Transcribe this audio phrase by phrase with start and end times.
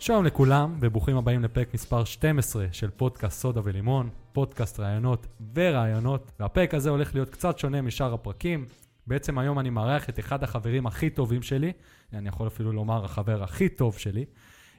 [0.00, 6.74] שלום לכולם, וברוכים הבאים לפרק מספר 12 של פודקאסט סודה ולימון, פודקאסט רעיונות ורעיונות, והפרק
[6.74, 8.66] הזה הולך להיות קצת שונה משאר הפרקים.
[9.06, 11.72] בעצם היום אני מארח את אחד החברים הכי טובים שלי,
[12.12, 14.24] אני יכול אפילו לומר החבר הכי טוב שלי,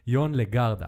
[0.08, 0.88] יון לגרדה.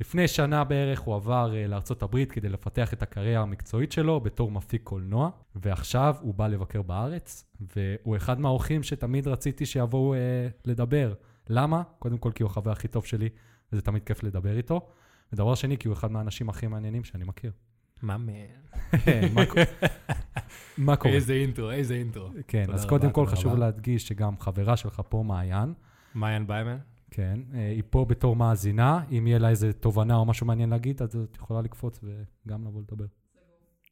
[0.00, 4.82] לפני שנה בערך הוא עבר לארצות הברית כדי לפתח את הקריירה המקצועית שלו בתור מפיק
[4.82, 7.44] קולנוע, ועכשיו הוא בא לבקר בארץ,
[7.76, 10.16] והוא אחד מהאורחים שתמיד רציתי שיבואו uh,
[10.64, 11.14] לדבר.
[11.48, 11.82] למה?
[11.98, 13.28] קודם כל כי הוא החבר הכי טוב שלי,
[13.74, 14.88] וזה תמיד כיף לדבר איתו.
[15.32, 17.52] ודבר שני, כי הוא אחד מהאנשים הכי מעניינים שאני מכיר.
[18.02, 18.16] מה?
[19.34, 19.64] מה קורה?
[20.78, 21.14] מה קורה?
[21.14, 22.28] איזה אינטרו, איזה אינטרו.
[22.48, 23.56] כן, אז קודם כל חשוב.
[23.56, 25.74] להדגיש שגם חברה שלך פה, מעיין,
[26.14, 26.78] מעיין ביימן?
[27.10, 31.02] כן, אה, היא פה בתור מאזינה, אם יהיה לה איזה תובנה או משהו מעניין להגיד,
[31.02, 33.06] אז את יכולה לקפוץ וגם לבוא לדבר.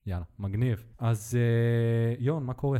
[0.06, 0.84] יאללה, מגניב.
[0.98, 2.78] אז אה, יון, מה קורה?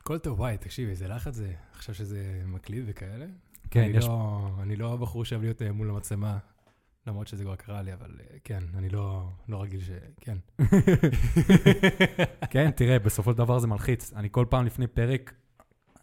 [0.00, 1.52] הכל טוב, וואי, תקשיב, איזה לחץ זה.
[1.72, 3.26] עכשיו שזה מקליט וכאלה.
[3.70, 4.04] כן, אני יש...
[4.04, 6.38] לא- אני לא בחור שאוהב להיות אה, מול המצלמה,
[7.06, 9.90] למרות שזה כבר קרה לי, אבל אה, כן, אני לא לא רגיל ש...
[10.20, 10.36] כן.
[12.52, 14.12] כן, תראה, בסופו של דבר זה מלחיץ.
[14.12, 15.34] אני כל פעם לפני פרק,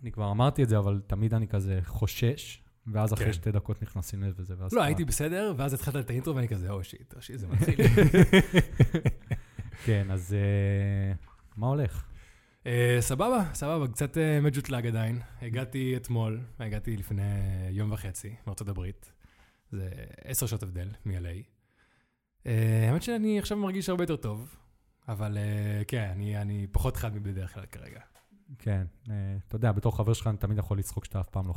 [0.02, 3.34] אני כבר אמרתי את זה, אבל תמיד אני כזה חושש, ואז אחרי כן.
[3.34, 4.74] שתי דקות נכנסים לזה וזה, ואז...
[4.74, 7.76] לא, הייתי בסדר, ואז התחלת את האינטרו ואני כזה, או שיט, או שיט, זה מתחיל.
[9.86, 11.14] כן, אז אה,
[11.58, 12.04] מה הולך?
[12.68, 15.22] אה, סבבה, סבבה, קצת אה, מג'וטלג עדיין.
[15.42, 17.22] הגעתי אתמול, הגעתי לפני
[17.70, 19.14] יום וחצי מארצות הברית.
[19.72, 19.90] זה
[20.24, 21.44] עשר שעות הבדל מ-LA.
[22.46, 24.56] אה, האמת שאני עכשיו מרגיש הרבה יותר טוב,
[25.08, 28.00] אבל אה, כן, אני, אני פחות חד מבדרך כלל כרגע.
[28.60, 28.86] כן,
[29.48, 31.48] אתה יודע, בתור חבר שלך אני תמיד יכול לצחוק שאתה אף פעם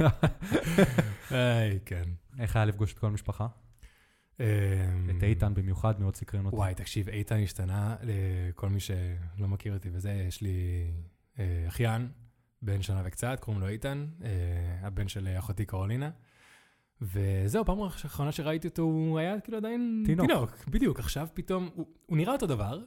[0.00, 0.08] לא.
[1.30, 2.04] היי, כן.
[2.38, 3.46] איך היה לפגוש את כל המשפחה?
[4.40, 4.46] אה,
[5.18, 6.56] את איתן במיוחד, מאוד סקרן אותי.
[6.56, 10.86] וואי, תקשיב, איתן השתנה לכל מי שלא מכיר אותי וזה, יש לי
[11.38, 12.08] אה, אחיין,
[12.62, 14.30] בן שנה וקצת, קוראים לו איתן, אה,
[14.82, 16.10] הבן של אחותי קרולינה.
[17.02, 20.26] וזהו, פעם האחרונה שראיתי אותו, הוא היה כאילו עדיין תינוק.
[20.26, 20.98] תינוק, בדיוק.
[20.98, 22.80] עכשיו פתאום, הוא, הוא נראה אותו דבר,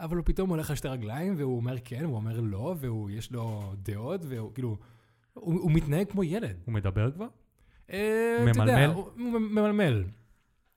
[0.00, 3.72] אבל הוא פתאום הולך על שתי רגליים, והוא אומר כן, והוא אומר לא, ויש לו
[3.76, 4.78] דעות, והוא כאילו,
[5.34, 6.56] הוא, הוא מתנהג כמו ילד.
[6.64, 7.26] הוא מדבר כבר?
[7.90, 8.94] אה, אתה יודע, ממלמל?
[8.94, 10.04] הוא, הוא ממלמל.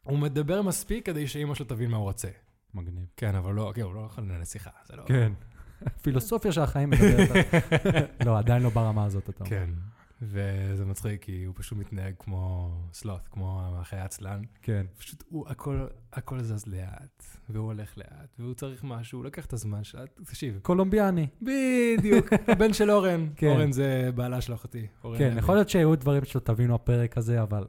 [0.06, 2.28] הוא מדבר מספיק כדי שאימא שלו תבין מה הוא רוצה.
[2.74, 3.06] מגניב.
[3.18, 5.04] כן, אבל לא, כן, הוא לא יכול לנהל שיחה, זה לא...
[5.06, 5.34] כן.
[6.04, 7.46] פילוסופיה של החיים מדברת.
[8.26, 9.50] לא, עדיין לא ברמה הזאת, אתה אומר.
[9.50, 9.70] כן.
[10.22, 14.42] וזה מצחיק, כי הוא פשוט מתנהג כמו סלוט, כמו החיה עצלן.
[14.62, 14.86] כן.
[14.98, 19.54] פשוט הוא, הכל, הכל זז לאט, והוא הולך לאט, והוא צריך משהו, הוא לקח את
[19.54, 20.02] הזמן שלו.
[20.26, 21.28] תקשיב, קולומביאני.
[21.42, 23.28] בדיוק, הבן של אורן.
[23.36, 23.48] כן.
[23.48, 24.88] אורן זה בעלה של אחותי.
[25.18, 25.36] כן.
[25.38, 27.66] יכול להיות שהיו דברים שלא תבינו הפרק הזה, אבל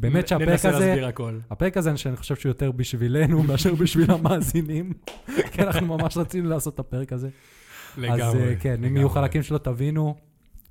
[0.00, 1.38] באמת שהפרק ננסה הזה, להסביר הכל.
[1.50, 4.92] הפרק הזה, שאני חושב שהוא יותר בשבילנו מאשר בשביל המאזינים,
[5.52, 7.28] כי אנחנו ממש רצינו לעשות את הפרק הזה.
[7.28, 8.48] אז לגמרי.
[8.48, 8.96] אה, כן, אם.
[8.96, 10.16] יהיו חלקים שלא תבינו,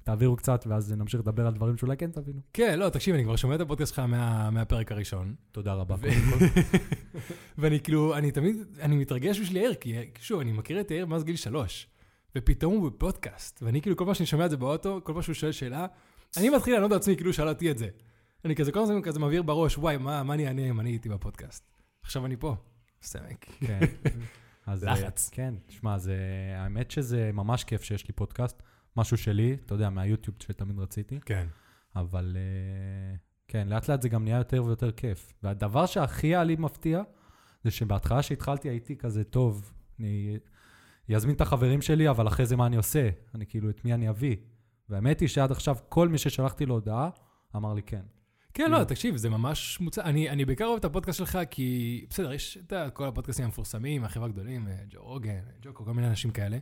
[0.03, 2.39] תעבירו קצת, ואז נמשיך לדבר על דברים שאולי כן תבינו.
[2.53, 5.35] כן, לא, תקשיב, אני כבר שומע את הפודקאסט שלך מה- מהפרק הראשון.
[5.51, 5.95] תודה רבה.
[5.99, 6.07] ו-
[7.57, 11.23] ואני כאילו, אני תמיד, אני מתרגש בשביל יאיר, כי שוב, אני מכיר את יאיר מאז
[11.23, 11.87] גיל שלוש,
[12.37, 15.33] ופתאום הוא בפודקאסט, ואני כאילו, כל פעם שאני שומע את זה באוטו, כל פעם שהוא
[15.35, 15.85] שואל שאלה,
[16.37, 17.87] אני מתחיל לענות לעצמי כאילו שאל אותי את זה.
[18.45, 21.09] אני כזה, כל הזמן כזה מבהיר בראש, וואי, מה, מה אני אענה אם אני הייתי
[21.09, 21.71] בפודקאסט?
[22.01, 22.55] עכשיו אני פה.
[23.01, 23.45] סמק.
[23.59, 23.79] כן.
[24.67, 25.29] אז, אה, לחץ.
[25.29, 26.17] כן, תשמע, זה,
[26.55, 28.63] האמת שזה ממש כיף שיש לי פודקאסט,
[28.97, 31.47] משהו שלי, אתה יודע, מהיוטיוב שתמיד רציתי, כן.
[31.95, 33.15] אבל אה,
[33.47, 35.33] כן, לאט לאט זה גם נהיה יותר ויותר כיף.
[35.43, 37.01] והדבר שהכי היה לי מפתיע,
[37.63, 42.65] זה שבהתחלה שהתחלתי הייתי כזה, טוב, אני אזמין את החברים שלי, אבל אחרי זה מה
[42.65, 43.09] אני עושה?
[43.35, 44.35] אני כאילו, את מי אני אביא?
[44.89, 47.09] והאמת היא שעד עכשיו כל מי ששלחתי לו הודעה,
[47.55, 48.01] אמר לי כן.
[48.57, 50.03] כן, לא, תקשיב, זה ממש מוצא.
[50.03, 54.25] אני, אני בעיקר אוהב את הפודקאסט שלך, כי בסדר, יש את כל הפודקאסטים המפורסמים, החברה
[54.25, 56.57] הגדולים, אה, ג'ו רוגן, ג'וקו, כל מיני אנשים כאלה.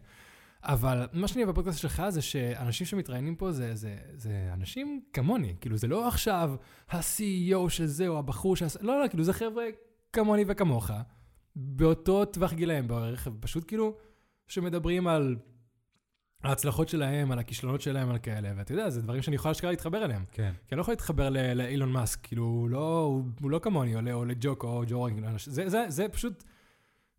[0.64, 5.56] אבל מה שאני אוהב בפודקאסט שלך זה שאנשים שמתראיינים פה זה, זה, זה אנשים כמוני.
[5.62, 6.56] כאילו, זה לא עכשיו
[6.90, 8.80] ה-CEO של זה, או הבחור שעשה...
[8.82, 9.66] לא, לא, כאילו, זה חבר'ה
[10.14, 10.92] כמוני וכמוך,
[11.56, 13.96] באותו טווח גילאים בערך, פשוט כאילו,
[14.48, 15.36] שמדברים על
[16.46, 20.06] ההצלחות שלהם, על הכישלונות שלהם, על כאלה, ואתה יודע, זה דברים שאני יכול אשכרה להתחבר
[20.06, 20.24] אליהם.
[20.32, 20.52] כן.
[20.68, 24.00] כי אני לא יכול להתחבר לאילון מאסק, כאילו, הוא לא, הוא, הוא לא כמוני, או,
[24.12, 26.44] או לג'וקו, או ג'ו רוגן, לא, זה, זה, זה פשוט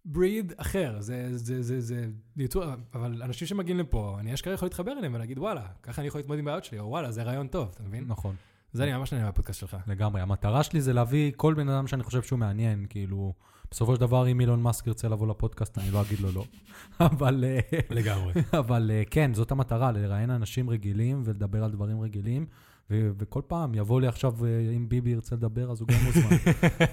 [0.04, 2.06] בריד אחר, זה, זה, זה, זה
[2.36, 2.64] יצור,
[2.94, 6.38] אבל אנשים שמגיעים לפה, אני אשכרה יכול להתחבר אליהם ולהגיד, וואלה, ככה אני יכול להתמודד
[6.38, 8.04] עם בעיות שלי, או וואלה, זה רעיון טוב, אתה מבין?
[8.06, 8.34] נכון.
[8.72, 9.76] זה אני ממש נהנה מהפודקאסט שלך.
[9.86, 10.20] לגמרי.
[10.20, 13.32] המטרה שלי זה להביא כל בן אדם שאני חושב שהוא מעניין, כאילו,
[13.70, 16.44] בסופו של דבר, אם אילון מאסק ירצה לבוא לפודקאסט, אני לא אגיד לו לא.
[17.06, 17.60] אבל, אה,
[17.90, 18.32] לגמרי.
[18.58, 22.46] אבל אה, כן, זאת המטרה, לראיין אנשים רגילים ולדבר על דברים רגילים.
[22.90, 26.36] ו- וכל פעם יבוא לי עכשיו, אה, אם ביבי ירצה לדבר, אז הוא גם מוזמן.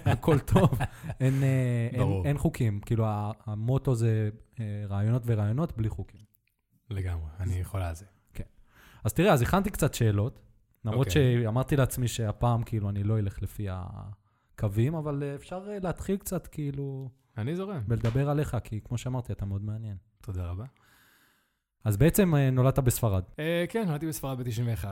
[0.13, 0.69] הכל טוב.
[1.19, 1.43] אין,
[1.93, 2.21] אין.
[2.25, 2.79] אין חוקים.
[2.79, 4.29] כאילו, ה- המוטו זה
[4.89, 6.21] רעיונות ורעיונות בלי חוקים.
[6.89, 8.05] לגמרי, אני יכול על זה.
[9.03, 10.39] אז תראה, אז הכנתי קצת שאלות,
[10.85, 11.41] למרות אוקיי.
[11.43, 13.67] שאמרתי לעצמי שהפעם, כאילו, אני לא אלך לפי
[14.53, 17.81] הקווים, אבל אה, אפשר אה, להתחיל קצת, כאילו, אני זורם.
[17.87, 19.97] ולדבר עליך, כי כמו שאמרתי, אתה מאוד מעניין.
[20.21, 20.65] תודה רבה.
[21.83, 23.23] אז בעצם אה, נולדת בספרד.
[23.69, 24.85] כן, נולדתי בספרד ב-91,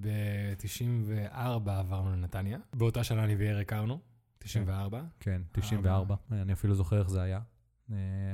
[0.00, 2.58] ב-94 עברנו לנתניה.
[2.74, 3.98] באותה שנה אני ויאיר הכרנו,
[4.38, 5.02] 94.
[5.20, 6.14] כן, 94.
[6.32, 7.40] אני אפילו זוכר איך זה היה.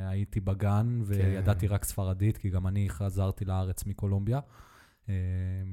[0.08, 1.14] הייתי בגן כן.
[1.14, 4.40] וידעתי רק ספרדית, כי גם אני חזרתי לארץ מקולומביה.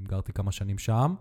[0.03, 1.15] גרתי כמה שנים שם,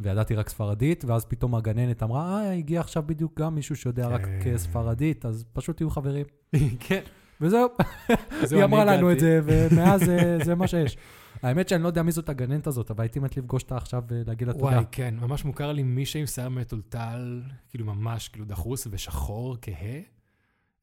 [0.00, 4.22] וידעתי רק ספרדית, ואז פתאום הגננת אמרה, אה, הגיע עכשיו בדיוק גם מישהו שיודע רק
[4.42, 4.58] כן.
[4.58, 6.26] ספרדית, אז פשוט תהיו חברים.
[6.80, 7.00] כן.
[7.40, 7.68] וזהו,
[8.44, 9.20] זהו, היא אמרה לנו את.
[9.20, 10.00] זה, ומאז
[10.44, 10.96] זה- מה שיש.
[11.42, 14.48] האמת שאני לא יודע מי זאת הגננת הזאת, אבל הייתי מת לפגוש אותה עכשיו ולהגיד
[14.48, 14.64] לה תודה.
[14.64, 20.00] וואי, כן, ממש מוכר לי מישהי עם שיער מטולטל, כאילו ממש כאילו דחוס ושחור, כהה.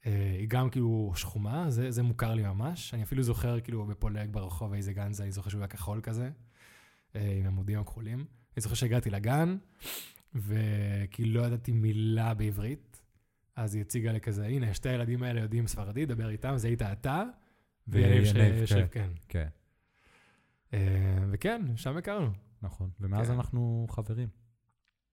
[0.05, 2.93] אה, היא גם כאילו שחומה, זה, זה מוכר לי ממש.
[2.93, 6.29] אני אפילו זוכר כאילו בפולג ברחוב איזה גן זה, אני זוכר שהוא היה כחול כזה,
[7.15, 8.25] אה, עם עמודים הכחולים.
[8.57, 9.57] אני זוכר שהגעתי לגן,
[10.35, 13.01] וכאילו לא ידעתי מילה בעברית,
[13.55, 16.81] אז היא הציגה לי כזה, הנה, שתי הילדים האלה יודעים ספרדית, דבר איתם, זה היית
[16.81, 17.23] אתה,
[17.87, 18.85] ויניב ש- כן.
[18.91, 19.09] כן.
[19.29, 19.47] כן,
[20.73, 20.79] אה,
[21.31, 22.29] וכן, שם הכרנו.
[22.61, 22.89] נכון.
[22.99, 23.33] ומאז כן.
[23.33, 24.27] אנחנו חברים.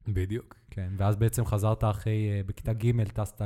[0.09, 0.57] בדיוק.
[0.71, 3.43] כן, ואז בעצם חזרת אחרי, אה, בכיתה ג' טסת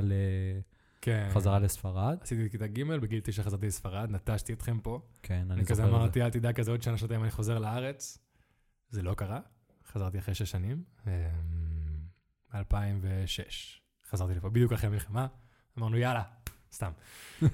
[1.01, 1.27] כן.
[1.31, 2.19] לחזרה לספרד.
[2.21, 5.01] עשיתי כיתה ג', בגיל תשע חזרתי לספרד, נטשתי אתכם פה.
[5.23, 5.97] כן, אני אני כזה זוכר את זה.
[5.99, 8.19] אמרתי, אל תדאג, כזה עוד שנה, שנתיים אני חוזר לארץ.
[8.89, 9.41] זה לא קרה,
[9.95, 11.13] חזרתי אחרי שש שנים, אמ,
[12.55, 13.81] 2006.
[14.11, 15.27] חזרתי לפה בדיוק אחרי המלחמה,
[15.79, 16.23] אמרנו, יאללה,
[16.73, 16.93] סתם.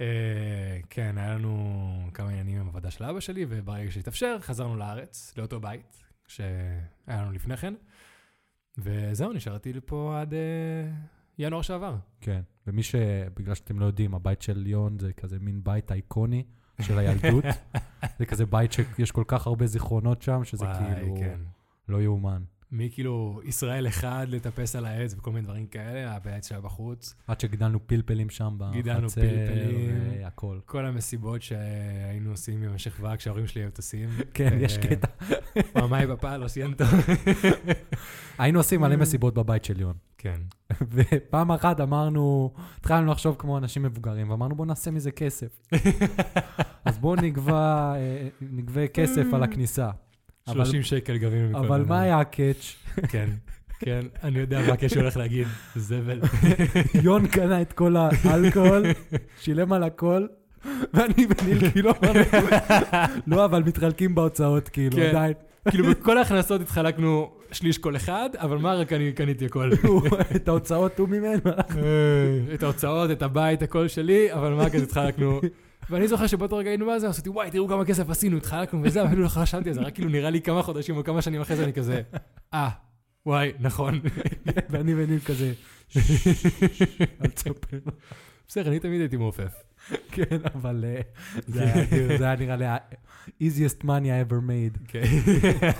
[0.00, 5.34] אה, כן, היה לנו כמה עניינים עם עבודה של אבא שלי, וברגע שהתאפשר, חזרנו לארץ,
[5.36, 7.74] לאותו בית שהיה לנו לפני כן.
[8.78, 10.90] וזהו, נשארתי פה עד אה,
[11.38, 11.96] ינואר שעבר.
[12.20, 12.94] כן, ומי ש...
[13.36, 16.44] בגלל שאתם לא יודעים, הבית של ליאון זה כזה מין בית אייקוני
[16.80, 17.44] של הילדות.
[18.18, 21.38] זה כזה בית שיש כל כך הרבה זיכרונות שם, שזה וואי, כאילו כן.
[21.88, 22.42] לא יאומן.
[22.76, 27.14] מכאילו ישראל אחד לטפס על העץ וכל מיני דברים כאלה, הבעץ שהיה בחוץ.
[27.26, 29.90] עד שגידלנו פלפלים שם בחצר, גידלנו פלפלים.
[30.22, 30.58] והכל.
[30.64, 34.08] כל המסיבות שהיינו עושים עם השכבה כשההורים שלי היו טסים.
[34.34, 35.08] כן, יש אה, קטע.
[35.76, 36.84] ממאי בפעל, לא סיינטו.
[38.38, 39.94] היינו עושים מלא מסיבות בבית של ליאון.
[40.24, 40.40] כן.
[40.92, 45.60] ופעם אחת אמרנו, התחלנו לחשוב כמו אנשים מבוגרים, ואמרנו בוא נעשה מזה כסף.
[46.84, 49.90] אז בואו נגבה, אה, נגבה כסף על הכניסה.
[50.48, 52.00] אבל- 30 שקל גבינו מכל אבל מה.
[52.00, 52.76] היה הקאץ'?
[53.12, 53.30] כן,
[53.78, 56.20] כן, אני יודע מה הקשר הולך להגיד, זבל.
[57.02, 58.84] יון קנה את כל האלכוהול,
[59.40, 60.26] שילם על הכל,
[60.94, 61.90] ואני וניל כאילו
[63.26, 65.08] לא, אבל מתחלקים בהוצאות, כאילו, כן.
[65.08, 65.32] עדיין.
[65.70, 69.70] כאילו בכל ההכנסות התחלקנו שליש כל אחד, אבל מה רק אני קניתי הכל.
[70.36, 71.50] את ההוצאות הוא ממנו.
[72.54, 75.40] את ההוצאות, את הבית, הכל שלי, אבל מה כזה התחלקנו.
[75.90, 79.22] ואני זוכר שבאותו רגע היינו בזה, עשיתי, וואי, תראו כמה כסף עשינו, התחלקנו וזה, אפילו
[79.22, 81.64] לא חשבתי על זה, רק כאילו נראה לי כמה חודשים או כמה שנים אחרי זה
[81.64, 82.02] אני כזה,
[82.54, 82.68] אה,
[83.26, 84.00] וואי, נכון.
[84.70, 85.52] ואני וניל כזה.
[88.48, 89.52] בסדר, אני תמיד הייתי מעופף.
[90.12, 91.00] כן, אבל אה,
[91.46, 91.84] זה היה-
[92.18, 94.78] זה היה נראה לי ה-easiest money I ever made.
[94.88, 95.02] כן.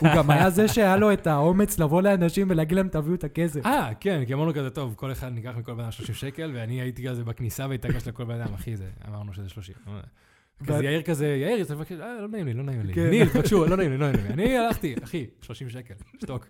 [0.00, 3.66] הוא גם היה זה שהיה לו את האומץ לבוא לאנשים ולהגיד להם, תביאו את הכסף.
[3.66, 6.80] אה, כן, כי אמרנו כזה, טוב, כל אחד ניקח מכל בן אדם 30 שקל, ואני
[6.80, 9.74] הייתי כזה בכניסה והתעקש לכל בן אדם, אחי, זה, אמרנו שזה 30.
[10.66, 12.94] כזה יאיר כזה, יאיר, אתה מבקש, אה, לא נעים לי, לא נעים לי.
[12.94, 13.10] כן.
[13.10, 14.32] ניל, תבקשו, לא נעים לי, לא נעים לי.
[14.32, 16.46] אני הלכתי, אחי, 30 שקל, שתוק.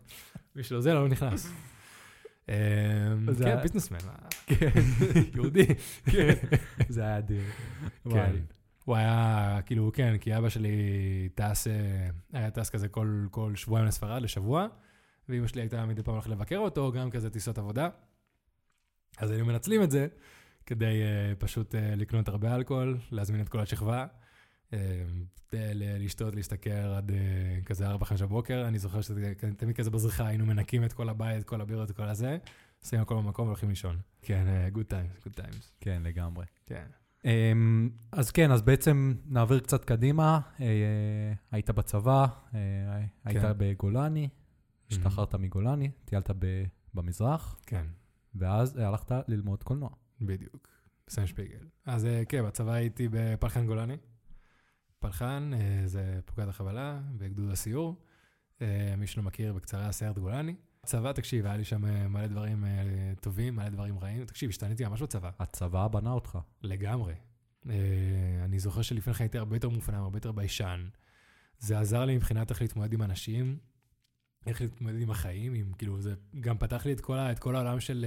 [0.57, 1.53] בשביל זה לא נכנס.
[2.49, 2.55] אמ,
[3.45, 4.13] כן, ביזנסמן, מה?
[4.47, 4.71] כן,
[5.35, 5.67] יהודי.
[6.05, 6.35] כן.
[6.89, 7.43] זה היה אדיר.
[8.11, 8.35] כן.
[8.85, 10.79] הוא היה, כאילו, כן, כי אבא שלי
[11.35, 12.89] טס, אה, היה טס כזה
[13.31, 14.67] כל, שבועיים לספרד, לשבוע,
[15.29, 17.89] ואמא שלי הייתה מדי פעם הולכת לבקר אותו, גם כזה טיסות עבודה.
[19.19, 20.07] אז היינו מנצלים את זה
[20.67, 24.07] כדי uh, פשוט לקנות הרבה אלכוהול, להזמין את כל השכבה,
[25.99, 28.65] לשתות, להשתכר עד אה, כזה 4-5 בבוקר.
[28.69, 32.39] אני זוכר שתמיד כזה בזריחה היינו מנקים את כל הבית, את כל הבירות, כל הזה,
[32.85, 33.97] שמים הכל במקום והולכים לישון.
[34.23, 35.73] כן, good times, good times.
[35.81, 36.45] כן, לגמרי.
[36.67, 36.85] כן.
[37.25, 40.41] אמ, אז כן, אז בעצם נעביר קצת קדימה.
[40.61, 40.67] אה,
[41.51, 42.61] היית בצבא, אה,
[43.25, 43.53] היית כן.
[43.57, 44.29] בגולני,
[44.91, 46.65] השתחררת מגולני, טיילת ב-
[46.95, 47.87] במזרח, כן.
[48.35, 49.91] ואז אה, הלכת ללמוד קולנוע.
[50.21, 50.69] בדיוק,
[51.07, 51.67] בסן שפיגל.
[51.87, 53.97] אז אה, כן, בצבא הייתי בפלחן גולני.
[55.05, 57.97] פלחן אה, זה פלוגת החבלה בגדוד הסיור.
[58.63, 60.55] אה, מי שלא מכיר, בקצרה סיירת גולני.
[60.87, 62.65] צבא, תקשיב, היה לי שם אה, מלא דברים
[63.21, 64.25] טובים, מלא דברים רעים.
[64.25, 66.39] תקשיב, השתניתי ממש בצבא, הצבא בנה אותך.
[66.63, 67.15] לגמרי.
[68.45, 70.89] אני זוכר שלפני כן הייתי הרבה יותר מופנם, הרבה יותר ביישן.
[71.59, 73.59] זה עזר לי מבחינת איך להתמודד עם אנשים,
[74.47, 77.81] איך להתמודד עם החיים, עם, כאילו, זה גם פתח לי את כל, את כל העולם
[77.81, 78.07] של,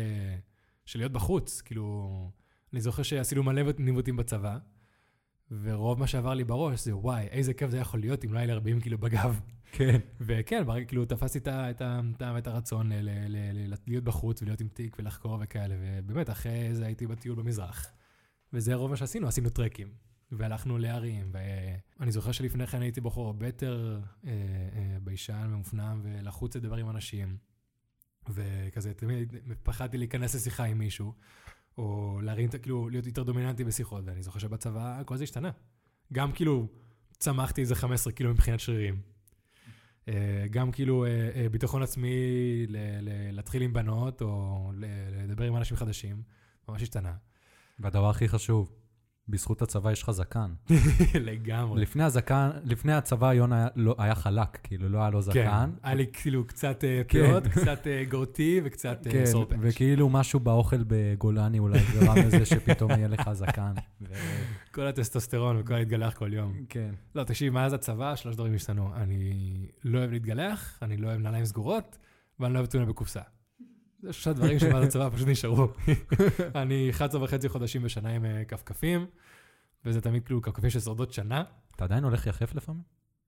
[0.85, 1.61] של להיות בחוץ.
[1.61, 2.31] כאילו,
[2.73, 4.57] אני זוכר שעשינו מלא ניווטים בצבא,
[5.51, 8.45] ורוב מה שעבר לי בראש זה, וואי, איזה כיף זה יכול להיות אם לא היה
[8.45, 9.39] לי 40 קילו בגב.
[9.71, 9.99] כן.
[10.21, 14.41] וכן, ברגע, כאילו, תפסתי את, את, את, את הרצון ל- ל- ל- ל- להיות בחוץ
[14.41, 17.91] ולהיות עם תיק ולחקור וכאלה, ובאמת, אחרי זה הייתי בטיול במזרח.
[18.53, 19.87] וזה רוב מה שעשינו, עשינו טרקים.
[20.31, 21.31] והלכנו להרים,
[21.99, 26.89] ואני זוכר שלפני כן הייתי בחור הרבה יותר אה, אה, ביישן ומופנם ולחוץ לדבר עם
[26.89, 27.37] אנשים.
[28.29, 31.13] וכזה, תמיד פחדתי להיכנס לשיחה עם מישהו,
[31.77, 35.51] או להרים, כאילו, להיות יותר דומיננטי בשיחות, ואני זוכר שבצבא כל זה השתנה.
[36.13, 36.67] גם כאילו,
[37.17, 39.01] צמחתי איזה 15 קילו מבחינת שרירים.
[40.07, 42.15] אה, גם כאילו אה, אה, ביטחון עצמי
[43.31, 44.71] להתחיל עם בנות, או
[45.23, 46.21] לדבר עם אנשים חדשים,
[46.69, 47.13] ממש השתנה.
[47.79, 48.71] והדבר הכי חשוב,
[49.29, 50.51] בזכות הצבא יש לך זקן.
[51.29, 51.81] לגמרי.
[51.81, 55.69] לפני הזקן, לפני הצבא יונה היה, לא, היה חלק, כאילו לא היה לו כן, זקן.
[55.83, 57.27] היה לי כאילו קצת אה, כן.
[57.27, 59.57] פאות, קצת אה, גורטי וקצת אה, כן, סורפץ'.
[59.61, 63.73] וכאילו משהו באוכל בגולני אולי גרם לזה שפתאום יהיה לך זקן.
[64.01, 64.13] ו...
[64.71, 66.53] כל הטסטוסטרון וכל להתגלח כל יום.
[66.69, 66.91] כן.
[67.15, 68.95] לא, תקשיב, מאז הצבא שלוש דברים השתנו.
[68.95, 69.33] אני
[69.83, 71.97] לא אוהב להתגלח, אני לא אוהב נעליים סגורות,
[72.39, 73.21] ואני לא אוהב טונה בקופסה.
[74.07, 75.67] זה שלושה דברים שמאז הצבא פשוט נשארו.
[76.61, 79.05] אני 11 וחצי חודשים בשנה עם אה, כפכפים,
[79.85, 81.43] וזה תמיד כאילו כפכפים ששורדות שנה.
[81.75, 82.81] אתה עדיין הולך יחף לפעמים?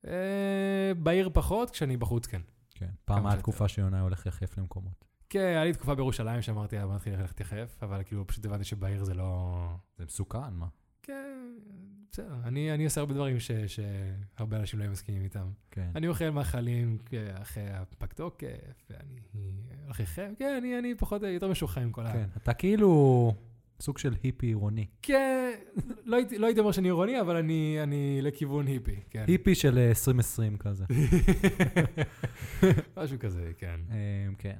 [0.07, 2.41] אה, בעיר פחות, כשאני בחוץ כן.
[2.75, 2.89] כן.
[3.05, 3.37] פעם היה.
[3.37, 5.05] תקופה שיונה הולך יחף למקומות.
[5.29, 9.03] כן, היה לי תקופה בירושלים שאמרתי, בוא נתחיל ללכת יחף, אבל כאילו פשוט הבנתי שבעיר
[9.03, 9.55] זה לא...
[9.97, 10.67] זה מסוכן, מה?
[11.03, 11.53] כן,
[12.11, 12.35] בסדר.
[12.43, 15.47] אני, אני עושה הרבה דברים ש, שהרבה אנשים לא מסכימים איתם.
[15.71, 15.89] כן.
[15.95, 18.47] אני אוכל מאכלים אה, אחרי הפג תוקף,
[18.89, 19.51] ואני
[19.83, 20.31] הולך יחף.
[20.39, 22.13] כן, אני, אני פחות, יותר משוחרר עם כל ה...
[22.13, 22.25] כן.
[22.37, 23.33] אתה כאילו
[23.81, 24.85] סוג של היפי עירוני.
[25.01, 25.51] כן,
[26.05, 29.25] לא הייתי, לא הייתי אומר שאני עירוני, אבל אני, אני לכיוון היפי, כן.
[29.27, 30.85] היפי של אה, 2020 כזה.
[32.97, 33.79] משהו כזה, כן.
[33.91, 34.57] אה, כן.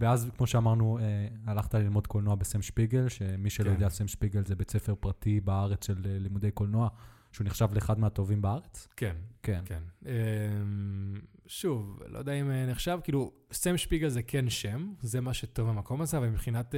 [0.00, 3.72] ואז, כמו שאמרנו, אה, הלכת ללמוד קולנוע בסם שפיגל, שמי שלא כן.
[3.72, 6.88] יודע, סם שפיגל זה בית ספר פרטי בארץ של אה, לימודי קולנוע,
[7.32, 8.88] שהוא נחשב לאחד מהטובים בארץ.
[8.96, 9.62] כן, כן.
[9.64, 9.82] כן.
[10.06, 11.14] אמ,
[11.46, 15.68] שוב, לא יודע אם אה, נחשב, כאילו, סם שפיגל זה כן שם, זה מה שטוב
[15.68, 16.74] במקום הזה, אבל מבחינת,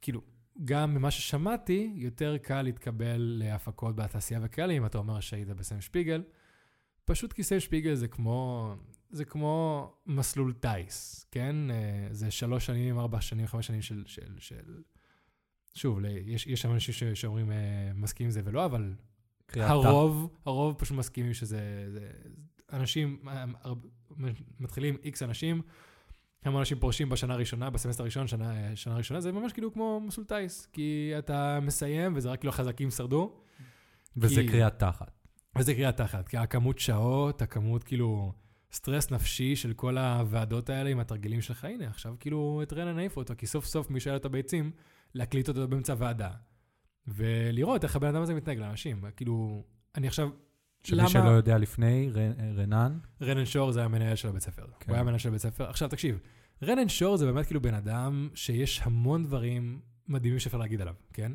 [0.00, 0.20] כאילו,
[0.64, 6.22] גם ממה ששמעתי, יותר קל להתקבל להפקות בתעשייה וכאלה, אם אתה אומר שהיית בסם שפיגל.
[7.04, 8.74] פשוט כי סם שפיגל זה כמו,
[9.14, 11.70] זה כמו מסלול טיס, כן?
[11.70, 14.02] אה, זה שלוש שנים, ארבע שנים, חמש שנים של...
[14.06, 14.82] של, של...
[15.74, 17.56] שוב, יש, יש שם אנשים שאומרים אה,
[17.94, 18.94] מסכים עם זה ולא, אבל
[19.46, 21.84] קריאת הרוב, הרוב פשוט מסכימים שזה...
[21.88, 22.10] זה,
[22.72, 23.44] אנשים, אה,
[24.60, 25.62] מתחילים איקס אנשים,
[26.42, 30.26] כמה אנשים פורשים בשנה הראשונה, בסמסטר הראשון, שנה, שנה ראשונה, זה ממש כאילו כמו מסלול
[30.26, 33.40] טיס, כי אתה מסיים וזה רק כאילו החזקים שרדו,
[34.16, 35.10] וזה כי- קריעת תחת.
[35.58, 38.32] וזה קריעת תחת, כי הכמות שעות, הכמות כאילו
[38.74, 43.20] סטרס נפשי של כל הוועדות האלה עם התרגילים שלך, הנה, עכשיו כאילו את רנן העיפו
[43.20, 44.70] אותו, כי סוף סוף מישהו היה לו את הביצים
[45.14, 46.30] להקליט אותו באמצע ועדה,
[47.06, 49.04] ולראות איך הבן אדם הזה מתנהג לאנשים.
[49.16, 49.64] כאילו,
[49.94, 50.28] אני עכשיו,
[50.84, 54.66] שמי למה- שלא יודע לפני, ר- רנן, רנן שור זה המנהל של הבית ספר.
[54.80, 54.90] כן.
[54.90, 55.64] הוא היה מנהל של הבית ספר.
[55.70, 56.18] עכשיו, תקשיב,
[56.62, 61.32] רנן שור זה באמת כאילו בן אדם שיש המון דברים מדהימים שאפשר להגיד עליו, כן?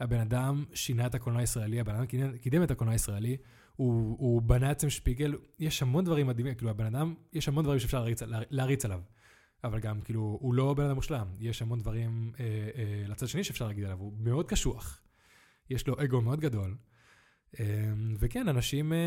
[0.00, 2.06] הבן אדם שינה את הקולנוע הישראלי, הבן אדם
[2.40, 3.36] קידם את הקולנוע הישראלי,
[3.76, 7.78] הוא, הוא בנה עצם שפיגל, יש המון דברים מדהימים, כאילו הבן אדם, יש המון דברים
[7.80, 9.00] שאפשר להריץ, לה- להריץ עליו.
[9.64, 11.26] אבל גם, כאילו, הוא לא בן אדם מושלם.
[11.40, 15.00] יש המון דברים אה, אה, לצד שני שאפשר להגיד עליו, הוא מאוד קשוח.
[15.70, 16.76] יש לו אגו מאוד גדול.
[17.60, 17.64] אה,
[18.18, 18.98] וכן, אנשים אה,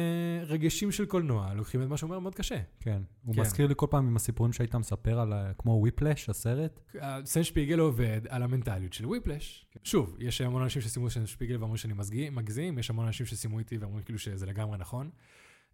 [0.44, 2.60] רגישים של קולנוע, לוקחים את מה שהוא אומר מאוד קשה.
[2.79, 3.01] כן.
[3.25, 3.41] הוא כן.
[3.41, 6.79] מזכיר לי כל פעם עם הסיפורים שהיית מספר על, ה- כמו וויפלש, הסרט.
[7.25, 9.65] סן שפיגל עובד על המנטליות של וויפלש.
[9.84, 11.94] שוב, יש המון אנשים שסיימו סן שפיגל ואמרו שאני
[12.32, 15.10] מגזים, יש המון אנשים שסיימו איתי ואמרו כאילו שזה לגמרי נכון.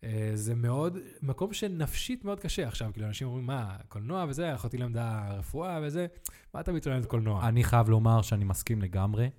[0.03, 4.77] אה, זה מאוד, מקום שנפשית מאוד קשה עכשיו, כאילו אנשים אומרים, מה, קולנוע וזה, אחותי
[4.77, 6.07] למדה רפואה וזה,
[6.53, 7.47] מה אתה מתלונן על קולנוע?
[7.47, 9.29] אני חייב לומר שאני מסכים לגמרי.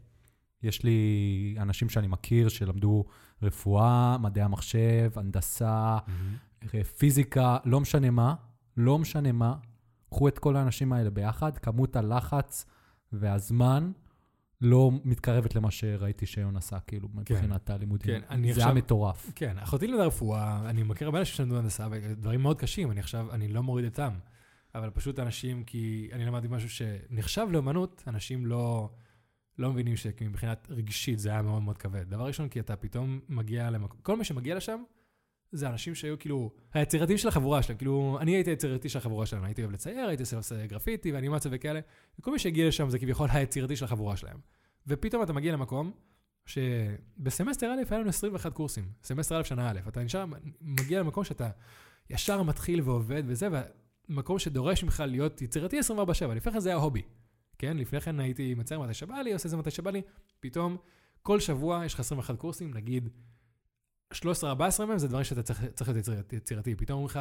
[0.66, 3.04] יש לי אנשים שאני מכיר שלמדו
[3.42, 6.82] רפואה, מדעי המחשב, הנדסה, מהמם.
[6.98, 8.34] פיזיקה, לא משנה מה,
[8.76, 9.54] לא משנה מה.
[10.10, 12.66] קחו את כל האנשים האלה ביחד, כמות הלחץ
[13.12, 13.92] והזמן
[14.60, 18.06] לא מתקרבת למה שראיתי שיון עשה, כאילו, מבחינת הלימודים.
[18.20, 19.32] כן, אני זה עכשיו- היה מטורף.
[19.34, 23.32] כן, אחותי למדה רפואה, אני מכיר הרבה אנשים שלמדו הנדסה, ודברים מאוד קשים, אני עכשיו,
[23.32, 24.12] אני לא מוריד אותם.
[24.74, 28.90] אבל פשוט אנשים, כי אני למדתי משהו שנחשב לאמנות, אנשים לא,
[29.58, 32.10] לא מבינים שמבחינת רגשית זה היה מאוד מאוד כבד.
[32.10, 34.82] דבר ראשון, כי אתה פתאום מגיע למקום, כל מי שמגיע לשם,
[35.52, 39.44] זה אנשים שהיו כאילו, היצירתיים של החבורה שלהם, כאילו, אני הייתי היצירתי של החבורה שלהם,
[39.44, 41.80] הייתי אוהב לצייר, הייתי עושה גרפיטי ואנימציה וכאלה,
[42.18, 44.38] וכל מי שהגיע לשם זה כביכול היצירתי של החבורה שלהם.
[44.86, 45.92] ופתאום אתה מגיע למקום
[46.46, 50.24] שבסמסטר א' היה לנו 21 קורסים, סמסטר א' שנה א', אתה נשאר,
[50.60, 51.50] מגיע למקום שאתה
[52.10, 53.48] ישר מתחיל ועובד וזה,
[54.08, 57.02] ומקום שדורש ממך להיות יצירתי 24/7, לפני כן זה היה hobby,
[57.58, 57.76] כן?
[57.76, 60.02] לפני כן הייתי מצייר מתי שבא לי, עושה זה מתי שבא לי,
[60.40, 60.76] פתאום
[61.22, 63.08] כל שבוע יש לך 21 קורסים, נגיד
[64.14, 64.16] 13-14
[64.86, 66.74] מהם זה דברים שאתה צריך, צריך להיות יצירתי, יצירתי.
[66.74, 67.20] פתאום אומרים לך,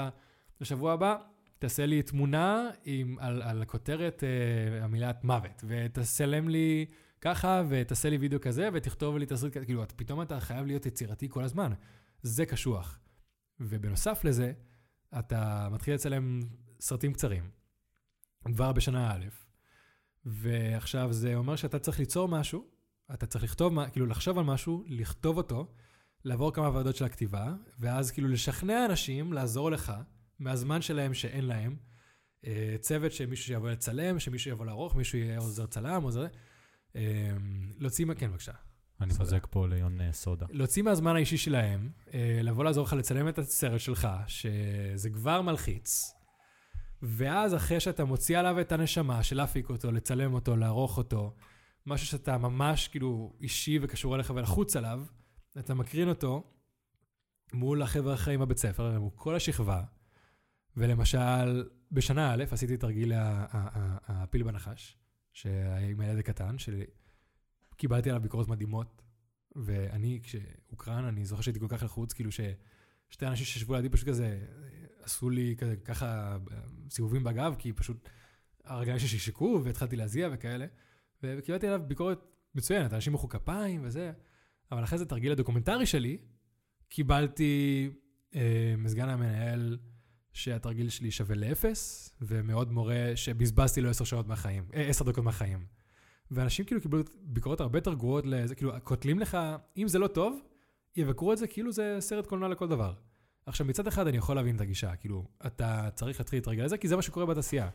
[0.62, 1.18] לשבוע הבא,
[1.60, 6.86] תעשה לי תמונה עם, על, על הכותרת אה, המילת מוות, ותצלם לי
[7.22, 10.86] ככה, ותעשה לי וידאו כזה, ותכתוב לי תסריט כזה, כאילו, את, פתאום אתה חייב להיות
[10.86, 11.72] יצירתי כל הזמן.
[12.22, 13.00] זה קשוח.
[13.60, 14.54] ובנוסף לזה,
[15.20, 16.40] אתה מתחיל לצלם
[16.80, 17.50] סרטים קצרים,
[18.46, 19.26] כבר בשנה א',
[20.26, 22.66] ועכשיו זה אומר שאתה צריך ליצור משהו,
[23.14, 25.68] אתה צריך לכתוב, כאילו לחשוב על משהו, לכתוב אותו,
[26.26, 29.94] לעבור כמה ועדות של הכתיבה, ואז כאילו לשכנע אנשים לעזור לך
[30.40, 31.76] מהזמן שלהם שאין להם.
[32.46, 36.26] אה, צוות שמישהו שיבוא לצלם, שמישהו יבוא לערוך, מישהו יהיה עוזר צלם, עוזר...
[36.96, 37.32] אה,
[37.80, 38.52] להוציא, כן, בבקשה.
[39.02, 40.46] אני מזק פה ליון אה, סודה.
[40.50, 41.90] להוציא מהזמן האישי שלהם,
[42.44, 46.14] לבוא לעזור לך לצלם את הסרט שלך, שזה כבר מלחיץ,
[47.08, 51.36] ואז אחרי שאתה מוציא עליו את הנשמה של להפיק אותו, לצלם אותו, לערוך אותו,
[51.86, 55.04] משהו שאתה ממש כאילו אישי וקשור אליך ולחוץ עליו,
[55.60, 56.44] אתה מקרין אותו
[57.54, 59.84] מול החבר'ה החיים בבית ספר, מול כל השכבה,
[60.78, 63.14] ולמשל, בשנה א' עשיתי תרגיל
[64.08, 64.98] הפיל בנחש,
[65.34, 69.02] שהיה עם הילד הקטן, שקיבלתי עליו ביקורות מדהימות,
[69.56, 74.40] ואני, כשהוקרן, אני זוכר שהייתי כל כך לחוץ, כאילו ששתי אנשים שישבו לידי פשוט כזה,
[75.06, 76.38] עשו לי כזה, ככה
[76.90, 78.10] סיבובים בגב, כי פשוט
[78.64, 79.34] הרגליים שלי
[79.64, 80.66] והתחלתי להזיע וכאלה,
[81.24, 82.20] וקיבלתי עליו ביקורת
[82.56, 84.12] מצוינת, אנשים מחאו כפיים וזה,
[84.72, 86.18] אבל אחרי זה תרגיל הדוקומנטרי שלי,
[86.90, 87.90] קיבלתי
[88.36, 89.78] אה, מסגן המנהל,
[90.34, 95.66] שהתרגיל שלי שווה לאפס, ומאוד מורה שבזבזתי לו עשר שעות מהחיים, אה, עשר דקות מהחיים.
[96.32, 99.38] ואנשים כאילו קיבלו ביקורות הרבה יותר גרועות לזה, כאילו, קוטלים לך,
[99.78, 100.40] אם זה לא טוב,
[100.96, 102.94] יבקרו את זה כאילו זה סרט קולנוע לכל דבר.
[103.46, 106.88] עכשיו, מצד אחד אני יכול להבין את הגישה, כאילו, אתה צריך להתחיל להתרגל לזה, כי
[106.88, 107.70] זה מה שקורה בתעשייה.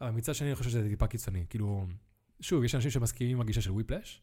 [0.00, 1.44] אבל מצד שני אני חושב שזה טיפה קיצוני.
[1.50, 1.86] כאילו,
[2.40, 4.22] שוב, יש אנשים שמסכימים עם הגישה של וויפלאש,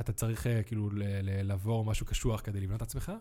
[0.00, 0.90] אתה צריך אה, כאילו
[1.22, 3.12] לעבור משהו קשוח כדי לבנות את עצמך,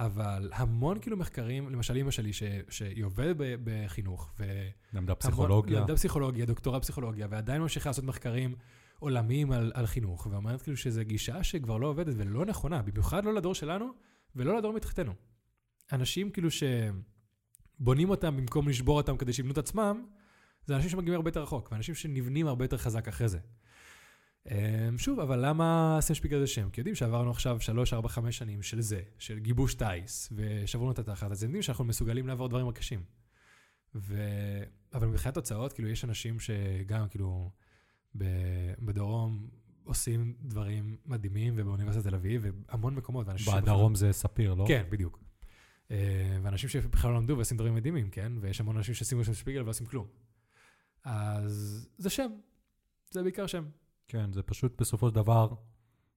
[0.00, 4.68] אבל המון כאילו מחקרים, למשל אמא שלי, ש, שהיא עובדת בחינוך, ו...
[4.92, 5.80] למדה פסיכולוגיה.
[5.80, 8.54] למדה פסיכולוגיה, דוקטורט פסיכולוגיה, ועדיין ממשיכה לעשות מחקרים
[8.98, 13.34] עולמיים על, על חינוך, ואומרת כאילו שזו גישה שכבר לא עובדת ולא נכונה, במיוחד לא
[13.34, 13.90] לדור שלנו
[14.36, 15.12] ולא לדור מתחתנו.
[15.92, 20.06] אנשים כאילו שבונים אותם במקום לשבור אותם כדי שיבנו את עצמם,
[20.66, 23.38] זה אנשים שמגיעים הרבה יותר רחוק, ואנשים שנבנים הרבה יותר חזק אחרי זה.
[24.50, 26.70] אמ, שוב, אבל למה סמשפיגל זה שם?
[26.70, 30.98] כי יודעים שעברנו עכשיו 3, 4, 5 שנים של זה, של גיבוש טיס, ושברנו את
[30.98, 33.04] התחת, אז יודעים שאנחנו מסוגלים לעבור דברים קשים.
[33.94, 34.16] ו...
[34.94, 37.50] אבל מבחינת תוצאות, כאילו, יש אנשים שגם, כאילו,
[38.18, 38.24] ב...
[38.78, 39.48] בדרום
[39.84, 43.94] עושים דברים מדהימים, ובאוניברסיטת תל אביב, והמון מקומות, בדרום שבחר...
[43.94, 44.64] זה ספיר, לא?
[44.68, 45.25] כן, בדיוק.
[45.90, 48.32] אה, ואנשים שבכלל לא למדו ועושים דברים מדהימים, כן?
[48.40, 50.06] ויש המון אנשים ששימו שם שפיגל ולא עושים כלום.
[51.04, 52.30] אז זה שם,
[53.10, 53.64] זה בעיקר שם.
[54.08, 55.48] כן, זה פשוט בסופו של דבר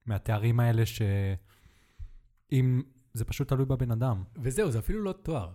[0.06, 2.82] מהתארים האלה שאם,
[3.14, 4.24] זה פשוט תלוי בבן אדם.
[4.42, 5.52] וזהו, זה אפילו לא תואר.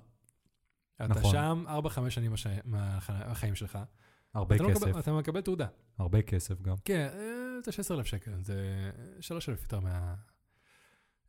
[0.99, 1.17] נכון.
[1.17, 1.63] אתה שם
[2.08, 2.34] 4-5 שנים
[2.65, 3.80] מהחיים שלך.
[4.34, 4.82] הרבה אתה כסף.
[4.82, 5.67] לא מקבל, אתה מקבל תעודה.
[5.97, 6.75] הרבה כסף גם.
[6.86, 10.15] כן, אה, זה 16,000 שקל, זה 3,000 יותר מה...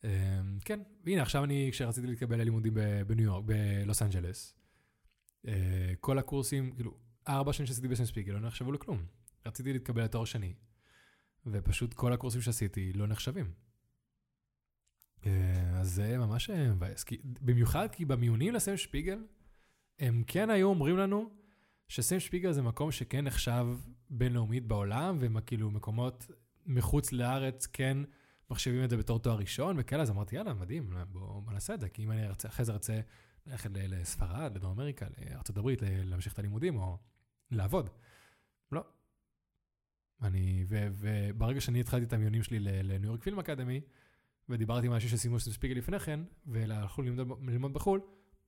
[0.07, 2.75] אה, כן, והנה, עכשיו אני, כשרציתי להתקבל ללימודים
[3.07, 4.55] בניו יורק, בלוס אנג'לס,
[5.49, 6.95] אה, כל הקורסים, כאילו,
[7.29, 9.07] ארבע שנים שעשיתי ספיגל לא נחשבו לכלום.
[9.47, 10.55] רציתי להתקבל לתואר שני,
[11.47, 13.51] ופשוט כל הקורסים שעשיתי לא נחשבים.
[15.27, 17.05] אה, אז זה ממש אה, מבאס.
[17.23, 19.19] במיוחד כי במיונים לסם שפיגל,
[19.99, 21.31] הם כן היו אומרים לנו
[21.88, 23.66] שסם שפיגל זה מקום שכן נחשב
[24.11, 26.27] בינלאומית בעולם, וכאילו מקומות
[26.66, 27.99] מחוץ לארץ כן
[28.50, 31.80] מחשבים את זה בתור תואר ראשון וכאלה, אז אמרתי, יאללה, מדהים, בוא, בוא נעשה את
[31.80, 33.00] זה, כי אם אני ארצה, אחרי זה ארצה
[33.46, 36.98] ללכת לספרד, לדרום אמריקה, לארה"ב, להמשיך את הלימודים או
[37.50, 37.90] לעבוד.
[38.72, 38.85] לא,
[40.22, 43.80] אני, ו, וברגע שאני התחלתי את המיונים שלי לניו יורק פילם אקדמי,
[44.48, 48.00] ודיברתי עם אנשים שסיימו ספיגל לפני כן, והלכו ללמוד, ללמוד בחו"ל,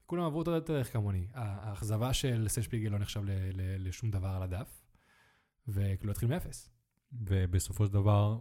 [0.06, 1.26] כולם עברו אותו דרך כמוני.
[1.34, 4.82] האכזבה של סשפיגל לא נחשב ל, ל, לשום דבר על הדף,
[5.68, 6.70] וכאילו התחיל מאפס.
[7.12, 8.38] ובסופו של דבר,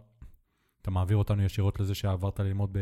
[0.88, 2.78] אתה מעביר אותנו ישירות לזה שעברת ללמוד ב,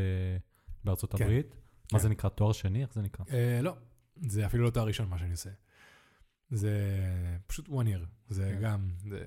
[0.85, 1.55] בארצות כן, הברית.
[1.55, 1.97] כן.
[1.97, 2.31] מה זה נקרא?
[2.31, 2.83] תואר שני?
[2.83, 3.25] איך זה נקרא?
[3.31, 3.77] אה, לא,
[4.16, 5.51] זה אפילו לא תואר ראשון מה שאני עושה.
[6.51, 6.73] זה
[7.47, 8.62] פשוט one year, זה כן.
[8.62, 9.25] גם, זה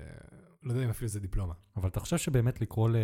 [0.62, 1.54] לא יודע אם אפילו זה דיפלומה.
[1.76, 2.96] אבל אתה חושב שבאמת לקרוא ל...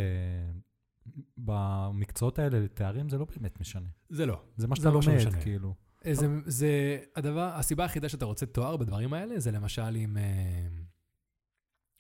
[1.37, 3.89] במקצועות האלה לתארים זה לא באמת משנה.
[4.09, 4.43] זה לא.
[4.57, 5.41] זה מה שאתה לא לומד, משנה.
[5.41, 5.75] כאילו.
[6.07, 10.17] אה, זה, זה הדבר, הסיבה היחידה שאתה רוצה תואר בדברים האלה, זה למשל אם...
[10.17, 10.69] אה,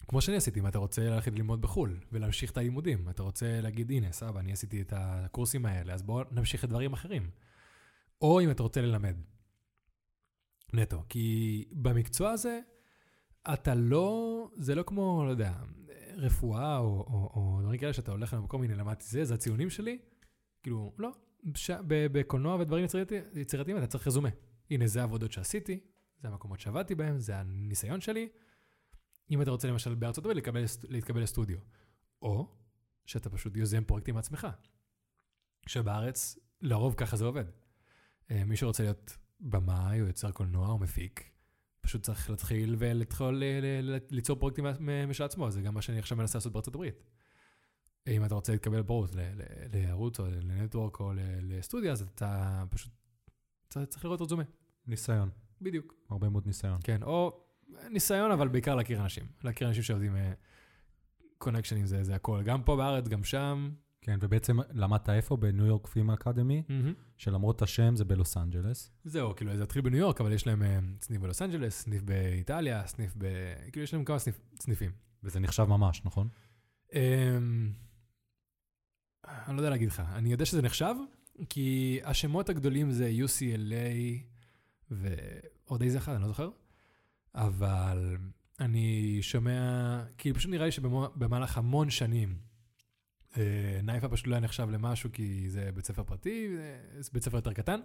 [0.09, 3.91] כמו שאני עשיתי, אם אתה רוצה ללכת ללמוד בחו"ל ולהמשיך את הלימודים, אתה רוצה להגיד,
[3.91, 7.31] הנה, סבא, אני עשיתי את הקורסים האלה, אז בואו נמשיך את דברים אחרים.
[8.21, 9.17] או אם אתה רוצה ללמד.
[10.73, 11.03] נטו.
[11.09, 12.61] כי במקצוע הזה,
[13.53, 15.53] אתה לא, זה לא כמו, לא יודע,
[16.17, 19.99] רפואה או, או, או דברים כאלה שאתה הולך למקום, הנה למדתי זה, זה הציונים שלי.
[20.63, 21.11] כאילו, לא,
[21.55, 21.71] ש...
[21.89, 24.29] בקולנוע ודברים יצירתי- יצירתיים אתה צריך רזומה.
[24.71, 25.81] הנה, זה העבודות שעשיתי,
[26.23, 28.29] זה המקומות שעבדתי בהם, זה הניסיון שלי.
[29.31, 30.47] אם אתה רוצה למשל בארצות הברית
[30.89, 31.59] להתקבל לסטודיו,
[32.23, 32.57] או
[33.07, 34.47] שאתה פשוט יוזם פרויקטים מעצמך.
[35.67, 37.45] שבארץ, לרוב ככה זה עובד.
[38.31, 41.31] אה, מי שרוצה להיות במאי או יוצר קולנוע או מפיק,
[41.81, 44.65] פשוט צריך להתחיל ולהתחיל ל- ל- ליצור פרויקטים
[45.09, 47.03] משל עצמו, זה גם מה שאני עכשיו מנסה לעשות בארצות הברית.
[48.09, 48.83] אם אתה רוצה להתקבל
[49.17, 51.13] ל- לערוץ או לנטוורק או
[51.43, 52.93] לסטודיה, אז אתה פשוט
[53.69, 54.43] צריך לראות רזומה.
[54.87, 55.95] ניסיון, בדיוק.
[56.09, 56.79] הרבה מאוד ניסיון.
[56.85, 57.46] כן, או
[57.91, 59.25] ניסיון, אבל בעיקר להכיר אנשים.
[59.45, 60.17] להכיר אנשים שעובדים
[61.39, 62.43] קונקשנים זה, זה הכל.
[62.45, 63.71] גם פה בארץ, גם שם.
[64.01, 65.37] כן, ובעצם למדת איפה?
[65.37, 66.63] בניו יורק פי ล์ ם אקדמי,
[67.17, 68.91] שלמרות השם זה בלוס אנג'לס.
[69.05, 72.87] זהו, כאילו זה התחיל בניו יורק, אבל יש להם אה, סניף בלוס אנג'לס, סניף באיטליה,
[72.87, 73.25] סניף ב...
[73.73, 74.91] כאילו יש להם כמה סניף, סניפים.
[75.23, 76.29] וזה נחשב ממש, נכון?
[76.95, 77.73] אמ,
[79.25, 80.95] אני לא יודע להגיד לך, אני יודע שזה נחשב,
[81.49, 83.75] כי השמות הגדולים זה UCLA
[84.91, 86.51] ועוד איזה אחד, אני לא זוכר,
[87.37, 88.17] אבל
[88.61, 89.61] אני שומע,
[90.19, 92.39] כי פשוט נראה לי שבמהלך המון שנים,
[93.37, 93.43] אה,
[93.83, 96.57] נייפה פשוט לא היה נחשב למשהו, כי זה בית ספר פרטי,
[97.01, 97.81] זה בית ספר יותר קטן,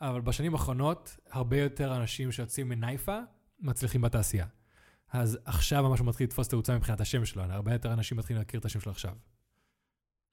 [0.00, 3.18] אבל בשנים האחרונות, הרבה יותר אנשים שיוצאים מנייפה
[3.60, 4.46] מצליחים בתעשייה.
[5.12, 8.60] אז עכשיו ממש הוא מתחיל לתפוס תאוצה מבחינת השם שלו, הרבה יותר אנשים מתחילים להכיר
[8.60, 9.14] את השם שלו עכשיו.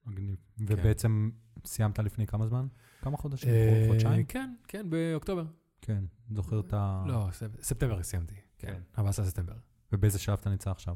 [0.05, 0.35] מגניב.
[0.59, 1.29] ובעצם
[1.65, 2.67] סיימת לפני כמה זמן?
[3.01, 3.49] כמה חודשים?
[3.49, 4.25] אה, חודשיים?
[4.25, 5.43] כן, כן, באוקטובר.
[5.81, 7.03] כן, זוכר את ה...
[7.07, 8.35] לא, ספ- ספטמבר סיימתי.
[8.57, 8.81] כן, כן.
[8.97, 9.53] 14 ספטמבר.
[9.91, 10.95] ובאיזה שלב אתה נמצא עכשיו?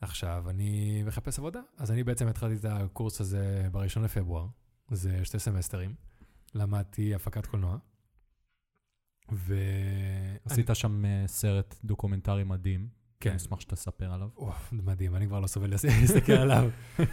[0.00, 4.46] עכשיו, אני מחפש עבודה, אז אני בעצם התחלתי את הקורס הזה בראשון לפברואר.
[4.90, 5.94] זה שתי סמסטרים.
[6.54, 7.76] למדתי הפקת קולנוע.
[9.32, 9.56] ו...
[10.44, 12.88] עשית שם אה, סרט דוקומנטרי מדהים.
[13.20, 13.30] כן.
[13.30, 14.28] אני אשמח שתספר עליו.
[14.36, 16.70] אוף, מדהים, אני כבר לא סובל להסתכל עליו.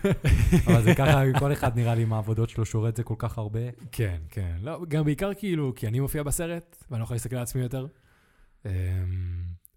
[0.67, 3.15] אבל זה ככה, כל אחד נראה לי עם העבודות שלו, שהוא רואה את זה כל
[3.17, 3.59] כך הרבה.
[3.91, 4.57] כן, כן.
[4.61, 7.87] לא, גם בעיקר כאילו, כי אני מופיע בסרט, ואני לא יכול להסתכל על עצמי יותר.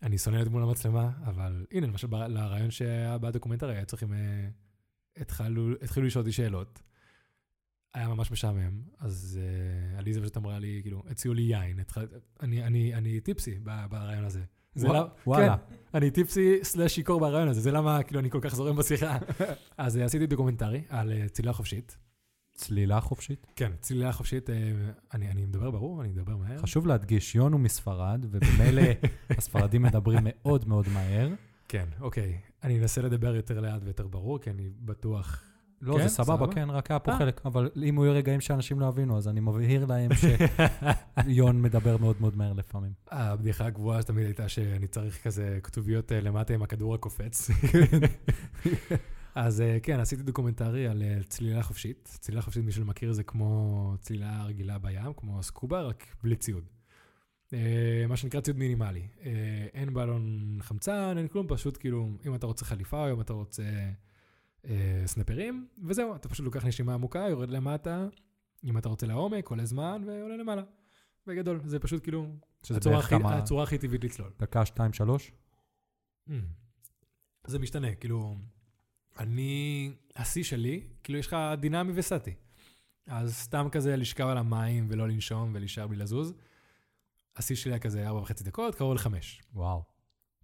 [0.05, 4.13] אני שונא להיות מול המצלמה, אבל הנה, למשל, לריאיון שהיה בדוקומנטרי, היה צריכים...
[4.13, 4.49] אה,
[5.17, 6.83] התחלו, התחילו לשאול אותי שאלות.
[7.95, 11.79] היה ממש משעמם, אז אה, עליזה פשוט אמרה לי, כאילו, הציעו לי יין.
[11.81, 12.07] התחל...
[12.43, 13.59] אני, אני, אני tipsy
[13.91, 14.41] בריאיון הזה.
[14.75, 15.57] זה ווא- לא- וואלה.
[15.57, 19.19] כן, אני tipsy slash שיכור בריאיון הזה, זה למה כאילו אני כל כך זורם בשיחה.
[19.79, 21.97] אז אה, עשיתי דוקומנטרי על אה, צלילה חופשית.
[22.55, 23.47] צלילה חופשית.
[23.57, 24.73] כן, צלילה חופשית, אה,
[25.15, 26.59] אני, אני מדבר ברור, אני מדבר מהר.
[26.59, 28.83] חשוב להדגיש, יון הוא מספרד, ובמילא
[29.39, 31.29] הספרדים מדברים מאוד מאוד מהר.
[31.69, 32.39] כן, אוקיי.
[32.63, 35.43] אני אנסה לדבר יותר לאט ויותר ברור, כי אני בטוח...
[35.81, 36.55] לא, כן, זה סבבה, סבבה.
[36.55, 37.19] כן, רק היה פה אה.
[37.19, 40.11] חלק, אבל אם יהיו רגעים שאנשים לא יבינו, אז אני מבהיר להם
[41.25, 42.93] שיון מדבר מאוד מאוד מהר לפעמים.
[43.11, 47.51] הבדיחה הקבועה תמיד הייתה שאני צריך כזה כתוביות אה, למטה עם הכדור הקופץ.
[49.35, 52.09] אז אה, כן, עשיתי דוקומנטרי על אה, צלילה חופשית.
[52.21, 56.65] צלילה חופשית, מי שלא מכיר, זה כמו צלילה רגילה בים, כמו scuba, רק בלי ציוד.
[57.53, 59.09] אה, מה שנקרא ציוד מינימלי.
[59.75, 60.23] אין בלון
[60.61, 63.63] חמצן, אין כלום, פשוט כאילו, אם אתה רוצה חליפה או אם אתה רוצה
[65.07, 68.07] סנפרים, וזהו, אתה פשוט לוקח נשימה עמוקה, יורד למטה,
[68.65, 70.63] אם אתה רוצה לעומק, עולה זמן ועולה למעלה.
[71.27, 72.27] בגדול, זה פשוט כאילו
[72.63, 74.31] שזה הצורה הכי- כמה, הצורה הכי טבעית לצלול.
[74.39, 75.33] דקה, שתיים, שלוש?
[76.29, 76.33] Mm.
[77.47, 78.37] זה משתנה, כאילו,
[79.19, 82.35] אני, השיא שלי, כאילו יש לך דינמי וסטי.
[83.07, 86.35] אז סתם כזה לשכב על המים ולא לנשום ולהישאר בלי לזוז.
[87.37, 89.43] השיא שלי היה כזה ארבע וחצי דקות, קרוב לחמש.
[89.55, 89.83] וואו.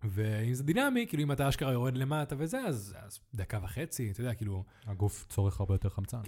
[0.04, 4.20] ואם זה דינמי, כאילו אם אתה אשכרה יורד למטה וזה, אז, אז דקה וחצי, אתה
[4.20, 6.20] יודע, כאילו, הגוף צורך הרבה יותר חמצן.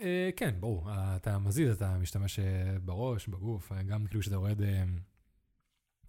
[0.00, 4.62] אה, כן, ברור, אתה מזיז, אתה משתמש אה, בראש, בגוף, אה, גם כאילו כשאתה יורד
[4.62, 4.84] אה,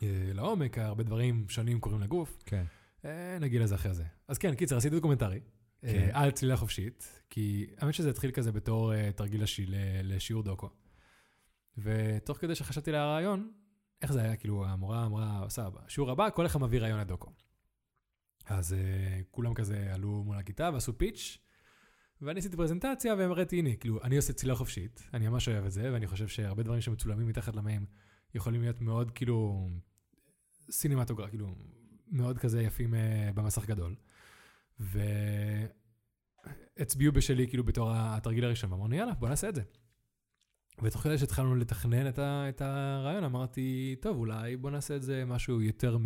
[0.04, 2.38] אה, לעומק, הרבה דברים שונים קורים לגוף.
[2.46, 2.64] כן.
[3.06, 4.04] אה, נגיע לזה אחרי זה.
[4.28, 5.36] אז כן, קיצר, עשיתי דוקומנטרי.
[5.36, 5.61] אה,
[6.12, 9.44] על צלילה חופשית, כי האמת שזה התחיל כזה בתור אה, תרגיל
[10.04, 10.70] לשיעור דוקו.
[11.78, 13.52] ותוך כדי שחשבתי על הרעיון,
[14.02, 14.36] איך זה היה?
[14.36, 17.32] כאילו, המורה אמרה, סבבה, שיעור הבא, כל אחד מביא רעיון לדוקו.
[18.46, 21.38] אז אה, כולם כזה עלו מול הכיתה ועשו פיץ',
[22.22, 25.94] ואני עשיתי פרזנטציה והראיתי, הנה, כאילו, אני עושה צלילה חופשית, אני ממש אוהב את זה,
[25.94, 27.86] ואני חושב שהרבה דברים שמצולמים מתחת למים
[28.36, 29.70] יכולים להיות מאוד, כאילו,
[30.72, 31.56] סינמטוגרף, כאילו,
[32.08, 33.96] מאוד כזה יפים אה, במסך גדול.
[36.78, 39.62] והצביעו בשלי, כאילו, בתור התרגיל הראשון, ואמרנו, יאללה, בוא נעשה את זה.
[40.84, 45.26] ותוך כדי שהתחלנו לתכנן את, ה, את הרעיון, אמרתי, טוב, אולי בוא נעשה את זה
[45.26, 46.06] משהו יותר מ,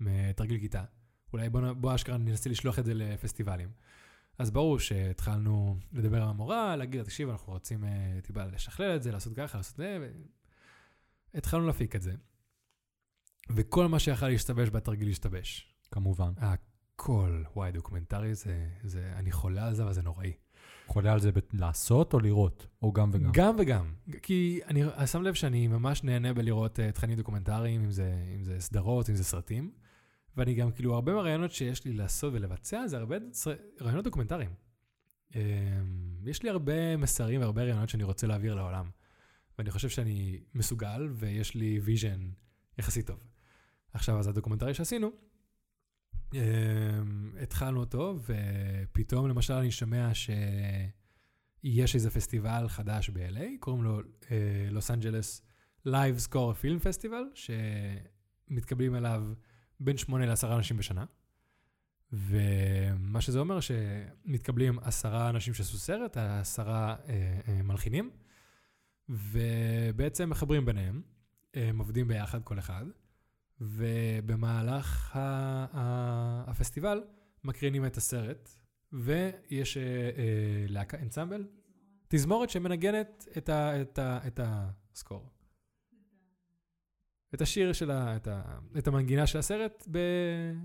[0.00, 0.84] מתרגיל כיתה.
[1.32, 3.68] אולי בוא, בוא אשכרה ננסה לשלוח את זה לפסטיבלים.
[4.38, 9.02] אז ברור שהתחלנו לדבר עם המורה, להגיד לה, תקשיב, אנחנו רוצים אה, טיפה לשכלל את
[9.02, 10.08] זה, לעשות ככה, לעשות זה,
[11.34, 12.12] והתחלנו להפיק את זה.
[13.50, 15.74] וכל מה שיכול להשתבש בתרגיל השתבש.
[15.90, 16.32] כמובן.
[16.94, 20.32] הכל, וואי, דוקומנטרי זה, זה, אני חולה על זה, אבל זה נוראי.
[20.86, 22.66] חולה על זה ב- לעשות או לראות?
[22.82, 23.30] או גם וגם?
[23.32, 23.94] גם וגם.
[24.22, 28.60] כי אני שם לב שאני ממש נהנה בלראות אה, תכנים דוקומנטריים, אם זה, אם זה
[28.60, 29.72] סדרות, אם זה סרטים.
[30.36, 33.16] ואני גם, כאילו, הרבה מהרעיונות שיש לי לעשות ולבצע, זה הרבה
[33.80, 34.50] רעיונות דוקומנטריים.
[35.30, 35.36] אמ,
[36.26, 38.90] יש לי הרבה מסרים והרבה רעיונות שאני רוצה להעביר לעולם.
[39.58, 42.30] ואני חושב שאני מסוגל, ויש לי vision
[42.78, 43.18] יחסית טוב.
[43.92, 45.10] עכשיו, אז הדוקומנטרי שעשינו,
[47.42, 50.30] התחלנו אותו, ופתאום, למשל, אני שומע ש...
[51.64, 54.00] יש איזה פסטיבל חדש ב-LA, קוראים לו
[54.70, 55.42] Los Angeles
[55.88, 59.24] Live Score Film Festival, שמתקבלים אליו
[59.80, 61.04] בין 8 ל-10 אנשים בשנה.
[62.12, 68.10] ומה שזה אומר שמתקבלים עשרה אנשים שעשו סרט, עשרה אה, אה, מלחינים,
[69.08, 71.02] ובעצם מחברים ביניהם,
[71.54, 72.84] הם עובדים ביחד כל אחד,
[73.64, 77.02] ובמהלך ה- ה- הפסטיבל
[77.44, 78.54] מקרינים את הסרט,
[78.92, 81.46] ויש אה, אה, להקה, אנסמבל,
[82.08, 85.30] תזמורת שמנגנת את, ה, את, ה, את הסקור.
[87.34, 88.16] את השיר של ה...
[88.16, 88.42] את, ה,
[88.78, 89.98] את המנגינה של הסרט ב,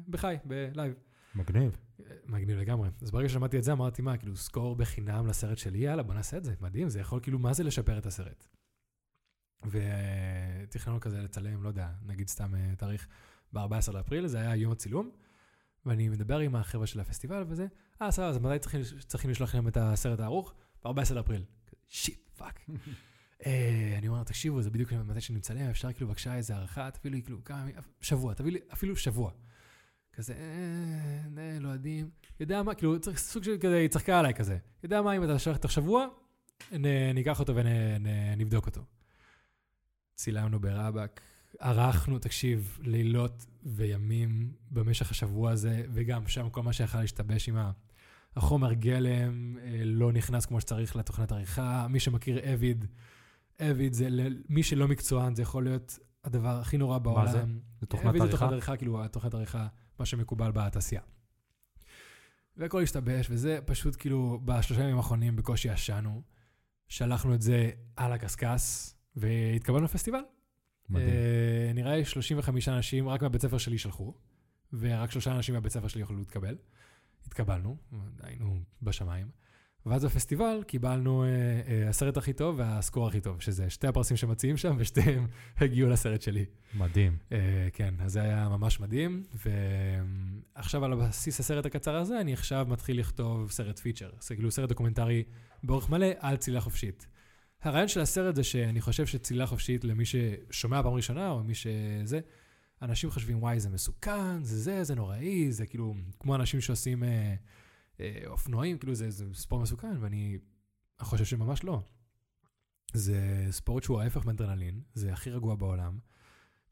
[0.10, 0.94] בחי, בלייב.
[1.36, 1.78] מגניב.
[2.26, 2.90] מגניב לגמרי.
[3.02, 6.38] אז ברגע ששמעתי את זה, אמרתי, מה, כאילו, סקור בחינם לסרט שלי, יאללה, בוא נעשה
[6.38, 8.48] את זה, מדהים, זה יכול כאילו, מה זה לשפר את הסרט?
[9.66, 13.08] ותכננו כזה לצלם, לא יודע, נגיד סתם אה, תאריך
[13.54, 15.10] ב-14 לאפריל, זה היה יום הצילום,
[15.86, 17.68] ואני מדבר עם החבר'ה של הפסטיבל וזה,
[18.02, 20.54] אה, סבבה, אז מתי צריכים, צריכים לשלוח להם את הסרט הערוך?
[20.84, 21.44] ב-14 לאפריל.
[21.90, 22.60] shit, fuck.
[23.46, 27.14] אה, אני אומר, תקשיבו, זה בדיוק מתי שאני מצלם, אפשר כאילו בבקשה איזה הארכה, תביאו
[27.14, 27.66] לי כאילו כמה,
[28.02, 29.32] שבוע, תביא לי אפילו שבוע.
[30.14, 34.34] כזה, אה, אה, לא יודעים, יודע מה, כאילו, צריך סוג של כזה, היא צחקה עליי
[34.34, 34.58] כזה.
[34.84, 36.08] יודע מה, אם אתה שולח תוך שבוע,
[37.14, 38.82] ניקח אותו ונבדוק אותו.
[40.20, 41.22] צילמנו ברבאק,
[41.60, 47.72] ערכנו, תקשיב, לילות וימים במשך השבוע הזה, וגם שם כל מה שיכול להשתבש עם ה-
[48.36, 51.88] החומר גלם, אה, לא נכנס כמו שצריך לתוכנת עריכה.
[51.90, 52.86] מי שמכיר אביד,
[53.62, 54.10] אביד זה,
[54.50, 57.32] מי שלא מקצוען, זה יכול להיות הדבר הכי נורא בעולם.
[57.32, 57.44] זה?
[57.80, 58.38] זה תוכנת אביד זה עריכה?
[58.38, 59.68] תוכנת עריכה, כאילו, התוכנת עריכה,
[60.00, 61.02] מה שמקובל בתעשייה.
[62.58, 66.22] והכל השתבש, וזה פשוט כאילו, בשלושה ימים האחרונים בקושי ישנו.
[66.88, 70.22] שלחנו את זה על הקשקש, והתקבלנו לפסטיבל.
[70.90, 71.10] מדהים.
[71.10, 74.14] אה, נראה לי 35 אנשים רק מהבית ספר שלי שלחו,
[74.74, 76.56] ורק שלושה אנשים מהבית ספר שלי יכולו להתקבל.
[77.26, 77.78] התקבלנו,
[78.24, 79.28] היינו בשמיים.
[79.86, 84.58] ואז בפסטיבל קיבלנו אה, אה, הסרט הכי טוב והסקור הכי טוב, שזה שתי הפרסים שמציעים
[84.58, 85.28] שם, ושתיהם
[85.58, 86.46] הגיעו לסרט שלי.
[86.74, 87.18] מדהים.
[87.32, 89.24] אה, כן, אז זה היה ממש מדהים,
[90.56, 94.10] ועכשיו על בסיס הסרט הקצר הזה, אני עכשיו מתחיל לכתוב סרט feature.
[94.22, 95.24] זה כאילו סרט דוקומנטרי
[95.64, 97.08] באורך מלא על צלילה חופשית.
[97.62, 102.20] הרעיון של הסרט זה שאני חושב שצלילה חופשית, למי ששומע פעם ראשונה, או מי שזה,
[102.82, 107.36] אנשים חושבים, וואי, זה מסוכן, זה זה, זה נוראי, זה כאילו, כמו אנשים שעושים אה,
[108.00, 110.38] אה, אופנועים, כאילו זה, זה ספורט מסוכן, ואני
[111.02, 111.82] חושב שממש לא.
[112.94, 116.00] זה ספורט שהוא ההפך מאדרנלין, זה הכי רגוע בעולם.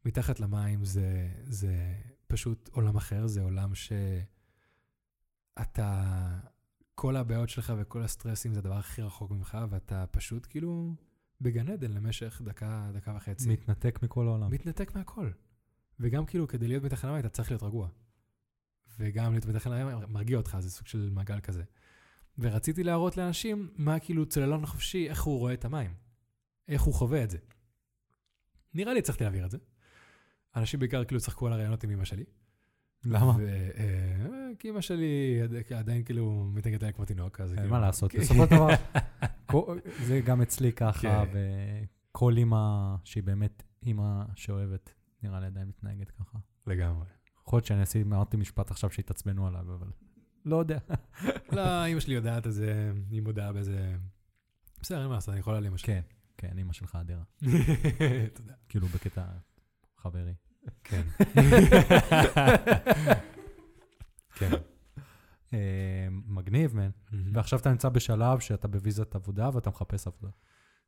[0.05, 1.93] מתחת למים זה, זה
[2.27, 3.99] פשוט עולם אחר, זה עולם שאתה,
[6.99, 10.95] כל הבעיות שלך וכל הסטרסים זה הדבר הכי רחוק ממך, ואתה פשוט כאילו
[11.41, 13.49] בגן עדן למשך דקה, דקה וחצי.
[13.49, 14.51] מתנתק מכל העולם.
[14.51, 15.29] מתנתק מהכל.
[15.99, 17.89] וגם כאילו, כדי להיות מתחת למים אתה צריך להיות רגוע.
[18.99, 21.63] וגם להיות מתחת למים מרגיע אותך, זה סוג של מעגל כזה.
[22.39, 25.93] ורציתי להראות לאנשים מה כאילו צוללון חופשי, איך הוא רואה את המים.
[26.67, 27.37] איך הוא חווה את זה.
[28.73, 29.57] נראה לי הצלחתי להעביר את זה.
[30.55, 32.23] אנשים בעיקר כאילו צחקו על הרעיונות עם אמא שלי.
[33.05, 33.31] למה?
[33.37, 37.71] ו- אה, כי אמא שלי עד- עדיין כאילו מתנגדת עליי כמו תינוק, אז אין כאילו...
[37.71, 38.19] מה לעשות, כן.
[38.19, 38.67] בסופו של דבר,
[40.07, 41.39] זה גם אצלי ככה, כן.
[42.11, 44.93] וכל אימא שהיא באמת אימא שאוהבת,
[45.23, 46.37] נראה לי עדיין מתנהגת ככה.
[46.67, 47.05] לגמרי.
[47.43, 49.87] יכול להיות שאני אעשי, אמרתי משפט עכשיו שהתעצבנו עליו, אבל
[50.45, 50.77] לא יודע.
[51.55, 53.95] לא, אמא שלי יודעת את זה, היא מודעה בזה.
[54.81, 55.87] בסדר, אין מה לעשות, אני יכול על אמא שלי.
[55.87, 56.01] כן,
[56.37, 57.23] כן, אימא שלך אדירה.
[58.35, 58.53] תודה.
[58.69, 59.23] כאילו בקטע
[59.97, 60.33] חברי.
[60.83, 61.01] כן.
[64.37, 64.51] כן.
[65.53, 66.89] אה, מגניב, מן.
[67.33, 70.31] ועכשיו אתה נמצא בשלב שאתה בוויזת עבודה ואתה מחפש עבודה.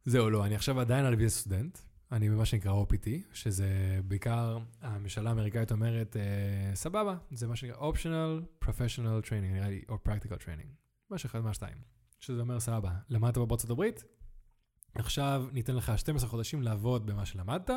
[0.06, 1.78] זהו, לא, אני עכשיו עדיין על ויזה סטודנט.
[2.12, 8.66] אני במה שנקרא OPT, שזה בעיקר, הממשלה האמריקאית אומרת, אה, סבבה, זה מה שנקרא Optional
[8.66, 10.68] Professional Training, נראה לי, או Practical Training.
[11.12, 11.78] משהו אחד מהשתיים.
[12.20, 14.04] שזה אומר, סבבה, למדת בארצות הברית,
[14.96, 17.70] עכשיו ניתן לך 12 חודשים לעבוד במה שלמדת,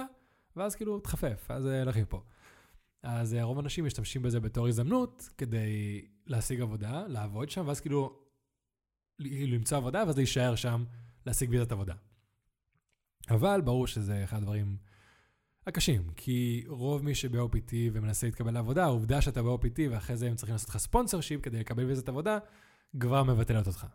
[0.56, 2.22] ואז כאילו תחפף, אז אה, לך מפה.
[3.02, 8.18] אז אה, רוב האנשים משתמשים בזה בתור הזדמנות כדי להשיג עבודה, לעבוד שם, ואז כאילו
[9.18, 10.84] למצוא עבודה, ואז להישאר שם,
[11.26, 11.94] להשיג ויזת עבודה.
[13.30, 14.76] אבל ברור שזה אחד הדברים
[15.66, 20.52] הקשים, כי רוב מי שב-OPT ומנסה להתקבל לעבודה, העובדה שאתה ב-OPT ואחרי זה הם צריכים
[20.52, 22.38] לעשות לך ספונסר שיפ כדי לקבל ויזת עבודה,
[23.00, 23.86] כבר מבטלת אותך.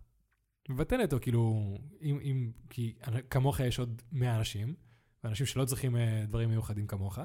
[0.70, 2.96] מבטל אותו, כאילו, אם, אם, כי
[3.30, 4.76] כמוך יש עוד 100 אנשים,
[5.24, 7.20] ואנשים שלא צריכים אה, דברים מיוחדים כמוך,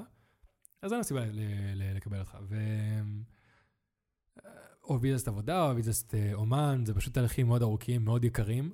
[0.83, 1.39] אז אין סיבה ל-
[1.75, 2.37] ל- לקבל אותך.
[2.41, 2.55] ו...
[4.45, 4.51] אה,
[4.83, 8.73] או ויזת עבודה, או ויזת אה, אומן, זה פשוט תהליכים מאוד ארוכים, מאוד יקרים,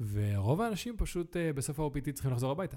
[0.00, 2.76] ורוב האנשים פשוט אה, בסוף ה-OPT צריכים לחזור הביתה.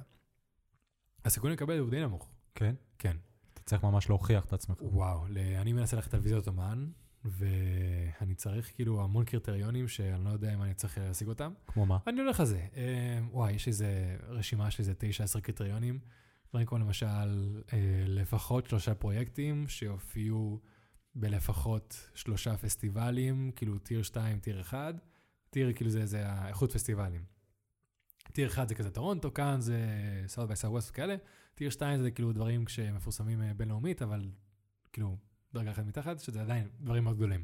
[1.25, 2.31] הסיכוי לקבל הוא די נמוך.
[2.55, 2.75] כן?
[2.99, 3.17] כן.
[3.53, 4.77] אתה צריך ממש להוכיח את עצמך.
[4.81, 5.25] וואו,
[5.61, 6.89] אני מנסה ללכת על ויזות אומן,
[7.25, 11.53] ואני צריך כאילו המון קריטריונים שאני לא יודע אם אני צריך להשיג אותם.
[11.67, 11.97] כמו מה?
[12.07, 12.67] אני הולך על זה.
[13.31, 14.93] וואי, יש איזה רשימה של איזה
[15.37, 15.99] 9-10 קריטריונים.
[16.49, 20.59] דברים כמו למשל, אה, לפחות שלושה פרויקטים שיופיעו
[21.15, 24.95] בלפחות שלושה פסטיבלים, כאילו טיר 2, טיר 1.
[25.49, 27.23] tier כאילו זה, זה האיכות פסטיבלים.
[28.31, 29.79] tier 1 זה כזה טורונטו, קאן זה
[30.27, 31.15] South by Southwest וכאלה.
[31.55, 34.31] tier 2 זה כאילו דברים שמפורסמים אה, בינלאומית, אבל
[34.93, 35.17] כאילו
[35.53, 37.43] דרגה אחת מתחת, שזה עדיין דברים מאוד גדולים.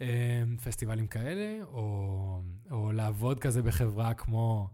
[0.00, 4.70] אה, פסטיבלים כאלה, או, או לעבוד כזה בחברה כמו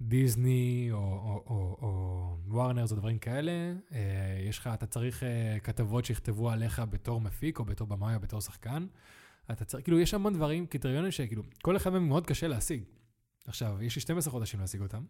[0.00, 3.52] דיסני או, או, או, או Warners או דברים כאלה.
[3.92, 8.20] אה, יש לך, אתה צריך אה, כתבות שיכתבו עליך בתור מפיק, או בתור במאי, או
[8.20, 8.86] בתור שחקן.
[9.50, 12.84] אתה צריך, כאילו, יש המון דברים, קריטריונים שכאילו, כל אחד מהם מאוד קשה להשיג.
[13.46, 15.04] עכשיו, יש לי 12 חודשים להשיג אותם,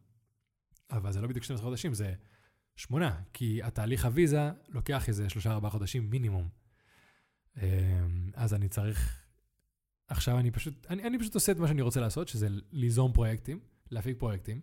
[0.90, 2.14] אבל זה לא בדיוק 12 חודשים, זה
[2.76, 6.48] שמונה, כי התהליך הוויזה לוקח איזה שלושה ארבעה חודשים מינימום.
[7.56, 7.62] אמ,
[8.34, 9.24] אז אני צריך,
[10.08, 13.60] עכשיו אני פשוט, אני, אני פשוט עושה את מה שאני רוצה לעשות, שזה ליזום פרויקטים,
[13.90, 14.60] להפיק פרויקטים,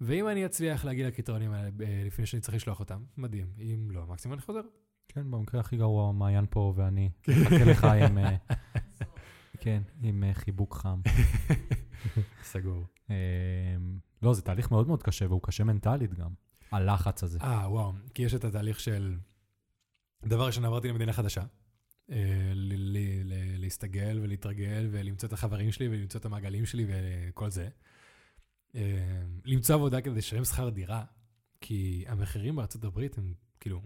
[0.00, 3.46] ואם אני אצליח להגיע לקריטריונים האלה ב- לפני שאני צריך לשלוח אותם, מדהים.
[3.58, 4.60] אם לא, מקסימום אני חוזר.
[5.08, 7.10] כן, במקרה הכי גרוע, מעיין פה ואני
[7.42, 8.18] מחכה לך עם...
[8.18, 8.36] אה,
[9.60, 11.00] כן, עם אה, חיבוק חם.
[12.42, 12.86] סגור.
[13.10, 13.16] אה,
[14.22, 16.30] לא, זה תהליך מאוד מאוד קשה, והוא קשה מנטלית גם.
[16.72, 17.38] הלחץ הזה.
[17.42, 19.16] אה, וואו, כי יש את התהליך של...
[20.26, 21.42] דבר ראשון, עברתי למדינה חדשה.
[22.10, 22.52] אה,
[23.58, 27.68] להסתגל ולהתרגל ולמצוא את החברים שלי ולמצוא את המעגלים שלי וכל זה.
[28.74, 31.04] אה, למצוא עבודה כדי לשלם שכר דירה,
[31.60, 33.82] כי המחירים בארצות הברית הם כאילו...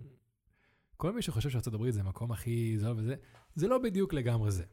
[0.96, 3.14] כל מי שחושב שארצות הברית זה המקום הכי זול וזה,
[3.54, 4.64] זה לא בדיוק לגמרי זה.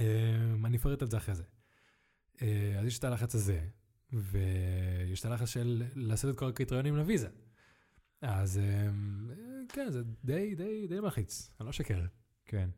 [0.00, 1.44] אה, אני אפרט על זה אחרי זה.
[2.42, 3.68] אה, אז יש את הלחץ הזה,
[4.12, 7.28] ויש את הלחץ של לעשות את כל הקריטריונים לוויזה.
[8.20, 8.60] אז
[9.68, 12.06] כן, זה די, די, די מלחיץ, אני לא שקר.
[12.46, 12.70] כן.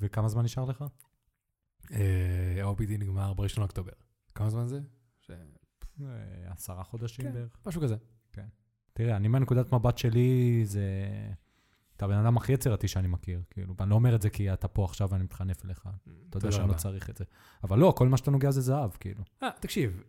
[0.00, 0.84] וכמה זמן נשאר לך?
[1.90, 3.92] ה-OPT נגמר ב-1 לאוקטובר.
[4.34, 4.80] כמה זמן זה?
[6.06, 7.32] אה, עשרה חודשים כן.
[7.32, 7.56] בערך.
[7.66, 7.96] משהו כזה.
[8.92, 10.84] תראה, אני מהנקודת מבט שלי, זה...
[11.96, 14.68] אתה הבן אדם הכי יצירתי שאני מכיר, כאילו, ואני לא אומר את זה כי אתה
[14.68, 15.88] פה עכשיו ואני מתחנף אליך,
[16.30, 16.74] אתה יודע שאני לא.
[16.74, 17.24] צריך את זה.
[17.64, 19.22] אבל לא, כל מה שאתה נוגע זה זהב, כאילו.
[19.42, 20.02] אה, תקשיב,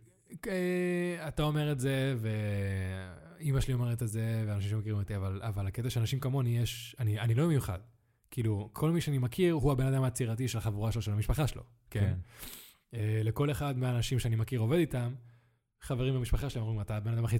[0.48, 5.66] אה, אתה אומר את זה, ואימא שלי אומרת את זה, ואנשים שמכירים אותי, אבל, אבל
[5.66, 7.78] הקטע שאנשים כמוני יש, אני, אני לא מיוחד.
[8.30, 11.62] כאילו, כל מי שאני מכיר הוא הבן אדם היצירתי של החבורה שלו, של המשפחה שלו.
[11.90, 12.14] כן.
[12.94, 15.14] אה, לכל אחד מהאנשים שאני מכיר עובד איתם,
[15.82, 17.36] חברים במשפחה שלהם אומרים, אתה הבן אדם הכי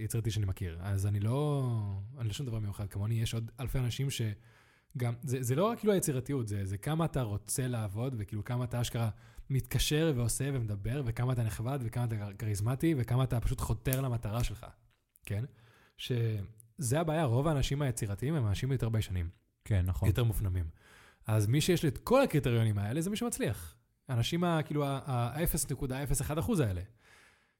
[0.00, 0.78] יצירתי, שאני מכיר.
[0.82, 1.70] אז אני לא,
[2.18, 2.88] אני לא שום דבר מיוחד.
[2.88, 7.04] כמוני יש עוד אלפי אנשים שגם, זה, זה לא רק כאילו היצירתיות, זה, זה כמה
[7.04, 9.10] אתה רוצה לעבוד, וכאילו כמה אתה אשכרה
[9.50, 14.66] מתקשר ועושה ומדבר, וכמה אתה נכבד, וכמה אתה כריזמטי, וכמה אתה פשוט חותר למטרה שלך,
[15.26, 15.44] כן?
[15.98, 19.28] שזה הבעיה, רוב האנשים היצירתיים הם אנשים יותר ביישנים.
[19.64, 20.08] כן, נכון.
[20.08, 20.64] יותר מופנמים.
[21.26, 23.74] אז מי שיש לי את כל הקריטריונים האלה, זה מי שמצליח.
[24.08, 26.80] האנשים, ה- כאילו, ה-0.01 אחוז האלה.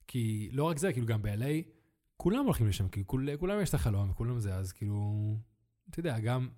[0.06, 1.68] כי לא רק זה, כאילו, גם ב-LA,
[2.16, 5.36] כולם הולכים לשם, כאילו, כול, כולם יש את החלום, וכולם זה, אז כאילו,
[5.90, 6.48] אתה יודע, גם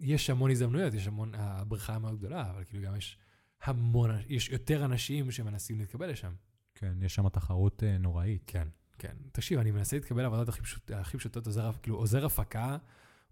[0.00, 3.18] יש המון הזדמנויות, יש המון, הבריכה מאוד גדולה, אבל כאילו, גם יש
[3.62, 6.32] המון, יש יותר אנשים שמנסים להתקבל לשם.
[6.74, 8.42] כן, יש שם תחרות אה, נוראית.
[8.46, 9.16] כן, כן.
[9.32, 12.76] תקשיב, אני מנסה להתקבל לעבודות הכי, פשוט, הכי פשוטות, עוזר, כאילו עוזר הפקה,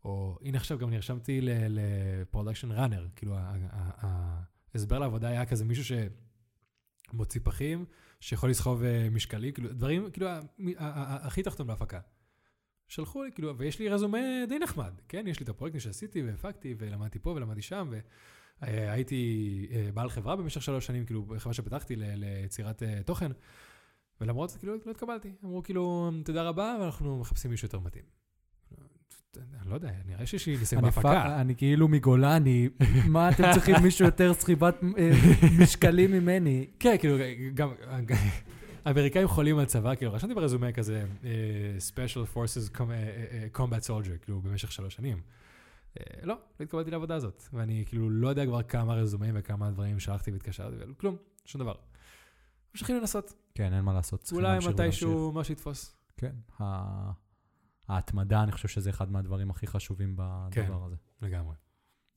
[0.04, 3.36] או הנה עכשיו גם נרשמתי ל production runner, כאילו
[4.74, 5.84] ההסבר לעבודה היה כזה מישהו
[7.10, 7.84] שמוציא פחים,
[8.20, 10.26] שיכול לסחוב אה, משקלי, כאילו דברים, כאילו
[10.78, 12.00] הכי תחתון בהפקה.
[12.88, 15.26] שלחו לי, כאילו, ויש לי רזומה די נחמד, כן?
[15.26, 17.90] יש לי את הפרויקטים שעשיתי והפקתי, ולמדתי פה ולמדתי שם,
[18.62, 23.32] והייתי אה, בעל חברה במשך שלוש שנים, כאילו, חברה שפתחתי ליצירת אה, תוכן.
[24.20, 25.32] ולמרות זה, כאילו, לא התקבלתי.
[25.44, 28.04] אמרו, כאילו, תודה רבה, ואנחנו מחפשים מישהו יותר מתאים.
[29.36, 31.40] אני לא יודע, נראה שיש לי ניסיון בהפקה.
[31.40, 32.68] אני כאילו מגולני,
[33.08, 35.10] מה אתם צריכים מישהו יותר סחיבת אה,
[35.60, 36.66] משקלים ממני?
[36.78, 37.16] כן, כאילו,
[37.54, 37.68] גם...
[38.84, 41.30] האמריקאים חולים על צבא, כאילו, רשמתי ברזומה כזה, אה,
[41.88, 45.20] Special Forces אה, Combat Soldier, כאילו, במשך שלוש שנים.
[46.22, 47.42] לא, לא התקבלתי לעבודה הזאת.
[47.52, 51.74] ואני כאילו לא יודע כבר כמה רזומים וכמה דברים שלחתי והתקשרתי, וכלום, שום דבר.
[52.74, 53.34] ממשיכים לנסות.
[53.54, 54.30] כן, אין מה לעשות.
[54.32, 54.58] אולי.
[54.68, 55.96] מתישהו משהו יתפוס.
[56.16, 56.32] כן,
[57.88, 60.16] ההתמדה, אני חושב שזה אחד מהדברים הכי חשובים
[60.50, 60.62] כן.
[60.64, 60.96] בדבר הזה.
[61.22, 61.54] לגמרי.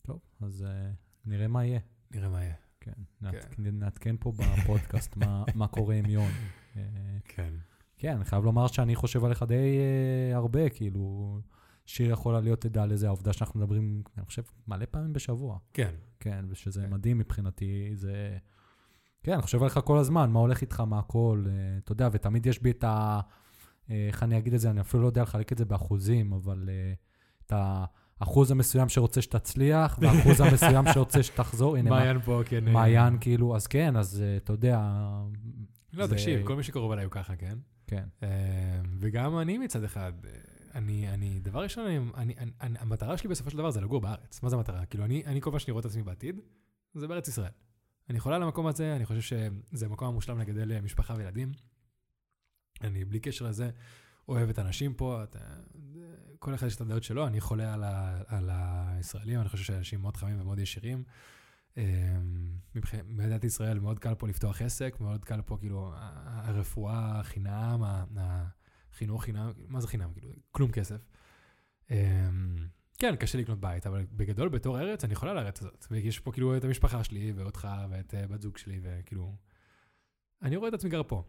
[0.03, 0.91] טוב, אז אה,
[1.25, 1.79] נראה מה יהיה.
[2.11, 2.53] נראה מה יהיה.
[2.79, 2.91] כן,
[3.21, 6.31] נעדכן- נעדכן פה בפודקאסט מה- מה קורה עם יון.
[6.75, 6.81] אה,
[7.23, 7.53] כן.
[7.97, 11.39] כן, אני חייב לומר שאני חושב עליך די אה, הרבה, כאילו,
[11.85, 15.57] שיר יכולה להיות עדה לזה, העובדה שאנחנו מדברים, אני חושב, מלא פעמים בשבוע.
[15.73, 15.95] כן.
[16.19, 16.89] כן, ושזה כן.
[16.93, 18.37] מדהים מבחינתי, זה...
[19.23, 22.45] כן, אני חושב עליך כל הזמן, מה הולך איתך, מה הכל, אה, אתה יודע, ותמיד
[22.45, 23.19] יש בי את ה...
[23.89, 26.69] אה, איך אני אגיד את זה, אני אפילו לא יודע לחלק את זה באחוזים, אבל
[26.69, 26.93] אה,
[27.45, 27.53] את
[28.21, 32.67] האחוז המסוים שרוצה שתצליח, והאחוז המסוים שרוצה שתחזור, הנה, מעיין פה, כן.
[32.67, 34.79] אה, מעיין, כאילו, אז כן, אז אתה יודע,
[35.93, 37.57] לא, זה- תקשיב, כל מי שקרוב אליי הוא ככה, כן?
[37.87, 38.03] כן,
[38.99, 40.13] וגם אני מצד אחד,
[40.75, 44.01] אני, אני, דבר ראשון, אני, אני, אני, אני, המטרה שלי בסופו של דבר זה לגור
[44.01, 44.43] בארץ.
[44.43, 44.85] מה זה המטרה?
[44.85, 46.39] כאילו, אני, אני כל מה שאני רואה את עצמי בעתיד,
[46.93, 47.51] זה בארץ ישראל.
[48.09, 51.51] אני חולה למקום הזה, אני חושב שזה המקום המושלם לגדל משפחה וילדים.
[52.81, 53.69] אני, בלי קשר לזה,
[54.27, 55.39] אוהב את האנשים פה, אתה,
[56.39, 60.01] כל אחד יש את הדעות שלו, אני חולה על, ה, על הישראלים, אני חושב שאנשים
[60.01, 61.03] מאוד חמים ומאוד ישירים.
[61.77, 62.17] אה,
[62.75, 65.93] מבח- במדינת ישראל מאוד קל פה לפתוח עסק, מאוד קל פה, כאילו,
[66.25, 67.83] הרפואה חינם,
[68.17, 70.13] החינוך חינם, מה זה חינם?
[70.13, 71.07] כאילו, כלום כסף.
[71.91, 72.29] אה,
[72.97, 75.85] כן, קשה לקנות בית, אבל בגדול, בתור ארץ, אני חולה על הארץ הזאת.
[75.91, 79.35] ויש פה כאילו את המשפחה שלי, ואותך, ואת אה, בת זוג שלי, וכאילו...
[80.41, 81.23] אני רואה את עצמי גר פה.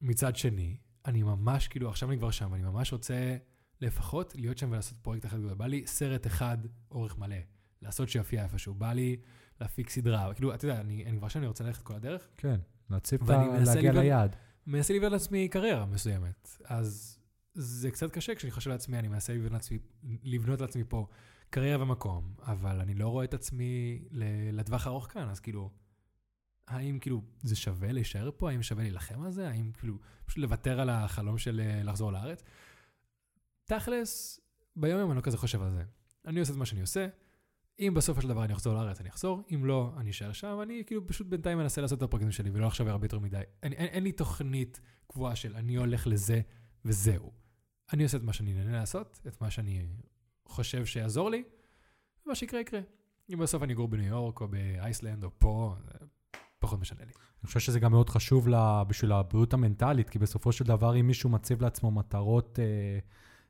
[0.00, 0.76] מצד שני,
[1.06, 3.36] אני ממש, כאילו, עכשיו אני כבר שם, ואני ממש רוצה
[3.80, 5.54] לפחות להיות שם ולעשות פרויקט אחד גדול.
[5.54, 6.58] בא לי סרט אחד,
[6.90, 7.36] אורך מלא,
[7.82, 8.74] לעשות שיופיע איפשהו.
[8.74, 9.16] בא לי
[9.60, 10.34] להפיק סדרה.
[10.34, 12.28] כאילו, אתה יודע, אני, אני כבר שם, אני רוצה ללכת כל הדרך.
[12.36, 13.58] כן, להציב את ה...
[13.66, 14.36] להגיע ליעד.
[14.66, 16.48] מנסה לבנות לעצמי קריירה מסוימת.
[16.64, 17.18] אז
[17.54, 19.78] זה קצת קשה כשאני חושב לעצמי, אני מנסה לבנות לעצמי,
[20.22, 21.06] לבנות לעצמי פה
[21.50, 24.02] קריירה ומקום, אבל אני לא רואה את עצמי
[24.52, 25.70] לטווח הארוך כאן, אז כאילו,
[26.68, 28.50] האם כאילו זה שווה להישאר פה?
[28.50, 29.48] האם שווה להילחם על זה?
[29.48, 32.42] האם כאילו פשוט לוותר על החלום של אה, לחזור לארץ?
[33.64, 34.40] תכלס,
[34.76, 35.82] ביום יום אני לא כזה חושב על זה.
[36.24, 37.08] אני עושה את מה שאני עושה,
[37.78, 40.82] אם בסופו של דבר אני אחזור לארץ, אני אחזור, אם לא, אני אשאר שם, אני
[40.86, 43.40] כאילו פשוט בינתיים מנסה לעשות את הפרויקטים שלי, ולא עכשיו הרבה יותר מדי.
[43.62, 46.40] אני, אין, אין לי תוכנית קבועה של אני הולך לזה
[46.84, 47.32] וזהו.
[47.92, 49.86] אני עושה את מה שאני נהנה לעשות, את מה שאני
[50.44, 51.42] חושב שיעזור לי,
[52.26, 52.80] ומה שיקרה יקרה.
[53.32, 55.76] אם בסוף אני אגור בניו יורק או באייסלנד או פה,
[56.64, 57.12] פחות משנה לי.
[57.42, 61.06] אני חושב שזה גם מאוד חשוב לה, בשביל הבריאות המנטלית, כי בסופו של דבר, אם
[61.06, 62.98] מישהו מציב לעצמו מטרות אה,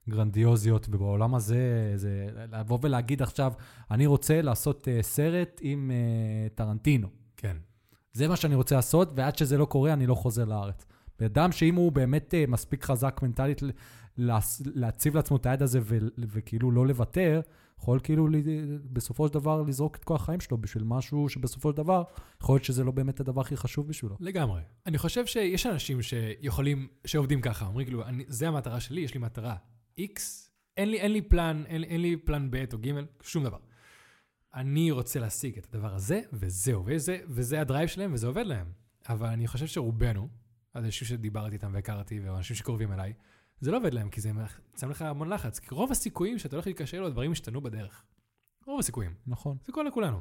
[0.08, 3.52] גרנדיוזיות, ובעולם הזה, זה לבוא ולהגיד עכשיו,
[3.90, 7.08] אני רוצה לעשות אה, סרט עם אה, טרנטינו.
[7.36, 7.56] כן.
[8.12, 10.86] זה מה שאני רוצה לעשות, ועד שזה לא קורה, אני לא חוזר לארץ.
[11.18, 13.70] בן אדם שאם הוא באמת אה, מספיק חזק מנטלית ל-
[14.18, 17.40] להס- להציב לעצמו את היד הזה ו- וכאילו לא לוותר,
[17.84, 18.28] יכול כאילו
[18.92, 22.02] בסופו של דבר לזרוק את כל החיים שלו בשביל משהו שבסופו של דבר,
[22.42, 24.16] יכול להיות שזה לא באמת הדבר הכי חשוב בשבילו.
[24.20, 24.62] לגמרי.
[24.86, 29.20] אני חושב שיש אנשים שיכולים, שעובדים ככה, אומרים כאילו, אני, זה המטרה שלי, יש לי
[29.20, 29.56] מטרה
[30.00, 30.20] X,
[30.76, 32.90] אין לי, אין לי פלן, אין, אין לי פלן ב' או ג',
[33.22, 33.58] שום דבר.
[34.54, 38.66] אני רוצה להשיג את הדבר הזה, וזהו, וזה, וזה הדרייב שלהם, וזה עובד להם.
[39.08, 40.28] אבל אני חושב שרובנו,
[40.74, 43.12] אנשים שדיברתי איתם והכרתי, ואנשים שקרובים אליי,
[43.60, 44.30] זה לא עובד להם, כי זה
[44.80, 45.58] שם לך המון לחץ.
[45.58, 48.04] כי רוב הסיכויים שאתה הולך להיקשר לו, הדברים ישתנו בדרך.
[48.66, 49.14] רוב הסיכויים.
[49.26, 49.56] נכון.
[49.66, 50.20] זה קורה לכולנו.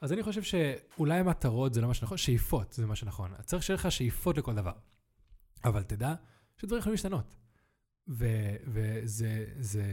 [0.00, 3.32] אז אני חושב שאולי המטרות זה לא מה שנכון, שאיפות זה מה שנכון.
[3.44, 4.72] צריך שיהיה לך שאיפות לכל דבר.
[5.64, 6.14] אבל תדע
[6.56, 7.36] שדברים יכולים להשתנות.
[8.08, 9.84] ו- וזה, זה,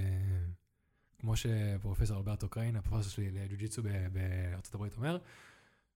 [1.19, 5.17] כמו שפרופסור אלברטו קריין, הפרופסור שלי לג'ו-ג'יצו ב- בארצות הברית אומר,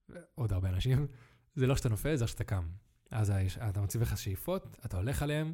[0.10, 1.08] ועוד הרבה אנשים,
[1.56, 2.68] זה לא שאתה נופל, זה איך שאתה קם.
[3.12, 3.34] אז
[3.70, 5.54] אתה מציב לך שאיפות, אתה הולך עליהן,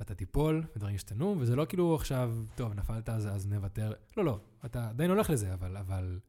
[0.00, 3.92] ואתה תיפול, ודברים ישתנו, וזה לא כאילו עכשיו, טוב, נפלת, אז, אז נוותר.
[4.16, 6.20] לא, לא, אתה עדיין הולך לזה, אבל, אבל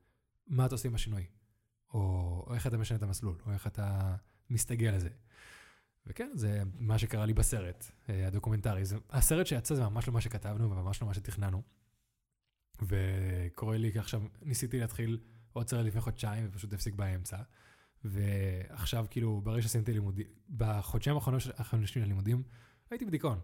[0.48, 1.26] מה אתה עושה עם השינוי?
[1.94, 2.00] או,
[2.48, 4.16] או איך אתה משנה את המסלול, או איך אתה
[4.50, 5.10] מסתגל לזה.
[6.06, 8.86] וכן, זה מה שקרה לי בסרט, אה, הדוקומנטרי.
[8.86, 11.62] זה, הסרט שיצא זה ממש לא מה שכתבנו וממש לא מה שתכננו.
[12.82, 15.20] וקורה לי עכשיו ניסיתי להתחיל
[15.54, 17.38] עוד סרט לפני חודשיים ופשוט הפסיק באמצע.
[18.04, 21.18] ועכשיו כאילו, ברגע שסיימתי לימודים, בחודשיים
[21.58, 22.44] האחרונים של הלימודים,
[22.90, 23.40] הייתי בדיכאון.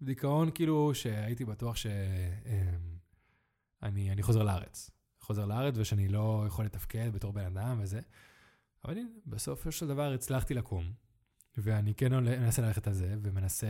[0.00, 1.92] בדיכאון כאילו שהייתי בטוח שאני
[4.12, 4.90] אני חוזר לארץ.
[5.20, 8.00] חוזר לארץ ושאני לא יכול לתפקד בתור בן אדם וזה.
[8.84, 10.92] אבל הנה, בסופו של דבר הצלחתי לקום,
[11.58, 13.66] ואני כן מנסה ללכת על זה, ומנסה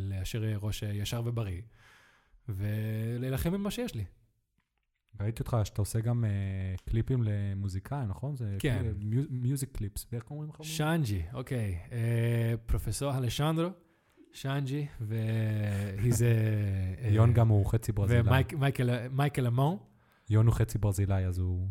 [0.00, 1.62] להשאיר ראש ישר ובריא,
[2.48, 4.04] ולהילחם במה שיש לי.
[5.20, 8.36] ראיתי אותך שאתה עושה גם אה, קליפים למוזיקאים, נכון?
[8.36, 8.92] זה כן.
[9.30, 10.56] מיוזיק קליפס, ואיך אומרים לך?
[10.62, 11.78] שאנג'י, אוקיי.
[11.92, 13.68] אה, פרופסור אלשנדרו,
[14.36, 15.02] שאנג'י, a...
[17.02, 18.42] אה, יון גם הוא חצי ברזילאי.
[19.10, 19.76] ומייקל אמון.
[20.30, 21.68] יון הוא חצי ברזילאי, אז הוא,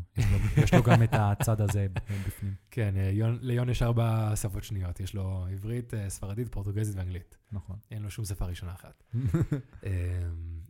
[0.57, 1.87] יש לו, גם את הצד הזה
[2.27, 2.53] בפנים.
[2.71, 7.37] כן, אה, יון- ליון יש ארבע שפות שניות, יש לו עברית, אה, ספרדית, פורטוגזית ואנגלית.
[7.51, 7.75] נכון.
[7.91, 9.03] אין לו שום שפה ראשונה אחת.
[9.13, 9.89] אמ,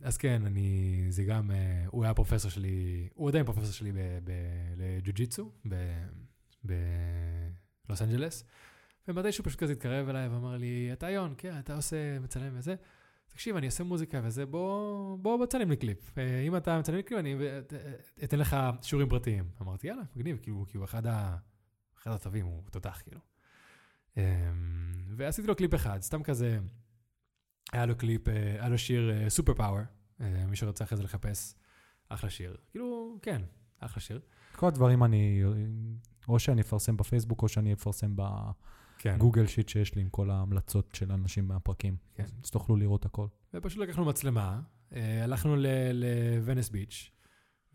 [0.02, 1.50] אז כן, אני, זה גם,
[1.86, 3.92] הוא היה פרופסור שלי, הוא עדיין פרופסור שלי
[4.76, 6.06] לג'ו-ג'יצו, ב-
[6.66, 6.72] ב-
[7.86, 8.44] בלוס אנג'לס,
[9.08, 12.74] ומתישהו פשוט כזה התקרב אליי ואמר לי, אתה יון, כן, אתה עושה, מצלם וזה.
[13.28, 16.18] תקשיב, אני עושה מוזיקה וזה, בוא, בוא תצלם לי קליפ.
[16.18, 17.60] אה, אם אתה מצלם לי קליפ, אני אה,
[18.24, 19.48] אתן לך שיעורים פרטיים.
[19.62, 21.36] אמרתי, יאללה, מגניב, כאילו, כי הוא אחד, ה...
[21.98, 23.20] אחד הטובים, הוא תותח, כאילו.
[24.16, 24.22] אמ,
[25.16, 26.58] ועשיתי לו קליפ אחד, סתם כזה,
[27.72, 29.80] היה לו קליפ, אה, היה לו שיר super power,
[30.20, 31.54] מי שרוצה אחרי זה לחפש,
[32.08, 32.56] אחלה שיר.
[32.70, 33.42] כאילו, כן,
[33.78, 34.20] אחלה שיר.
[34.56, 35.42] כל הדברים אני,
[36.28, 38.52] או שאני אפרסם בפייסבוק, או שאני אפרסם בגוגל
[38.98, 39.18] כן.
[39.46, 41.96] sheet שיש לי עם כל ההמלצות של אנשים מהפרקים.
[42.14, 42.24] כן.
[42.44, 43.26] אז תוכלו לראות הכל.
[43.54, 44.60] ופשוט לקחנו מצלמה,
[44.92, 45.56] אה, הלכנו
[45.92, 47.10] לווניס ביץ',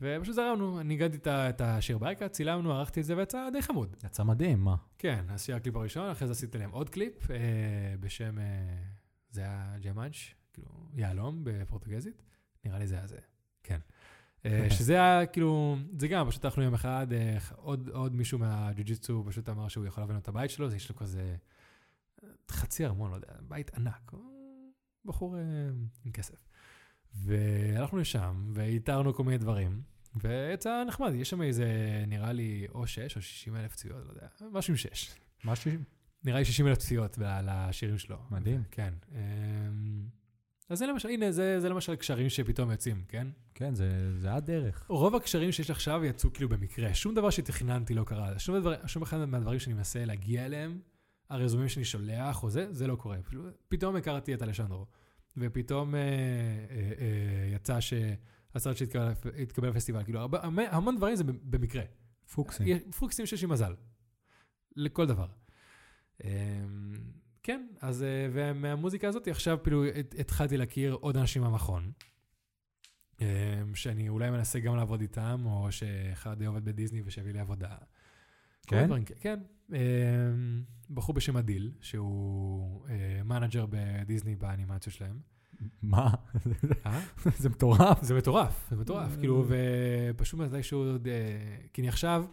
[0.02, 3.96] ופשוט זרמנו, אני הגעתי את השיר בייקה, צילמנו, ערכתי את זה, ויצא די חמוד.
[4.06, 4.76] יצא מדהים, מה?
[4.98, 7.38] כן, אז שיר הקליפ הראשון, אחרי זה עשיתי להם עוד קליפ, אה,
[8.00, 8.44] בשם, אה,
[9.30, 10.16] זה היה diamante,
[10.54, 12.24] כאילו, יהלום בפורטוגזית,
[12.66, 13.18] נראה לי זה היה זה,
[14.70, 19.50] שזה היה כאילו, זה גם, פשוט הלכנו יום אחד, אה, עוד, עוד מישהו מהג'ו-ג'יצו פשוט
[19.50, 21.36] אמר שהוא יכול להביא את הבית שלו, אז יש לו כזה
[22.52, 24.12] חצי ארמון, לא יודע, בית ענק,
[25.06, 25.42] בחור אה,
[26.06, 26.48] עם כסף.
[27.14, 29.82] והלכנו לשם, ואיתרנו כל מיני דברים,
[30.16, 34.28] ויצא נחמד, יש שם איזה, נראה לי, או 6 או 60 אלף צביעות, לא יודע,
[34.52, 35.16] משהו עם 6.
[35.44, 35.72] משהו?
[36.24, 38.18] נראה לי 60 אלף צביעות לשירים שלו.
[38.32, 38.64] מדהים.
[38.72, 38.94] כן.
[40.72, 43.28] אז זה למשל, הנה, זה, זה למשל קשרים שפתאום יוצאים, כן?
[43.56, 44.86] כן, זה, זה הדרך.
[44.88, 46.94] רוב הקשרים שיש עכשיו יצאו כאילו במקרה.
[46.94, 48.40] שום דבר שתכננתי לא קרה.
[48.40, 50.80] שום, דבר, שום אחד מהדברים שאני מנסה להגיע אליהם,
[51.30, 53.18] הרזומים שאני שולח או זה, זה לא קורה.
[53.68, 54.86] פתאום הכרתי את אלשנדרו,
[55.38, 56.06] ופתאום אה, אה,
[57.00, 60.04] אה, יצא שהסרט שהתקבל לפסטיבל.
[60.04, 60.40] כאילו, הרבה,
[60.72, 61.84] המון דברים זה במקרה.
[62.34, 62.80] פוקסים.
[63.00, 63.74] פוקסים שיש לי מזל.
[64.76, 65.28] לכל דבר.
[66.24, 66.30] אה,
[67.44, 69.84] כן, אז אה, ומהמוזיקה הזאת עכשיו כאילו
[70.20, 71.92] התחלתי להכיר עוד אנשים מהמכון,
[73.22, 77.76] אה, שאני אולי מנסה גם לעבוד איתם, או שאחד עובד בדיסני ושיביא לי עבודה.
[78.68, 78.90] כן?
[79.20, 79.40] כן.
[79.74, 79.80] אה,
[80.90, 82.88] בחור בשם אדיל, שהוא
[83.26, 85.20] manager בדיסני באנימציה שלהם.
[85.82, 86.10] מה?
[87.42, 88.04] זה מטורף.
[88.04, 89.18] זה מטורף, זה מטורף.
[89.20, 90.86] כאילו, ופשוט מתישהו,
[91.74, 92.26] כי אני עכשיו...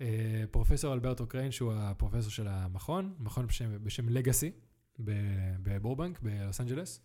[0.00, 4.52] אה, פרופסור אלברטו קריין, שהוא הפרופסור של המכון, מכון בשם, בשם לגאסי,
[5.62, 7.00] בבורבנק, בלוס אנג'לס.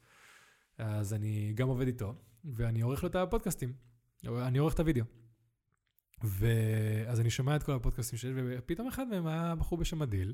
[0.78, 2.16] אז אני גם עובד איתו,
[2.56, 3.74] ואני עורך לו את הפודקאסטים,
[4.26, 5.06] אני עורך את הוידאו.
[6.24, 10.34] ואז אני שומע את כל הפודקאסטים שלי, ופתאום אחד מהם היה בחור בשם אדיל.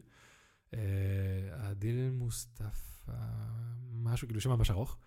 [1.51, 3.13] אדיל אה, מוסטפא,
[3.91, 4.97] משהו, כאילו שם ממש ארוך.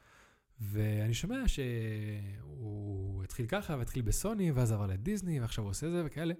[0.61, 6.35] ואני שומע שהוא התחיל ככה, והתחיל בסוני, ואז עבר לדיסני, ועכשיו הוא עושה זה וכאלה.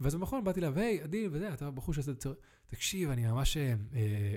[0.00, 2.30] ואז במכון באתי אליו, היי, עדי, וזה, אתה בחור שעושה את זה,
[2.66, 3.74] תקשיב, אני ממש אה,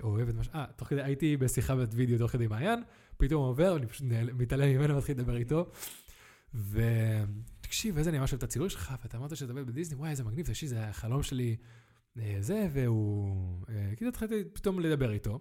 [0.02, 0.50] אוהב את מה ש...
[0.56, 2.84] אה, תוך כדי, הייתי בשיחה בווידאו תוך כדי מעיין,
[3.18, 5.72] פתאום הוא עובר, אני פשוט מתעלם ממנו ומתחיל לדבר איתו.
[6.54, 10.24] ותקשיב, איזה אני ממש אוהב את הצילוי שלך, ואתה אמרת שאתה עובד בדיסני, וואי, איזה
[10.24, 11.56] מגניב, תקשיב, זה החלום שלי,
[12.20, 13.64] אה, זה, והוא...
[13.70, 15.40] אה, כאילו התחלתי פתאום לדבר איתו.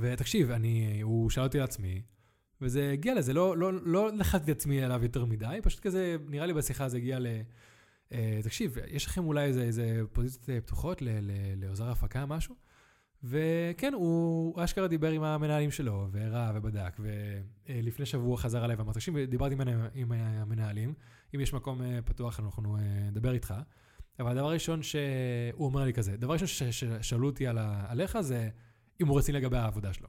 [0.00, 2.02] ותקשיב, אני, הוא שאל אותי לעצמי,
[2.60, 6.52] וזה הגיע לזה, לא, לא, לא את עצמי אליו יותר מדי, פשוט כזה, נראה לי
[6.52, 7.26] בשיחה זה הגיע ל...
[8.14, 11.02] אה, תקשיב, יש לכם אולי איזה, איזה פוזיציות אה, פתוחות
[11.56, 12.54] לעוזר הפקה, משהו?
[13.24, 17.00] וכן, הוא אשכרה דיבר עם המנהלים שלו, והראה ובדק,
[17.68, 19.54] ולפני שבוע חזר אליי ואמר, תקשיב, דיברתי
[19.94, 20.94] עם המנהלים,
[21.34, 22.76] אם יש מקום אה, פתוח אנחנו
[23.10, 23.54] נדבר איתך.
[24.20, 28.48] אבל הדבר הראשון שהוא אומר לי כזה, דבר ראשון ששאלו אותי על עליך זה
[29.00, 30.08] אם הוא רציני לגבי העבודה שלו.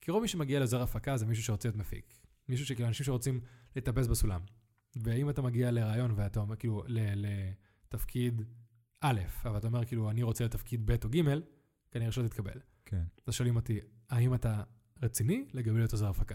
[0.00, 2.14] כי רוב מי שמגיע לעוזר הפקה זה מישהו שרוצה להיות מפיק.
[2.48, 3.40] מישהו שכאילו אנשים שרוצים
[3.76, 4.40] לטפס בסולם.
[4.96, 8.42] ואם אתה מגיע לרעיון ואתה אומר, כאילו, לתפקיד
[9.00, 11.20] א', אבל אתה אומר, כאילו, אני רוצה לתפקיד ב' או ג',
[11.90, 12.60] כנראה שלא תתקבל.
[12.84, 13.02] כן.
[13.26, 13.80] אז שואלים אותי,
[14.10, 14.62] האם אתה
[15.02, 16.34] רציני לגבי להיות עוזר הפקה?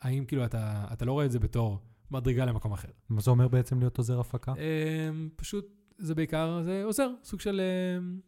[0.00, 1.78] האם כאילו אתה, אתה לא רואה את זה בתור
[2.10, 2.88] מדרגה למקום אחר?
[3.08, 4.52] מה זה אומר בעצם להיות עוזר הפקה?
[4.52, 5.66] אמ, פשוט,
[5.98, 7.60] זה בעיקר, זה עוזר, סוג של
[7.98, 8.20] אמ,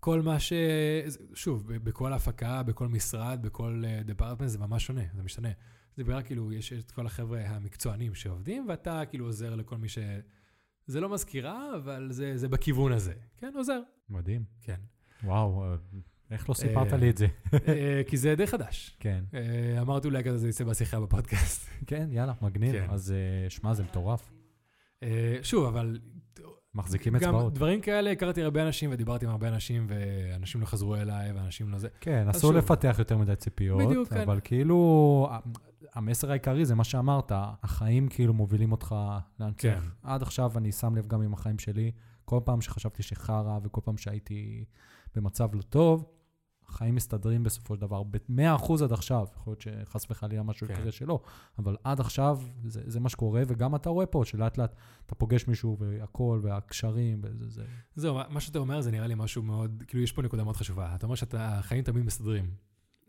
[0.00, 0.52] כל מה ש...
[1.34, 5.48] שוב, בכל הפקה, בכל משרד, בכל דפרטמנט, זה ממש שונה, זה משתנה.
[5.96, 9.98] זה בעיקר כאילו, יש את כל החבר'ה המקצוענים שעובדים, ואתה כאילו עוזר לכל מי ש...
[10.86, 13.12] זה לא מזכירה, אבל זה, זה בכיוון הזה.
[13.36, 13.80] כן, עוזר.
[14.08, 14.44] מדהים.
[14.62, 14.80] כן.
[15.24, 15.64] וואו,
[16.30, 17.26] איך לא סיפרת לי את זה?
[17.68, 18.96] אה, כי זה די חדש.
[19.00, 19.24] כן.
[19.34, 21.68] אה, אמרתי אולי כזה זה יצא בשיחה בפודקאסט.
[21.86, 22.72] כן, יאללה, מגניב.
[22.72, 22.86] כן.
[22.90, 24.32] אז אה, שמע, זה מטורף.
[25.42, 25.98] שוב, אבל...
[26.74, 27.52] מחזיקים אצבעות.
[27.52, 31.70] גם דברים כאלה, הכרתי הרבה אנשים ודיברתי עם הרבה אנשים, ואנשים לא חזרו אליי, ואנשים
[31.70, 31.88] לא זה.
[32.00, 34.20] כן, אסור לפתח יותר מדי ציפיות, בדיוק, כן.
[34.20, 35.28] אבל כאילו,
[35.94, 38.94] המסר העיקרי זה מה שאמרת, החיים כאילו מובילים אותך
[39.40, 39.62] להנצח.
[39.62, 39.80] כן.
[40.02, 41.92] עד עכשיו אני שם לב גם עם החיים שלי,
[42.24, 44.64] כל פעם שחשבתי שחרא וכל פעם שהייתי
[45.14, 46.04] במצב לא טוב,
[46.68, 50.72] החיים מסתדרים בסופו של דבר, ב-100% עד עכשיו, יכול להיות שחס וחלילה משהו כן.
[50.74, 51.20] יקרה שלא,
[51.58, 54.74] אבל עד עכשיו זה, זה מה שקורה, וגם אתה רואה פה שלאט לאט
[55.06, 57.64] אתה פוגש מישהו והכל, והקשרים, וזה, זה...
[57.94, 60.94] זהו, מה- שאתה אומר זה נראה לי משהו מאוד, כאילו יש פה נקודה מאוד חשובה.
[60.94, 62.54] אתה אומר שהחיים תמיד מסתדרים.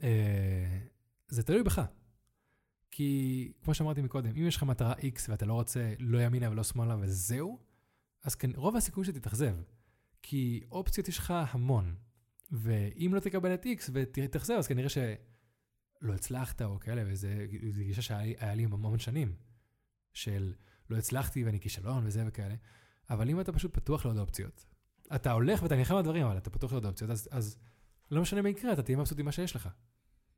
[0.03, 0.79] אה,
[1.27, 1.81] זה תלוי בך.
[2.91, 6.63] כי כמו שאמרתי מקודם, אם יש לך מטרה X ואתה לא רוצה לא ימינה ולא
[6.63, 7.59] שמאלה וזהו,
[8.23, 9.55] אז כן, רוב הסיכוי שתתאכזב.
[10.21, 11.95] כי אופציות יש לך המון.
[12.51, 17.27] ואם לא תקבל את X ותתאכזב, אז כנראה שלא הצלחת או כאלה, וזו
[17.83, 19.35] גישה שהיה לי- המון שנים.
[20.15, 20.53] של
[20.89, 22.55] לא הצלחתי ואני כישלון וזה וכאלה.
[23.09, 24.65] אבל אם אתה פשוט פתוח לעוד אופציות,
[25.15, 27.57] אתה הולך ואתה נלחם על דברים, אבל אתה פתוח לעוד אופציות, אז, אז
[28.11, 29.69] לא משנה מה יקרה, אתה תהיה מבסוט עם מה שיש לך.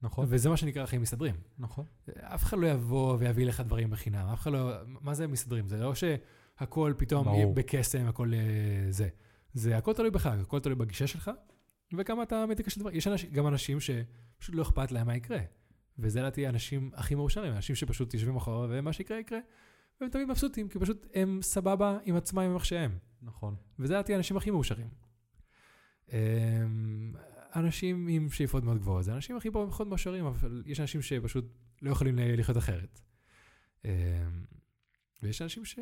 [0.01, 1.35] נכון, וזה מה שנקרא החיים מסתדרים.
[1.57, 1.85] נכון.
[2.19, 4.71] אף אחד לא יבוא ויביא לך דברים בחינם, אף אחד לא...
[4.85, 5.67] מה זה מסתדרים?
[5.67, 7.37] זה לא שהכל פתאום ברור.
[7.37, 8.39] יהיה בקסם, הכל אה,
[8.91, 9.09] זה.
[9.53, 11.31] זה הכל תלוי בך, הכל תלוי בגישה שלך,
[11.93, 12.91] וכמה אתה מתעקש לדבר.
[12.91, 15.39] יש אנשים, גם אנשים שפשוט לא אכפת להם מה יקרה.
[15.99, 19.39] וזה לדעתי האנשים הכי מאושרים, אנשים שפשוט יושבים אחורה, ומה שיקרה יקרה,
[20.01, 22.97] והם תמיד מבסוטים, כי פשוט הם סבבה עם עצמם, עם איך שהם.
[23.21, 23.55] נכון.
[23.79, 24.87] וזה לדעתי האנשים הכי מאושרים.
[26.13, 27.13] אמ,
[27.55, 31.45] אנשים עם שאיפות מאוד גבוהות, זה האנשים הכי פחות מאושרים, אבל יש אנשים שפשוט
[31.81, 33.01] לא יכולים לחיות אחרת.
[33.85, 33.91] אמ,
[35.23, 35.79] ויש אנשים ש...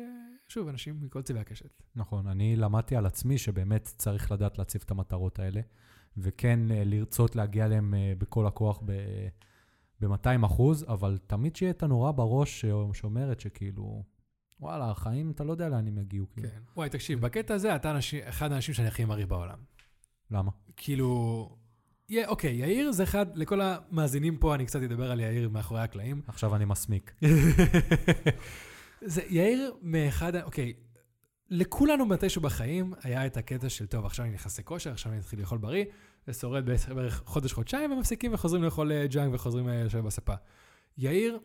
[0.48, 1.82] שוב, אנשים מכל צבעי הקשת.
[1.96, 5.60] נכון, אני למדתי על עצמי שבאמת צריך לדעת להציב את המטרות האלה,
[6.18, 8.80] וכן אה, לרצות להגיע אליהן אה, בכל הכוח
[10.00, 14.02] ב-200 אחוז, אבל תמיד שיהיה את הנורה בראש שאומרת שכאילו,
[14.60, 16.26] וואלה, החיים, אתה לא יודע לאן הם יגיעו.
[16.30, 16.48] כאילו.
[16.48, 16.60] כן.
[16.76, 19.58] וואי, תקשיב, בקטע הזה אתה אנשים, אחד האנשים שאני הכי מעריך בעולם.
[20.30, 20.50] למה?
[20.76, 21.56] כאילו...
[22.08, 26.22] יא- אוקיי, יאיר זה אחד, לכל המאזינים פה, אני קצת אדבר על יאיר מאחורי הקלעים.
[26.26, 27.14] עכשיו אני מסמיק.
[29.04, 30.72] זה יאיר מאחד, אוקיי,
[31.50, 35.40] לכולנו מתישהו בחיים היה את הקטע של, טוב, עכשיו אני נכנס לכושר, עכשיו אני אתחיל
[35.40, 35.84] לאכול בריא,
[36.28, 40.34] ושורד בערך- בערך חודש-חודשיים, ומפסיקים וחוזרים לאכול אה, ג'אנק וחוזרים אה, לשבת בספה.
[40.98, 41.38] יאיר,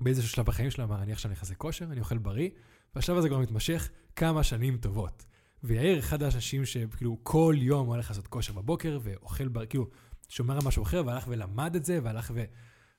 [0.00, 2.48] באיזשהו שלב בחיים שלו אמר, אני עכשיו נכנס לכושר, אני אוכל בריא,
[2.94, 5.26] והשלב הזה כבר מתמשך כמה שנים טובות.
[5.64, 9.88] ויאיר אחד האנשים שכאילו כל יום הולך לעשות כושר בבוקר, ואוכל בריא, כאילו,
[10.28, 12.44] שומר על משהו אחר, והלך ולמד את זה, והלך ו...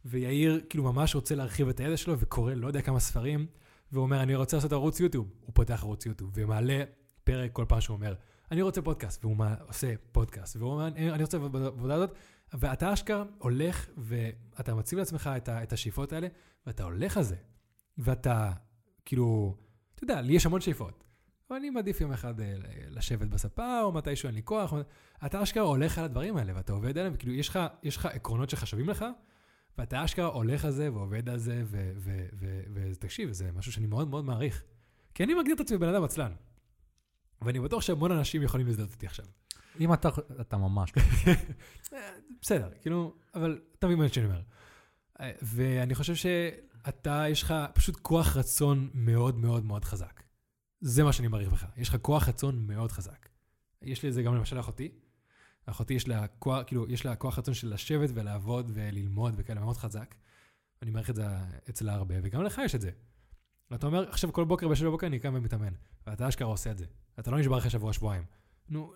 [0.06, 3.48] ויאיר כאילו ממש רוצה להרחיב את הידע שלו, וקורא לא יודע כמה ספרים,
[3.92, 5.28] והוא אומר, אני רוצה לעשות ערוץ יוטיוב.
[5.42, 6.84] הוא פותח ערוץ יוטיוב ומעלה
[7.24, 8.14] פרק כל פעם שהוא אומר,
[8.52, 9.36] אני רוצה פודקאסט, והוא
[9.68, 12.14] עושה פודקאסט, והוא אומר, "אני- רוצה בעבודה הזאת,
[12.54, 16.28] ואתה אשכרה הולך ואתה מציב לעצמך את, את השאיפות האלה,
[16.68, 17.36] ואתה הולך על זה.
[17.98, 18.52] ואתה,
[19.06, 19.58] כאילו,
[19.96, 21.04] אתה יודע, לי יש המון שאיפות.
[21.50, 22.54] אבל אני מעדיף יום אחד אה,
[22.90, 24.74] לשבת בספה, או מתישהו אין לי כוח.
[25.26, 28.50] אתה אשכרה הולך על הדברים האלה, ואתה עובד עליהם, וכאילו, יש לך, יש לך עקרונות
[28.50, 29.06] שחשובים לך,
[29.78, 31.64] ואתה אשכרה הולך על זה ועובד על זה,
[32.74, 34.64] ותקשיב, זה משהו שאני מאוד מאוד מעריך.
[35.14, 36.32] כי אני מגדיר את עצמי בן אדם עצלן.
[37.42, 39.26] ואני בטוח שהמון אנשים יכולים להזדהות איתי עכשיו.
[39.80, 40.10] אם אתה,
[40.42, 40.94] אתה ממש,
[42.42, 44.42] בסדר, כאילו, אבל אתה מבין מה שאני אומר.
[45.20, 50.24] אה, ואני חושב שאתה, יש לך פשוט כוח רצון מאוד מאוד מאוד חזק.
[50.82, 51.66] זה מה שאני מעריך בך.
[51.78, 53.30] יש לך כוח רצון מאוד חזק.
[53.82, 54.92] יש לי את זה גם למשל לאחותי.
[55.72, 59.78] אחותי יש לה כוח, כאילו, יש לה כוח רצון של לשבת ולעבוד וללמוד וכאלה מאוד
[59.78, 60.16] חזק.
[60.82, 61.26] אני מעריך את זה
[61.70, 62.92] אצלה הרבה, וגם לך יש את זה.
[63.72, 65.74] ואתה אומר, עכשיו כל בוקר בשבע בבוקר אני קם ומתאמן,
[66.08, 66.86] ואתה אשכרה עושה את זה.
[67.20, 68.24] אתה לא נשבר אחרי שבוע, שבועיים.
[68.70, 68.94] נו,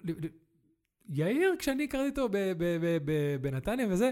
[1.09, 4.11] יאיר, כשאני הכרתי אותו ב- ב- ב- ב- בנתניה וזה,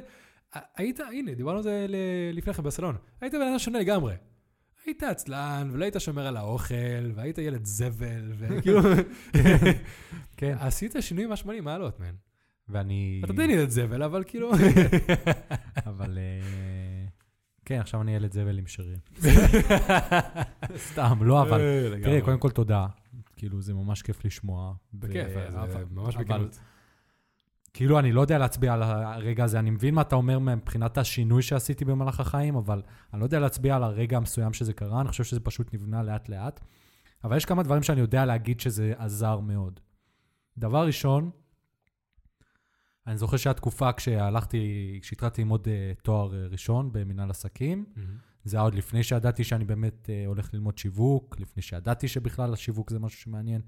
[0.75, 1.85] היית, הנה, דיברנו על זה
[2.33, 4.15] לפני כן בסלון, היית בן אדם שונה לגמרי.
[4.85, 8.79] היית עצלן, ולא היית שומר על האוכל, והיית ילד זבל, וכאילו,
[10.37, 12.15] כן, עשית שינויים משמעותיים מעלות, מן.
[12.69, 13.21] ואני...
[13.25, 14.51] אתה די ילד זבל, אבל כאילו...
[15.89, 17.05] אבל אה,
[17.65, 18.99] כן, עכשיו אני ילד זבל עם שרירים.
[20.91, 21.61] סתם, לא, אבל...
[22.03, 22.87] תראה, קודם כל תודה.
[23.35, 24.73] כאילו, זה ממש כיף לשמוע.
[24.93, 26.59] בכיף, ו- זה ממש בכנות.
[27.73, 29.59] כאילו, אני לא יודע להצביע על הרגע הזה.
[29.59, 32.81] אני מבין מה אתה אומר מבחינת השינוי שעשיתי במהלך החיים, אבל
[33.13, 36.59] אני לא יודע להצביע על הרגע המסוים שזה קרה, אני חושב שזה פשוט נבנה לאט-לאט.
[37.23, 39.79] אבל יש כמה דברים שאני יודע להגיד שזה עזר מאוד.
[40.57, 41.29] דבר ראשון,
[43.07, 44.59] אני זוכר שהיה תקופה כשהלכתי,
[45.01, 48.17] כשהתחלתי ללמוד אה, תואר אה, ראשון במנהל עסקים, מהמם.
[48.43, 52.89] זה היה עוד לפני שידעתי שאני באמת אה, הולך ללמוד שיווק, לפני שידעתי שבכלל השיווק
[52.89, 53.61] זה משהו שמעניין.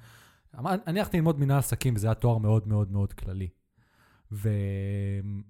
[0.59, 3.47] אמר- אני הלכתי ללמוד מנהל עסקים, וזה היה תואר מאוד מאוד מאוד כללי.
[4.31, 5.43] ואני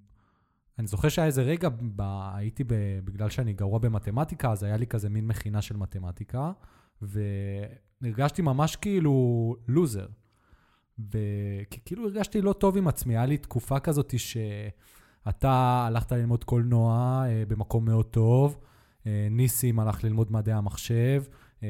[0.87, 2.01] זוכר שהיה איזה רגע, ב...
[2.35, 2.73] הייתי, ב...
[3.03, 6.51] בגלל שאני גרוע במתמטיקה, אז היה לי כזה מין מכינה של מתמטיקה,
[7.01, 10.07] והרגשתי ממש כאילו לוזר.
[10.99, 17.43] וכאילו הרגשתי לא טוב עם עצמי, היה לי תקופה כזאת שאתה הלכת ללמוד קולנוע אה,
[17.47, 18.57] במקום מאוד טוב,
[19.07, 21.23] אה, ניסים הלך ללמוד מדעי המחשב,
[21.63, 21.69] אה,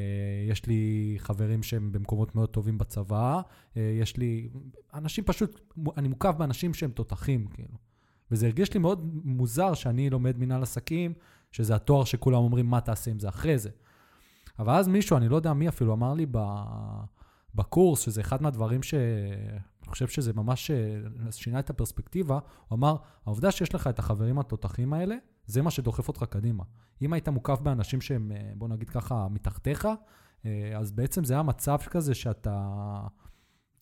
[0.50, 3.42] יש לי חברים שהם במקומות מאוד טובים בצבא,
[3.78, 4.50] אה, יש לי...
[4.94, 7.78] אנשים פשוט, אני מוקף באנשים שהם תותחים, כאילו.
[8.32, 11.14] וזה הרגיש לי מאוד מוזר שאני לומד מנהל עסקים,
[11.52, 13.70] שזה התואר שכולם אומרים, מה תעשה עם זה אחרי זה.
[14.60, 16.38] אבל אז מישהו, אני לא יודע מי אפילו, אמר לי ב...
[17.56, 18.94] בקורס, שזה אחד מהדברים ש...
[19.86, 22.96] אני חושב שזה ממש אה, שינה את הפרספקטיבה, הוא אמר,
[23.26, 26.64] העובדה שיש לך את החברים התותחים האלה, זה מה שדוחף אותך קדימה.
[27.02, 29.88] אם היית מוקף באנשים שהם, אה, בוא נגיד ככה, מתחתיך,
[30.46, 32.72] אה, אז בעצם זה היה מצב כזה שאתה...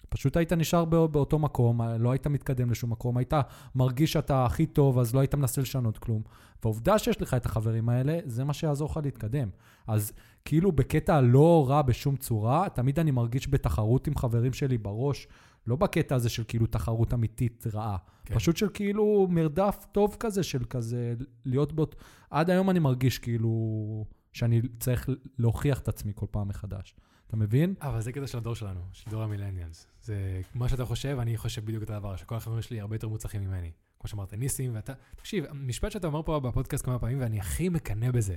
[0.10, 3.34] פשוט היית נשאר באותו מקום, לא היית מתקדם לשום מקום, היית
[3.76, 6.22] מרגיש שאתה הכי טוב, אז לא היית מנסה לשנות כלום.
[6.64, 9.50] והעובדה שיש לך את החברים האלה, זה מה שיעזור לך להתקדם.
[9.88, 10.14] אז
[10.46, 15.28] כאילו בקטע לא רע בשום צורה, תמיד אני מרגיש בתחרות עם חברים שלי בראש,
[15.68, 18.36] לא בקטע הזה של כאילו תחרות אמיתית רעה, כן.
[18.36, 21.14] פשוט של כאילו מרדף טוב כזה, של כזה
[21.46, 21.96] להיות באות...
[22.30, 26.96] עד היום אני מרגיש כאילו שאני צריך להוכיח את עצמי כל פעם מחדש.
[27.28, 27.74] אתה מבין?
[27.82, 29.88] אבל זה קטע של הדור שלנו, של דור המילניאלס.
[30.02, 33.44] זה מה שאתה חושב, אני חושב בדיוק את הדבר, שכל החברים שלי הרבה יותר מוצלחים
[33.44, 33.72] ממני.
[34.00, 34.94] כמו שאמרת, ניסים, ואתה...
[35.16, 38.36] תקשיב, משפט שאתה אומר פה בפודקאסט כמה פעמים, ואני הכי מקנא בזה.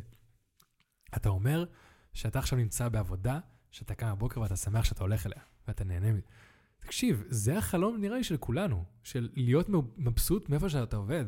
[1.16, 1.64] אתה אומר
[2.16, 3.40] שאתה עכשיו נמצא בעבודה,
[3.70, 6.26] שאתה קם בבוקר ואתה שמח שאתה הולך אליה, ואתה נהנה מזה.
[6.78, 11.24] תקשיב, זה החלום נראה לי של כולנו, של להיות מבסוט מאיפה שאתה עובד.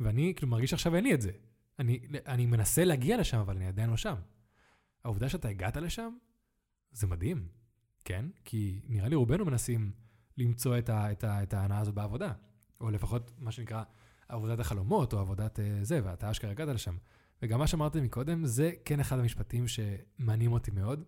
[0.00, 1.30] ואני כאילו מרגיש שעכשיו אין לי את זה.
[1.78, 4.14] אני, אני מנסה להגיע לשם, אבל אני עדיין לא שם.
[5.04, 6.16] העובדה שאתה הגעת לשם,
[6.92, 7.48] זה מדהים,
[8.04, 8.26] כן?
[8.44, 9.92] כי נראה לי רובנו מנסים
[10.38, 12.32] למצוא את, את, את ההנאה הזאת בעבודה.
[12.80, 13.82] או לפחות מה שנקרא
[14.28, 16.96] עבודת החלומות, או עבודת uh, זה, ואתה אשכרה הגעת לשם.
[17.44, 21.04] וגם מה שאמרתי מקודם, זה כן אחד המשפטים שמעניינים אותי מאוד.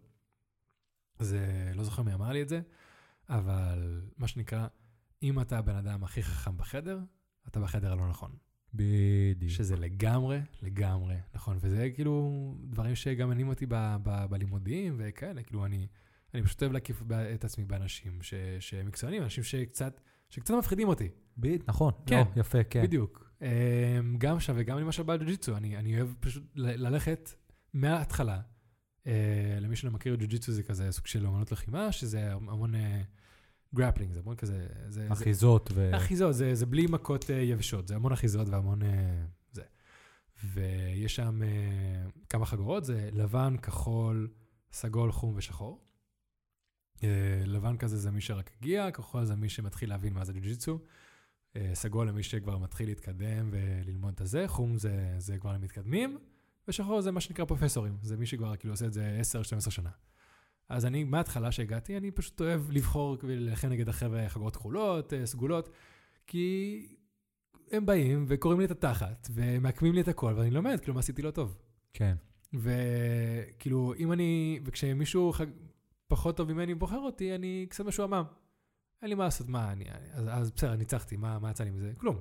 [1.19, 2.61] זה, לא זוכר מי אמר לי את זה,
[3.29, 4.67] אבל מה שנקרא,
[5.23, 6.99] אם אתה הבן אדם הכי חכם בחדר,
[7.49, 8.31] אתה בחדר הלא נכון.
[8.75, 9.53] בדיוק.
[9.53, 11.59] שזה לגמרי, לגמרי נכון.
[11.61, 12.33] וזה כאילו
[12.65, 15.87] דברים שגם מעניינים אותי ב- ב- בלימודים וכאלה, כאילו אני,
[16.35, 17.03] אני פשוט אוהב להקיף
[17.35, 21.09] את עצמי באנשים ש- שהם מקצוענים, אנשים שקצת, שקצת מפחידים אותי.
[21.39, 21.93] בדיוק, נכון.
[22.07, 22.23] כן.
[22.37, 22.83] לא, יפה, כן.
[22.83, 23.26] בדיוק.
[23.43, 27.31] אמ, גם שם וגם למשל בג'ו-ג'יצו, אני, אני אוהב פשוט ללכת
[27.75, 28.41] מההתחלה.
[29.07, 32.75] אה, למי שלא מכיר, ג'ו-ג'יצו זה כזה סוג של אמנות לחימה, שזה המון
[33.75, 34.67] grappling, אה, זה המון כזה...
[34.89, 35.97] זה, אחיזות זה, ו...
[35.97, 38.81] אחיזות, זה, זה בלי מכות אה, יבשות, זה המון אחיזות והמון...
[39.53, 39.63] זה.
[40.45, 41.41] ויש שם
[42.29, 44.29] כמה חגורות, זה לבן, כחול,
[44.73, 45.85] סגול, חום ושחור.
[47.47, 50.79] לבן כזה זה מי שרק הגיע, כחול זה מי שמתחיל להבין מה זה ג'ו-ג'יצו.
[51.75, 56.19] סגול למי שכבר מתחיל להתקדם וללמוד את הזה, חום זה, זה כבר למתקדמים.
[56.69, 59.21] ושחור זה מה שנקרא פרופסורים, זה מי שכבר כאילו עושה את זה
[59.67, 59.91] 10-12 שנה.
[60.69, 65.69] אז אני, מההתחלה שהגעתי, אני פשוט אוהב לבחור ולהילחם נגד החבר'ה חגורות כחולות, אה, סגולות,
[66.27, 66.87] כי
[67.73, 71.23] הם באים וקוראים לי את התחת, ומעקמים לי את הכל, ואני לומד, כאילו, מה עשיתי
[71.23, 71.57] לא טוב.
[71.93, 72.15] כן.
[72.55, 75.47] וכאילו, אם אני, וכשמישהו חג...
[76.09, 78.25] פחות טוב ממני בוחר אותי, אני קצת משועמם.
[79.03, 81.93] אין לי מה לעשות, מה, אני, אז, אז בסדר, ניצחתי, מה, מה יצא לי מזה?
[81.99, 82.21] כלום.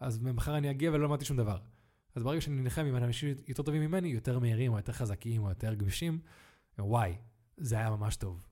[0.00, 1.58] אז מחר אני אגיע ולא למדתי שום דבר.
[2.14, 5.48] אז ברגע שאני נלחם עם אנשים יותר טובים ממני, יותר מהירים, או יותר חזקים, או
[5.48, 6.20] יותר גמישים,
[6.78, 7.16] וואי,
[7.56, 8.46] זה היה ממש טוב.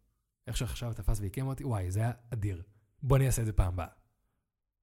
[0.47, 2.62] איך שעכשיו תפס ועיקם אותי, וואי, זה היה אדיר.
[3.03, 3.87] בוא אני אעשה את זה פעם הבאה.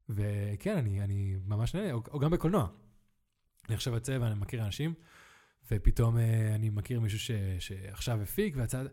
[0.10, 2.68] וכן, אני, אני ממש נהנה, או, או גם בקולנוע.
[3.68, 4.94] אני עכשיו יוצא ואני מכיר אנשים,
[5.72, 8.86] ופתאום אה, אני מכיר מישהו ש, שעכשיו הפיק, והצד,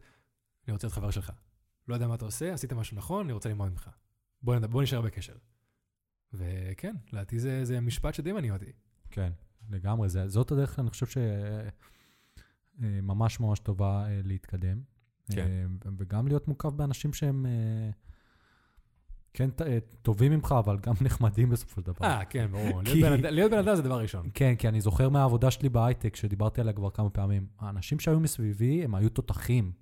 [0.66, 1.32] אני רוצה להיות חבר שלך.
[1.88, 3.90] לא יודע מה אתה עושה, עשית משהו נכון, אני רוצה ללמוד ממך.
[4.42, 5.36] בוא, בוא נשאר בקשר.
[6.32, 8.72] וכן, לדעתי זה, זה משפט שדי מעניין אותי.
[9.10, 9.32] כן.
[9.70, 11.06] לגמרי, זה, זאת הדרך, אני חושב
[12.78, 14.80] שממש ממש טובה אה, להתקדם.
[15.30, 15.46] כן.
[15.46, 15.64] אה,
[15.98, 17.90] וגם להיות מוקף באנשים שהם אה,
[19.34, 19.50] כן
[20.02, 22.06] טובים ממך, אבל גם נחמדים בסופו של דבר.
[22.06, 22.82] אה, כן, ברור.
[22.92, 23.02] כי...
[23.02, 24.26] להיות בן אדם זה דבר ראשון.
[24.34, 28.84] כן, כי אני זוכר מהעבודה שלי בהייטק, שדיברתי עליה כבר כמה פעמים, האנשים שהיו מסביבי,
[28.84, 29.72] הם היו תותחים,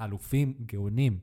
[0.00, 1.18] אלופים, גאונים,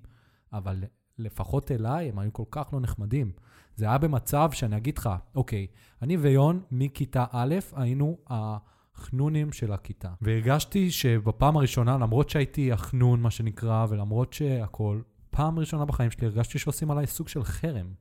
[0.54, 0.84] אבל
[1.18, 3.32] לפחות אליי, הם היו כל כך לא נחמדים.
[3.76, 5.68] זה היה במצב שאני אגיד לך, אוקיי,
[6.01, 10.14] אני ויון מכיתה א' היינו החנונים של הכיתה.
[10.22, 16.60] והרגשתי שבפעם הראשונה, למרות שהייתי החנון, מה שנקרא, ולמרות שהכול, פעם ראשונה בחיים שלי הרגשתי
[16.60, 17.93] שעושים עליי סוג של חרם.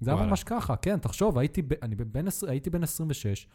[0.00, 3.46] זה היה ממש ככה, כן, תחשוב, הייתי, אני בין, הייתי בן 26,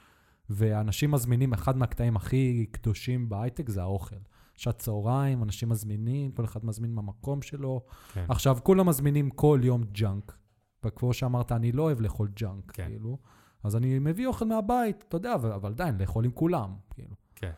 [0.49, 4.15] ואנשים מזמינים, אחד מהקטעים הכי קדושים בהייטק זה האוכל.
[4.57, 7.81] שעת צהריים, אנשים מזמינים, כל אחד מזמין מהמקום שלו.
[8.13, 8.25] כן.
[8.29, 10.37] עכשיו, כולם מזמינים כל יום junk.
[10.85, 12.87] וכמו שאמרת, אני לא אוהב לאכול junk, כן.
[12.87, 13.17] כאילו.
[13.63, 17.15] אז אני מביא אוכל מהבית, אתה יודע, אבל עדיין, לאכול עם כולם, כאילו.
[17.35, 17.51] כן.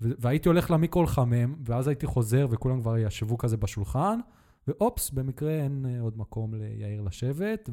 [0.00, 4.18] והייתי הולך למיקרו לחמם, ואז הייתי חוזר וכולם כבר ישבו כזה בשולחן,
[4.68, 7.70] ואופס, במקרה אין אה, עוד מקום ליאיר לשבת,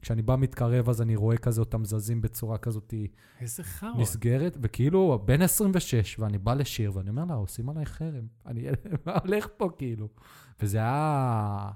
[0.00, 2.94] וכשאני בא מתקרב אז אני רואה כזה אותם זזים בצורה כזאת
[3.40, 3.90] איזה חרא.
[3.98, 8.26] נסגרת, וכאילו, בן 26, ואני בא לשיר, ואני אומר לה, עושים עליי חרם.
[8.46, 8.66] אני,
[9.06, 10.08] מה הולך פה, כאילו?
[10.60, 11.70] וזה היה...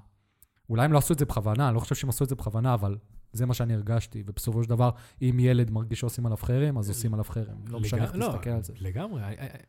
[0.69, 2.73] אולי הם לא עשו את זה בכוונה, אני לא חושב שהם עשו את זה בכוונה,
[2.73, 2.97] אבל
[3.33, 4.89] זה מה שאני הרגשתי, ובסופו של דבר,
[5.21, 7.55] אם ילד מרגיש שעושים עליו חרם, אז עושים עליו חרם.
[7.67, 8.73] לא משנה איך לגמרי- תסתכל על זה.
[8.79, 9.21] לגמרי,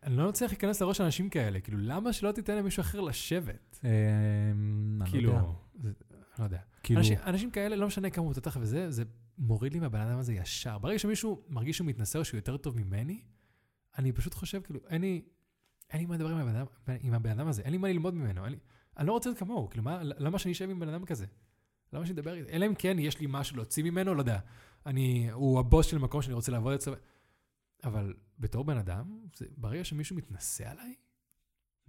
[0.02, 3.80] אני- לא מצליח להיכנס לראש אנשים כאלה, כאילו, למה שלא תיתן למישהו אחר לשבת?
[3.84, 3.90] אני
[4.98, 5.32] לא כאילו,
[6.38, 6.58] לא יודע.
[6.86, 9.04] כאילו, אנשים, אנשים כאלה, לא משנה כמה הוא תותח וזה, זה
[9.38, 10.78] מוריד לי מהבן אדם הזה ישר.
[10.78, 13.22] ברגע שמישהו מרגיש שהוא מתנשא או שהוא יותר טוב ממני,
[13.98, 15.22] אני פשוט חושב, כאילו, אין לי,
[15.90, 16.66] אין לי מה לדבר עם הבן אדם,
[17.00, 18.58] עם הבן אדם הזה, אין לי מה ללמוד ממנו, לי,
[18.96, 21.26] אני לא רוצה להיות כמוהו, כאילו, מה, למה שאני אשב עם בן אדם כזה?
[21.92, 22.34] למה שאני אדבר?
[22.48, 24.38] אלא אם כן יש לי משהו להוציא ממנו, לא יודע.
[24.86, 26.94] אני, הוא הבוס של מקום שאני רוצה לעבוד אצלו,
[27.84, 30.94] אבל בתור בן אדם, זה, ברגע שמישהו מתנשא עליי,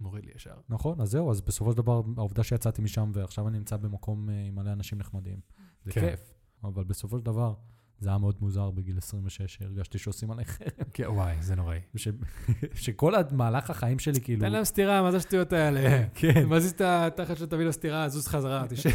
[0.00, 0.54] מוריד לי ישר.
[0.68, 4.44] נכון, אז זהו, אז בסופו של דבר, העובדה שיצאתי משם ועכשיו אני נמצא במקום אה,
[4.46, 5.40] עם מלא אנשים נחמדים,
[5.84, 6.00] זה כן.
[6.00, 6.20] כיף.
[6.64, 7.54] אבל בסופו של דבר,
[8.00, 10.68] זה היה מאוד מוזר בגיל 26, שהרגשתי שעושים עליי חרם.
[10.94, 11.78] כן, וואי, זה נוראי.
[11.96, 12.08] ש-
[12.84, 14.40] שכל המהלך החיים שלי, כאילו...
[14.40, 16.04] תן להם סטירה, מה זה השטויות האלה?
[16.14, 16.46] כן.
[16.46, 18.90] מזיז את התחת שלו, תביא לו סטירה, זוז חזרה, תשב.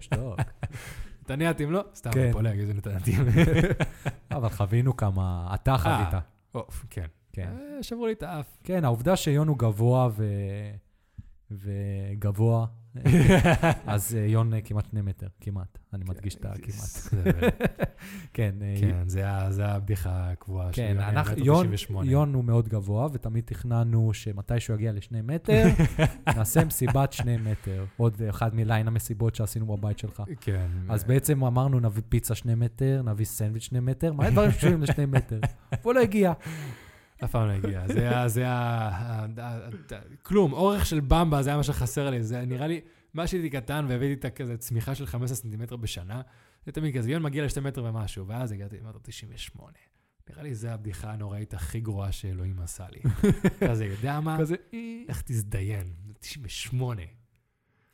[0.00, 0.34] שטוב.
[1.22, 1.84] נתניאתים, לא?
[1.94, 2.20] סתם, כן.
[2.20, 3.24] אני פולג, איזה נתניאתים.
[4.36, 5.50] אבל חווינו כמה...
[5.54, 6.22] אתה חווית.
[6.54, 7.06] אוף, כן.
[7.32, 7.48] כן.
[7.48, 8.58] אה, שברו לי את האף.
[8.64, 10.24] כן, העובדה שיון הוא גבוה ו...
[11.50, 12.66] וגבוה,
[13.86, 15.78] אז אה, יון אה, כמעט שני מטר, כמעט.
[15.94, 17.24] אני מדגיש את הכמעט.
[18.34, 19.08] כן, כן,
[19.48, 20.68] זה הבדיחה הקבועה.
[20.72, 22.10] כן, מטר יון, 98.
[22.10, 25.64] יון הוא מאוד גבוה, ותמיד תכננו שמתישהו יגיע לשני מטר,
[26.36, 27.84] נעשה מסיבת שני מטר.
[27.96, 30.22] עוד אחד מליין המסיבות שעשינו בבית שלך.
[30.40, 30.66] כן.
[30.88, 35.06] אז בעצם אמרנו, נביא פיצה שני מטר, נביא סנדוויץ' שני מטר, מלא דברים שקשורים לשני
[35.06, 35.40] מטר.
[35.82, 36.32] והוא לא הגיע.
[37.24, 37.88] אף פעם לא הגיע.
[37.88, 38.28] זה ה...
[38.28, 38.52] זה ה...
[38.52, 39.70] ה- ה- ה-
[40.22, 42.22] כלום, אורך של במבה, זה היה מה שחסר לי.
[42.22, 42.80] זה נראה לי,
[43.14, 46.20] מה שהייתי קטן והבאתי את הכזה צמיחה של 15 סנטימטר בשנה,
[46.66, 49.72] זה תמיד כזה, יון מגיע לשתי מטר ומשהו, ואז הגעתי למטר 98.
[50.30, 53.00] נראה לי זו הבדיחה הנוראית הכי גרועה שאלוהים עשה לי.
[53.68, 54.36] כזה, יודע מה?
[54.40, 54.54] כזה,
[55.08, 55.92] איך תזדיין?
[56.20, 57.02] 98.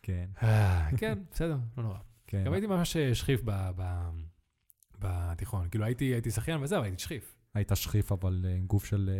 [0.02, 1.98] כן, אה, כן, בסדר, לא נורא.
[2.26, 2.42] כן.
[2.46, 4.10] גם הייתי ממש שכיף ב- ב-
[4.98, 5.68] בתיכון.
[5.70, 7.35] כאילו הייתי הייתי שחיין וזהו, הייתי שכיף.
[7.56, 9.10] היית שכיף, אבל אה, עם גוף של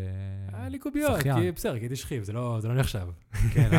[0.52, 1.36] אה, היה לי קוביות, שחיין.
[1.36, 3.08] כי בסדר, כי הייתי שכיף, זה לא זה לא נחשב.
[3.54, 3.70] כן,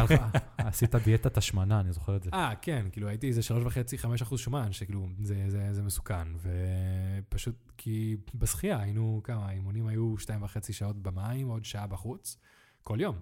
[0.57, 2.29] עשית דיאטת השמנה, אני זוכר את זה.
[2.33, 6.27] אה, כן, כאילו הייתי איזה שלוש וחצי, חמש אחוז שומן, שכאילו זה, זה, זה מסוכן.
[6.37, 12.37] ופשוט כי בשחייה היינו, כמה, האימונים היו שתיים וחצי שעות במים, עוד שעה בחוץ,
[12.83, 13.15] כל יום.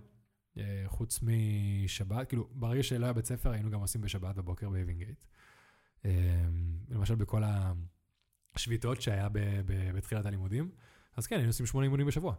[0.57, 5.25] אה, חוץ משבת, כאילו, ברגע שלא היה בית ספר, היינו גם עושים בשבת בבוקר באבינגייט.
[6.05, 6.11] אה,
[6.89, 7.43] למשל בכל
[8.55, 9.27] השביתות שהיה
[9.95, 10.69] בתחילת הלימודים,
[11.18, 12.34] אז כן, היינו עושים שמונה אימונים בשבוע.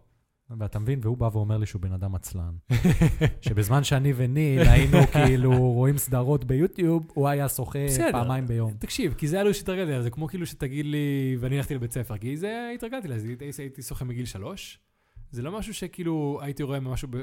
[0.51, 2.55] ואתה מבין, והוא בא ואומר לי שהוא בן אדם עצלן.
[3.41, 7.79] שבזמן שאני וניל היינו כאילו רואים סדרות ביוטיוב, הוא היה שוחה.
[8.12, 8.72] פעמיים ביום.
[8.79, 11.93] תקשיב, כי זה היה לו שהתרגלתי לזה, זה כמו כאילו שתגיד לי, ואני הלכתי לבית
[11.93, 14.79] ספר, כי זה, התרגלתי לזה, הייתי שוחה מגיל שלוש.
[15.31, 17.16] זה לא משהו שכאילו הייתי רואה משהו ב,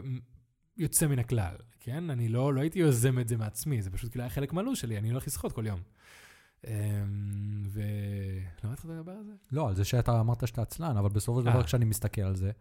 [0.78, 2.10] יוצא מן הכלל, כן?
[2.10, 4.98] אני לא, לא הייתי יוזם את זה מעצמי, זה פשוט כאילו היה חלק מהלו"ז שלי,
[4.98, 5.80] אני הולך לשחות כל יום.
[6.68, 7.82] אמ, ו...
[8.64, 9.32] למה התחלת לדבר על זה?
[9.52, 11.64] לא, על זה שאתה אמרת שאתה עצלן, אבל בסופו של דבר אה.
[11.64, 12.52] כשאני מסתכל על זה,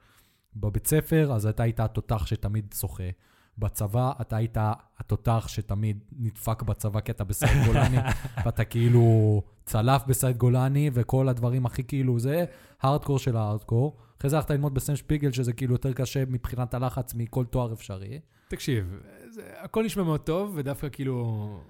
[0.56, 3.10] בבית ספר, אז אתה היית התותח שתמיד שוחה.
[3.58, 4.56] בצבא, אתה היית
[4.98, 7.98] התותח שתמיד נדפק בצבא כי אתה בסייד גולני,
[8.44, 12.44] ואתה כאילו צלף בסייד גולני, וכל הדברים הכי כאילו, זה
[12.80, 13.96] הארדקור של הארדקור.
[14.18, 18.20] אחרי זה הלכת ללמוד בסם שפיגל, שזה כאילו יותר קשה מבחינת הלחץ מכל תואר אפשרי.
[18.48, 19.00] תקשיב,
[19.30, 21.60] זה, הכל נשמע מאוד טוב, ודווקא כאילו...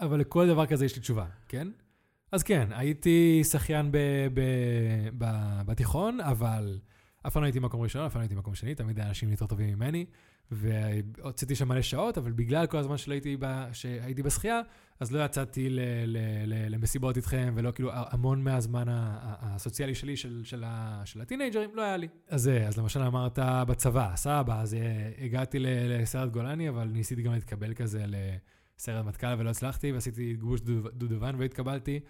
[0.00, 1.68] אבל לכל דבר כזה יש לי תשובה, כן?
[2.32, 3.96] אז כן, הייתי שחיין ב,
[4.34, 4.40] ב,
[5.18, 5.26] ב,
[5.66, 6.78] בתיכון, אבל
[7.26, 9.30] אף פעם לא הייתי מקום ראשון, אף פעם לא הייתי מקום שני, תמיד היה אנשים
[9.30, 10.06] יותר טובים ממני,
[10.50, 14.60] והוצאתי שם מלא שעות, אבל בגלל כל הזמן שהייתי, ב, שהייתי בשחייה,
[15.00, 20.40] אז לא יצאתי ל, ל, ל, למסיבות איתכם, ולא כאילו המון מהזמן הסוציאלי שלי, של,
[20.44, 22.08] של, ה, של הטינג'רים, לא היה לי.
[22.28, 25.66] אז אז למשל אמרת בצבא, סבבה, אז אה, הגעתי ל-
[26.02, 28.04] לסיירת גולני, אבל ניסיתי גם להתקבל כזה
[28.80, 32.00] לסיירת מטכ"ל ולא הצלחתי, ועשיתי גבוש דו- דודובן והתקבלתי,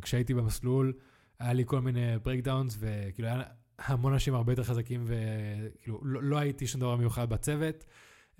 [0.00, 0.92] וכשהייתי במסלול,
[1.38, 3.42] היה לי כל מיני breakdowns, וכאילו היה
[3.78, 7.84] המון אנשים הרבה יותר חזקים, וכאילו לא, לא הייתי שום דבר מיוחד בצוות.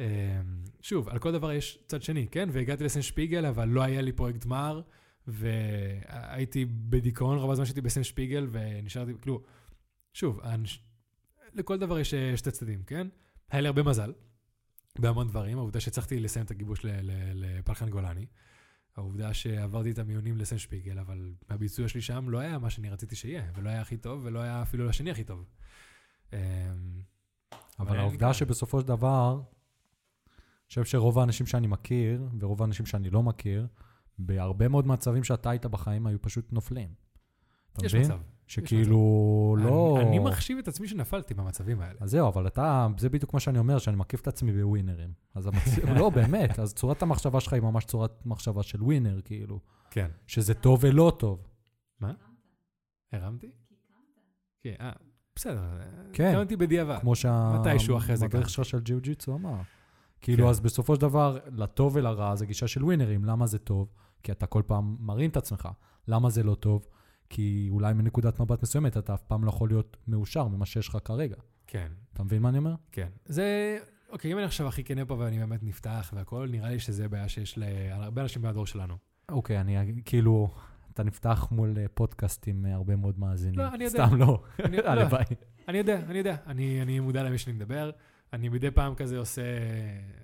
[0.00, 0.40] אה,
[0.80, 2.48] שוב, על כל דבר יש צד שני, כן?
[2.52, 4.82] והגעתי לסן שפיגל, אבל לא היה לי פרויקט גמר,
[5.26, 9.42] והייתי בדיכאון רוב הזמן שהייתי בסן שפיגל, ונשארתי, כאילו,
[10.12, 10.82] שוב, האנש...
[11.54, 13.06] לכל דבר יש אה, שתי צדדים, כן?
[13.50, 14.12] היה לי הרבה מזל
[14.98, 16.80] בהמון דברים, העובדה שהצלחתי לסיים את הגיבוש
[17.34, 18.26] לפלחן גולני,
[18.96, 23.16] העובדה שעברתי את המיונים לסן שפיגל, אבל הביצוע שלי שם לא היה מה שאני רציתי
[23.16, 25.44] שיהיה, ולא היה הכי טוב, ולא היה אפילו לשני הכי טוב.
[26.32, 26.38] אה,
[27.78, 28.34] אבל העובדה.
[28.34, 29.42] שבסופו של דבר,
[30.26, 33.66] אני חושב שרוב האנשים שאני מכיר, ורוב האנשים שאני לא מכיר,
[34.18, 36.94] בהרבה מאוד מצבים שאתה היית בחיים היו פשוט נופלים.
[37.72, 37.94] אתה יש?
[37.94, 38.20] מצב.
[38.50, 39.96] שכאילו לא...
[40.00, 41.98] אני, אני מחשיב את עצמי שנפלתי במצבים האלה.
[42.00, 45.12] אז זהו, אבל אתה, זה בדיוק מה שאני אומר, שאני מקיף את עצמי בווינרים.
[45.34, 45.78] אז המצ...
[45.98, 49.60] לא, באמת, אז צורת המחשבה שלך היא ממש צורת מחשבה של ווינר, כאילו.
[49.90, 50.08] כן.
[50.26, 51.46] שזה טוב ולא טוב.
[53.12, 53.50] הרמתי?
[54.62, 54.92] כן, אה,
[55.36, 55.62] בסדר.
[56.12, 56.32] כן.
[56.34, 56.98] קמתי בדיעבד.
[57.00, 57.12] כמו
[57.54, 58.50] מתישהו אחרי זה שהמדריך.
[58.50, 59.60] שלך של ג'יו-ג'יצו אמר.
[60.20, 60.50] כאילו, כן.
[60.50, 63.24] אז בסופו של דבר, לטוב ולרע זה גישה של ווינרים.
[63.24, 63.92] למה זה טוב?
[64.22, 65.68] כי אתה כל פעם מרים את עצמך.
[66.08, 66.86] למה זה לא טוב?
[67.30, 70.98] כי אולי מנקודת מבט מסוימת אתה אף פעם לא יכול להיות מאושר ממה שיש לך
[71.04, 71.36] כרגע.
[71.66, 72.74] כן, אתה מבין מה אני אומר?
[72.92, 73.08] כן.
[73.26, 73.78] זה,
[74.08, 77.28] אוקיי, אם אני עכשיו הכי כנה פה ואני באמת נפתח והכול, נראה לי שזה בעיה
[77.28, 78.94] שיש להרבה אנשים מהדור שלנו.
[79.28, 80.50] אוקיי, אני כאילו,
[80.92, 83.58] אתה נפתח מול אה, פודקאסט עם אה, הרבה מאוד מאזינים.
[83.58, 84.06] לא, אני יודע.
[84.06, 85.24] סתם לא, אני- לא, הלוואי.
[85.68, 86.36] אני יודע, אני יודע.
[86.46, 87.90] אני, אני מודע למי שאני מדבר.
[88.32, 89.42] אני מדי פעם כזה עושה,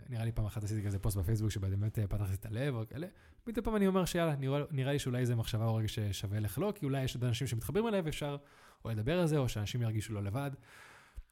[0.09, 3.07] נראה לי פעם אחת עשיתי כזה פוסט בפייסבוק שבאמת אה, פתחתי את הלב או כאלה.
[3.47, 6.79] מדי פעם אני אומר שיאללה, נראה, נראה לי שאולי זה מחשבה או רגע ששווה לחלוק,
[6.79, 8.37] כי אולי יש עוד אנשים שמתחברים אליהם ואפשר
[8.85, 10.51] או לדבר על זה, או שאנשים ירגישו לא לבד.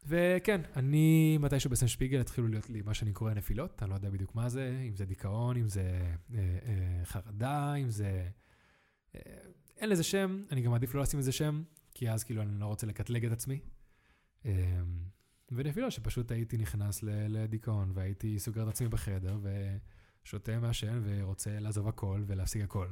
[0.07, 4.11] וכן, אני מתישהו בסן שפיגל התחילו להיות לי מה שאני קורא נפילות, אני לא יודע
[4.11, 5.83] בדיוק מה זה, אם זה דיכאון, אם זה
[6.35, 8.29] אה, אה, חרדה, אם זה...
[9.15, 9.21] אה,
[9.77, 11.63] אין לזה שם, אני גם מעדיף לא לשים לזה שם,
[11.95, 13.61] כי אז כאילו אני לא רוצה לקטלג את עצמי.
[14.47, 14.53] אה,
[15.53, 19.39] ונפילות שפשוט הייתי נכנס לדיכאון, והייתי סוגר את עצמי בחדר,
[20.25, 22.89] ושותה מעשן, ורוצה לעזוב הכל ולהפסיק הכל.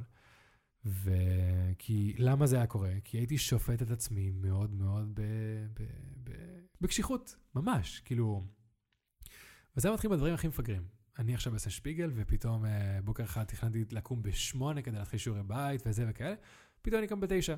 [0.84, 2.92] וכי, למה זה היה קורה?
[3.05, 5.22] כי הייתי שופט את עצמי מאוד מאוד ב...
[5.74, 5.82] ב...
[6.24, 6.32] ב...
[6.80, 8.44] בקשיחות, ממש, כאילו...
[9.76, 10.82] וזה מתחיל בדברים הכי מפגרים.
[11.18, 15.82] אני עכשיו בסן שפיגל, ופתאום אה, בוקר אחד תכננתי לקום בשמונה כדי להתחיל שיעורי בית
[15.86, 16.34] וזה וכאלה,
[16.82, 17.55] פתאום אני קם בתשע.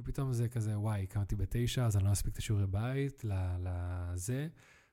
[0.00, 4.48] ופתאום זה כזה, וואי, קמתי בתשע, אז אני לא אספיק את השיעורי בית לזה,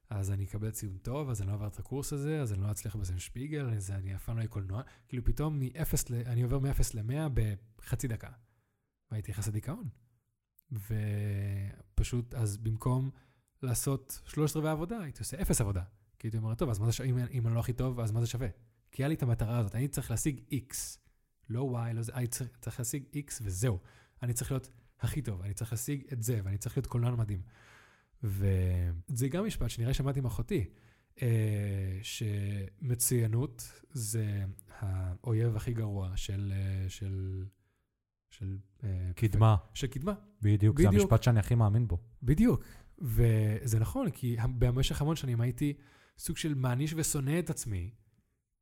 [0.10, 2.72] אז אני אקבל ציון טוב, אז אני לא עובר את הקורס הזה, אז אני לא
[2.72, 4.82] אצליח בסן שפיגל, זה, אני אף פעם לא אהיה קולנוע.
[5.08, 6.16] כאילו פתאום מ-0 ל...
[6.26, 7.30] אני עובר מ-0 ל-100
[7.80, 8.30] בחצי דקה.
[9.12, 9.89] והייתי נכנס לדיכאון.
[10.72, 13.10] ופשוט, אז במקום
[13.62, 15.84] לעשות 13 רבעי עבודה, הייתי עושה 0 עבודה.
[16.20, 18.12] כי הייתי אומר, טוב, אז מה זה שווה, אם, אם אני לא הכי טוב, אז
[18.12, 18.47] מה זה שווה?
[18.91, 20.76] כי היה לי את המטרה הזאת, אני צריך להשיג X,
[21.49, 23.80] לא Y, לא זה, אני צריך, צריך להשיג X וזהו.
[24.24, 24.70] אני צריך להיות
[25.00, 27.41] הכי טוב, אני צריך להשיג את זה, ואני צריך להיות קולנוע מדהים.
[28.24, 30.70] וזה גם משפט שנראה שמעתי עם אחותי,
[31.22, 34.45] אה, שמצוינות זה
[34.80, 36.54] האויב הכי גרוע של...
[36.56, 37.45] אה, של
[38.30, 41.04] של, אה, קדמה, של קדמה, בדיוק, זה בדיוק.
[41.04, 41.98] המשפט שאני הכי מאמין בו.
[42.24, 42.64] בדיוק.
[43.00, 45.74] וזה נכון, כי במשך המון שנים הייתי
[46.18, 47.91] סוג של מעניש ושונא את עצמי,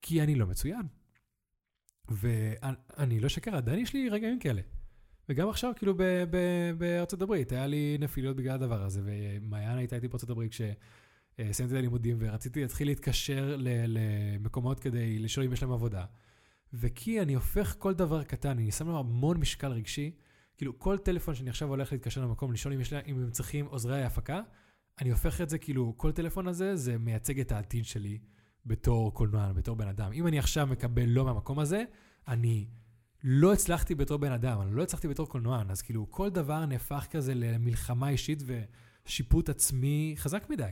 [0.02, 0.88] כי אני לא מצוין.
[2.08, 4.62] ואני לא שקר, עדיין יש לי רגעים כאלה.
[5.30, 9.96] וגם עכשיו, כאילו, ב- ב- בארצות הברית, היה לי נפילות בגלל הדבר הזה, ומעיין הייתה
[9.96, 15.62] איתי בארצות הברית כשסיימתי את הלימודים, ורציתי להתחיל להתקשר ל- למקומות כדי לשאול אם יש
[15.62, 16.06] להם עבודה.
[16.74, 20.12] וכי אני הופך כל דבר קטן, אני שם לו המון משקל רגשי,
[20.58, 23.66] כאילו, כל טלפון שאני עכשיו הולך להתקשר למקום, לשאול אם, יש לה, אם הם צריכים
[23.66, 24.42] עוזרי הפקה,
[25.02, 28.20] אני הופך את זה, כאילו, כל טלפון הזה, זה מייצג את העתיד שלי
[28.66, 30.12] בתור קולנוען, בתור בן אדם.
[30.14, 31.84] אם אני עכשיו מקבל לא מהמקום הזה,
[32.28, 32.68] אני
[33.28, 37.08] לא הצלחתי בתור בן אדם, אני לא הצלחתי בתור קולנוען, אז כאילו, כל דבר נהפך
[37.12, 40.72] כזה למלחמה אישית ושיפוט עצמי חזק מדי.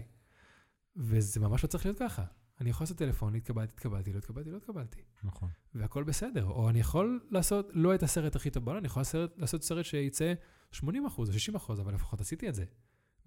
[0.95, 2.23] וזה ממש לא צריך להיות ככה.
[2.61, 5.01] אני יכול לעשות טלפון, התקבלתי, התקבלתי, לא התקבלתי, לא התקבלתי.
[5.23, 5.49] נכון.
[5.75, 6.45] והכל בסדר.
[6.45, 9.85] או אני יכול לעשות לא את הסרט הכי טוב בעולם, אני יכול לעשות, לעשות סרט
[9.85, 10.33] שיצא
[10.71, 12.65] 80 אחוז או 60 אחוז, אבל לפחות עשיתי את זה.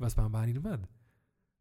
[0.00, 0.86] ואז פעם הבאה אני אלמד.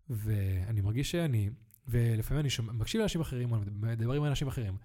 [0.10, 1.50] ואני מרגיש שאני,
[1.88, 4.78] ולפעמים אני שומע, מקשיב לאנשים אחרים, מדבר עם אנשים אחרים,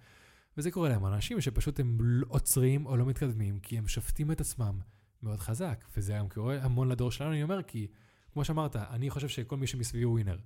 [0.57, 4.41] וזה קורה להם, אנשים שפשוט הם לא- עוצרים או לא מתקדמים, כי הם שופטים את
[4.41, 4.79] עצמם
[5.23, 5.85] מאוד חזק.
[5.97, 7.87] וזה גם קורה המון לדור שלנו, אני אומר, כי
[8.33, 10.37] כמו שאמרת, אני חושב שכל מי שמסביבי הוא ווינר.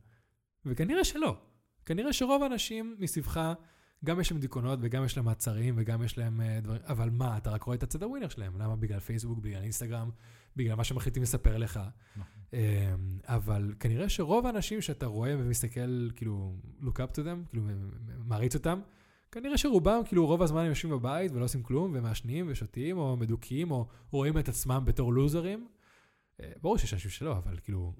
[0.65, 1.37] וכנראה שלא.
[1.85, 3.53] כנראה שרוב האנשים מסביבך,
[4.05, 7.37] גם יש להם דיכאונות וגם יש להם מעצרים וגם יש להם uh, דברים, אבל מה,
[7.37, 8.59] אתה רק רואה את הצד הווינר שלהם.
[8.59, 8.75] למה?
[8.75, 10.09] בגלל פייסבוק, בגלל אינסטגרם,
[10.55, 11.79] בגלל מה שמחליטים לספר לך.
[12.51, 12.55] Um,
[13.23, 17.63] אבל כנראה שרוב האנשים שאתה רואה ומסתכל, כאילו, look up to them, כאילו,
[18.17, 18.79] מעריץ אותם,
[19.31, 23.71] כנראה שרובם, כאילו, רוב הזמן הם יושבים בבית ולא עושים כלום, ומעשנים ושותים, או מדוכאים,
[23.71, 25.67] או רואים את עצמם בתור לוזרים.
[26.37, 27.93] Uh, ברור שיש אנשים שלא, אבל כאילו,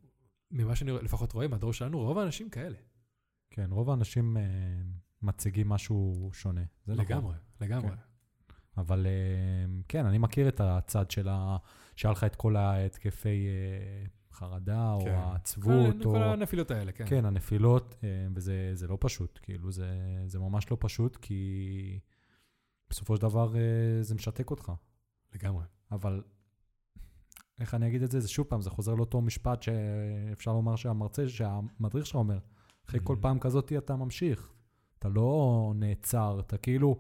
[0.52, 2.78] ממה שאני לפחות רואה, מהדור שלנו, רוב האנשים כאלה.
[3.50, 4.44] כן, רוב האנשים אה,
[5.22, 6.62] מציגים משהו שונה.
[6.86, 7.06] זה נכון.
[7.06, 7.90] לגמרי, לגמרי.
[7.90, 7.96] כן.
[8.78, 11.58] אבל אה, כן, אני מכיר את הצד של ה...
[11.96, 14.06] שהיה לך את כל ההתקפי אה,
[14.36, 15.12] חרדה, או כן.
[15.12, 16.12] העצבות, כל, או...
[16.12, 17.06] כל הנפילות האלה, כן.
[17.08, 19.88] כן, הנפילות, אה, וזה זה לא פשוט, כאילו, זה,
[20.28, 22.00] זה ממש לא פשוט, כי
[22.90, 23.62] בסופו של דבר אה,
[24.04, 24.72] זה משתק אותך.
[25.36, 25.64] לגמרי.
[25.92, 26.24] אבל
[27.60, 28.20] איך אני אגיד את זה?
[28.20, 32.40] זה שוב פעם, זה חוזר לאותו משפט שאפשר לומר שהמרצה, שהמדריך שלך אומר.
[32.90, 33.22] אחרי כל Mhm.
[33.22, 34.52] פעם כזאת אתה ממשיך.
[35.00, 37.00] אתה לא נעצר, אתה כאילו...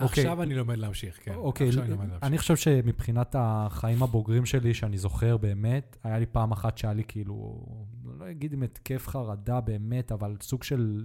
[0.00, 0.24] אוקיי.
[0.24, 1.34] עכשיו אני לומד להמשיך, כן.
[1.34, 2.22] אוקיי, עכשיו אני לומד להמשיך.
[2.22, 7.04] אני חושב שמבחינת החיים הבוגרים שלי, שאני זוכר באמת, היה לי פעם אחת שהיה לי
[7.08, 7.66] כאילו,
[8.04, 11.04] לא אגיד אם התקף חרדה באמת, אבל סוג של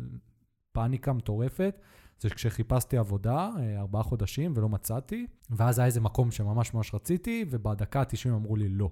[0.72, 1.80] פאניקה מטורפת.
[2.20, 7.46] זה כשחיפשתי עבודה, אה, ארבעה חודשים, ולא מצאתי, ואז היה איזה מקום שממש ממש רציתי,
[7.50, 8.90] ובדקה ה-90 אמרו לי לא.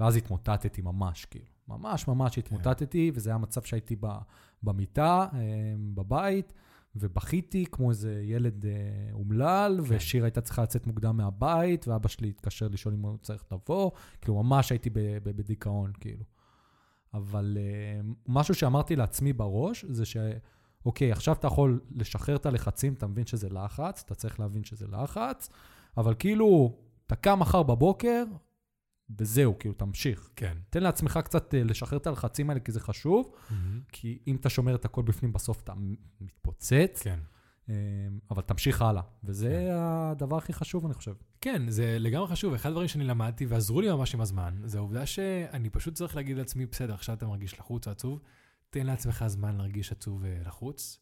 [0.00, 1.44] ואז התמוטטתי ממש, כאילו.
[1.68, 3.96] ממש ממש התמוטטתי, וזה היה מצב שהייתי
[4.62, 5.38] במיטה, אה,
[5.94, 6.52] בבית,
[6.96, 8.70] ובכיתי כמו איזה ילד אה,
[9.12, 9.94] אומלל, כן.
[9.96, 14.42] ושיר הייתה צריכה לצאת מוקדם מהבית, ואבא שלי התקשר לשאול אם הוא צריך לבוא, כאילו
[14.42, 14.90] ממש הייתי
[15.22, 16.24] בדיכאון, כאילו.
[17.14, 20.16] אבל אה, משהו שאמרתי לעצמי בראש, זה ש...
[20.86, 24.86] אוקיי, עכשיו אתה יכול לשחרר את הלחצים, אתה מבין שזה לחץ, אתה צריך להבין שזה
[24.86, 25.50] לחץ,
[25.96, 28.24] אבל כאילו, אתה קם מחר בבוקר,
[29.18, 30.30] וזהו, כאילו, תמשיך.
[30.36, 30.56] כן.
[30.70, 33.80] תן לעצמך קצת אה, לשחרר את הלחצים האלה, כי זה חשוב, מהמם.
[33.92, 35.72] כי אם אתה שומר את הכל בפנים, בסוף אתה
[36.20, 37.18] מתפוצץ, כן.
[37.68, 37.74] אה,
[38.30, 39.02] אבל תמשיך הלאה.
[39.24, 39.74] וזה כן.
[39.74, 41.14] הדבר הכי חשוב, אני חושב.
[41.40, 42.54] כן, זה לגמרי חשוב.
[42.54, 46.36] אחד הדברים שאני למדתי ועזרו לי ממש עם הזמן, זה העובדה שאני פשוט צריך להגיד
[46.36, 48.20] לעצמי, בסדר, עכשיו אתה מרגיש לחוץ או עצוב,
[48.70, 50.98] תן לעצמך זמן להרגיש עצוב ולחוץ.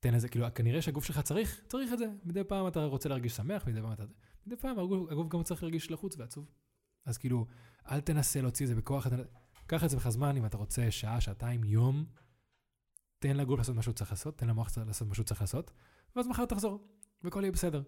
[0.00, 2.06] תן לזה, כאילו, כנראה שהגוף שלך צריך, צריך את זה.
[2.24, 4.02] מדי פעם אתה רוצה להרגיש שמח, מדי פעם אתה...
[4.46, 6.46] מדי פעם הגוף, הגוף גם צריך להרגיש לחוץ ועצוב.
[7.04, 7.46] אז כאילו,
[7.90, 9.06] אל תנסה להוציא את זה בכוח.
[9.66, 12.04] קח לעצמך זמן, אם אתה רוצה שעה, שעתיים, יום,
[13.18, 15.70] תן לגוף לעשות מה שהוא צריך לעשות, תן למוח לעשות מה שהוא צריך לעשות,
[16.16, 16.88] ואז מחר תחזור,
[17.24, 17.82] והכל יהיה בסדר.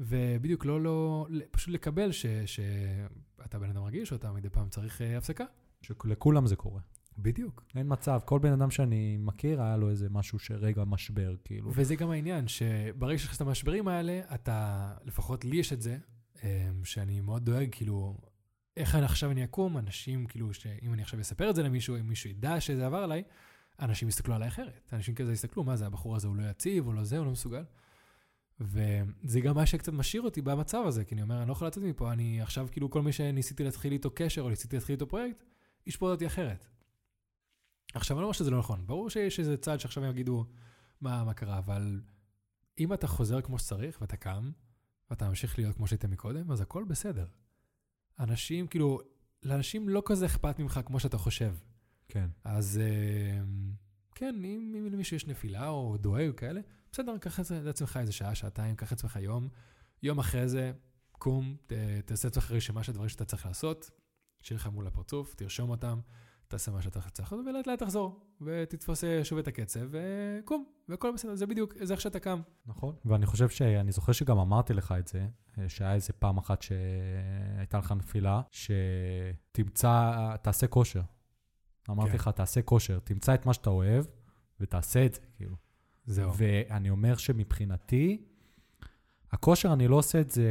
[0.00, 5.02] ובדיוק לא, לא, פשוט לקבל ש, שאתה בן אדם רגיש, או אתה מדי פעם צריך
[5.02, 5.44] אה, הפסקה.
[5.82, 6.80] שלכולם זה קורה.
[7.18, 7.64] בדיוק.
[7.76, 11.70] אין מצב, כל בן אדם שאני מכיר, היה לו איזה משהו שרגע משבר, כאילו.
[11.74, 15.98] וזה גם העניין, שברגע שיש את המשברים האלה, אתה, לפחות לי יש את זה,
[16.44, 18.18] אה, שאני מאוד דואג, כאילו,
[18.76, 22.08] איך אני עכשיו אני אקום, אנשים, כאילו, שאם אני עכשיו אספר את זה למישהו, אם
[22.08, 23.22] מישהו ידע שזה עבר עליי,
[23.80, 24.90] אנשים יסתכלו עליי אחרת.
[24.92, 27.32] אנשים כזה יסתכלו, מה זה, הבחור הזה הוא לא יציב, הוא לא זה, הוא לא
[27.32, 27.64] מסוגל.
[28.60, 31.82] וזה גם מה שקצת משאיר אותי במצב הזה, כי אני אומר, אני לא יכול לצאת
[31.82, 35.44] מפה, אני עכשיו, כאילו, כל מי שניסיתי להתחיל איתו קשר, או ניסיתי להתחיל איתו פרויקט,
[35.86, 36.66] ישפוט אותי אחרת.
[37.94, 40.46] עכשיו, אני לא אומר שזה לא נכון, ברור שיש איזה צד שעכשיו הם יגידו,
[41.00, 42.00] מה, מה קרה, אבל
[42.78, 44.50] אם אתה חוזר כמו שצריך, ואתה קם,
[45.10, 47.26] ואתה ממשיך להיות כמו שהיית מקודם, אז הכל בסדר.
[48.20, 49.00] אנשים, כאילו,
[49.42, 51.54] לאנשים לא כזה אכפת ממך כמו שאתה חושב.
[52.08, 52.28] כן.
[52.44, 53.42] אז אה,
[54.14, 56.60] כן, אם, אם למישהו יש נפילה או דואג כאלה,
[56.92, 59.48] בסדר, קח לעצמך איזה שעה, שעתיים, קח לעצמך יום.
[60.02, 60.72] יום אחרי זה,
[61.12, 61.72] קום, ת,
[62.04, 63.90] תעשה לעצמך רשימה של דברים שאתה צריך לעשות,
[64.42, 66.00] שיהיה לך מול הפרצוף, תרשום אותם,
[66.50, 71.12] תעשה מה שאתה צריך לעשות, ולאט לאט תחזור, ותתפוס אה, שוב את הקצב, וקום, והכל
[71.14, 72.40] בסדר, זה בדיוק, זה איך שאתה קם.
[72.66, 72.94] נכון.
[73.04, 75.26] ואני חושב שאני זוכר שגם אמרתי לך את זה,
[75.58, 81.02] אה, שהיה איזה פעם אחת שהייתה לך נפילה, שתמצא, תעשה כושר.
[81.90, 82.16] אמרתי כן.
[82.16, 84.04] לך, תעשה כושר, תמצא את מה שאתה אוהב,
[84.60, 85.56] ותעשה את זה, כאילו.
[86.06, 86.32] זהו.
[86.36, 88.24] ואני אומר שמבחינתי,
[89.32, 90.44] הכושר, אני לא עושה את זה...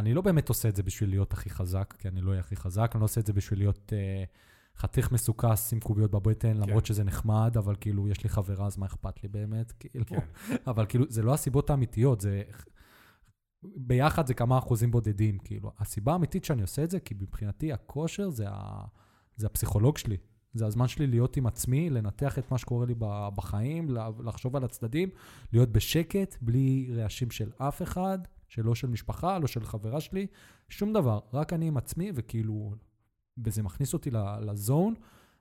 [0.00, 2.56] אני לא באמת עושה את זה בשביל להיות הכי חזק, כי אני לא אהיה הכי
[2.56, 6.68] חזק, אני לא עושה את זה בשביל להיות uh, חתיך מסוכס עם קוביות בבטן, כן.
[6.68, 9.72] למרות שזה נחמד, אבל כאילו, יש לי חברה, אז מה אכפת לי באמת?
[9.80, 10.18] כאילו, כן.
[10.66, 12.42] אבל כאילו, זה לא הסיבות האמיתיות, זה...
[13.62, 15.72] ביחד זה כמה אחוזים בודדים, כאילו.
[15.78, 18.84] הסיבה האמיתית שאני עושה את זה, כי מבחינתי הכושר זה, ה...
[19.36, 20.16] זה הפסיכולוג שלי.
[20.54, 22.94] זה הזמן שלי להיות עם עצמי, לנתח את מה שקורה לי
[23.34, 23.88] בחיים,
[24.24, 25.08] לחשוב על הצדדים,
[25.52, 28.18] להיות בשקט, בלי רעשים של אף אחד,
[28.50, 30.26] שלא של משפחה, לא של חברה שלי,
[30.68, 32.74] שום דבר, רק אני עם עצמי, וכאילו,
[33.44, 34.94] וזה מכניס אותי לזון,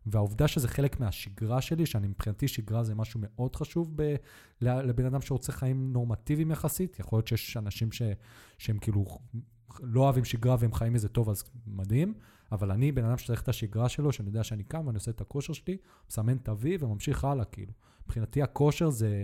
[0.06, 4.16] והעובדה שזה חלק מהשגרה שלי, שאני מבחינתי שגרה זה משהו מאוד חשוב ב-
[4.62, 7.00] לבן אדם שרוצה חיים נורמטיביים יחסית.
[7.00, 8.02] יכול להיות שיש אנשים ש-
[8.58, 9.06] שהם כאילו
[9.80, 12.14] לא אוהבים שגרה והם חיים מזה טוב, אז מדהים.
[12.52, 15.22] אבל אני בן אדם שצריך את השגרה שלו, שאני יודע שאני קם ואני עושה את
[15.22, 15.78] הכושר שלי,
[16.10, 17.74] מסמן את ה-V וממשיך הלאה, כאילו.
[18.06, 19.24] מבחינתי הכושר זה,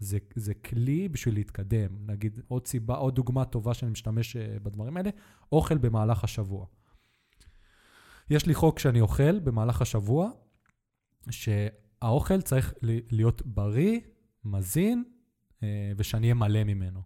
[0.00, 1.90] זה, זה כלי בשביל להתקדם.
[2.06, 5.10] נגיד, עוד סיבה, עוד דוגמה טובה שאני משתמש אה, בדברים האלה,
[5.52, 6.66] אוכל במהלך השבוע.
[8.30, 10.30] יש לי חוק שאני אוכל במהלך השבוע,
[11.30, 12.74] שהאוכל צריך
[13.10, 14.00] להיות בריא,
[14.44, 15.04] מזין,
[15.62, 17.02] אה, ושאני אהיה מלא ממנו.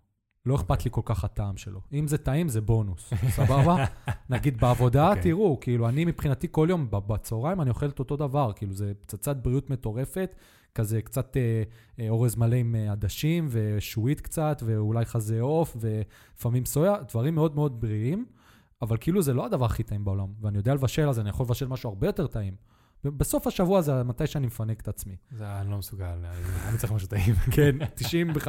[0.47, 1.81] לא אכפת לי כל כך הטעם שלו.
[1.93, 3.85] אם זה טעים, זה בונוס, סבבה?
[4.31, 5.23] נגיד בעבודה, אוקיי.
[5.23, 9.37] תראו, כאילו, אני מבחינתי כל יום בצהריים אני אוכל את אותו דבר, כאילו, זה פצצת
[9.37, 10.37] בריאות מטורפת,
[10.75, 11.63] כזה קצת אה,
[11.99, 17.55] אה, אורז מלא עם אה, עדשים ושועית קצת, ואולי חזה עוף, ולפעמים סויה, דברים מאוד
[17.55, 18.27] מאוד בריאים,
[18.83, 21.67] אבל כאילו זה לא הדבר הכי טעים בעולם, ואני יודע לבשל, אז אני יכול לבשל
[21.67, 22.55] משהו הרבה יותר טעים.
[23.05, 25.17] ובסוף השבוע זה מתי שאני מפנק את עצמי.
[25.31, 26.25] זה אני לא מסוגל,
[26.69, 27.35] אני צריך משהו טעים.
[27.57, 27.83] כן, 95%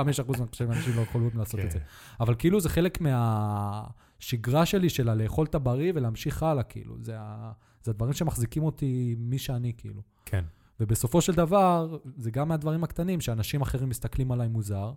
[0.02, 1.80] אני חושב שאנשים לא יכולים לעשות את זה.
[2.20, 6.96] אבל כאילו זה חלק מהשגרה שלי של לאכול את הבריא ולהמשיך הלאה, כאילו.
[7.02, 7.16] זה
[7.88, 10.02] הדברים שמחזיקים אותי מי שאני, כאילו.
[10.26, 10.46] כן.
[10.80, 14.94] ובסופו של דבר, זה גם מהדברים הקטנים, שאנשים אחרים מסתכלים עליי מוזר.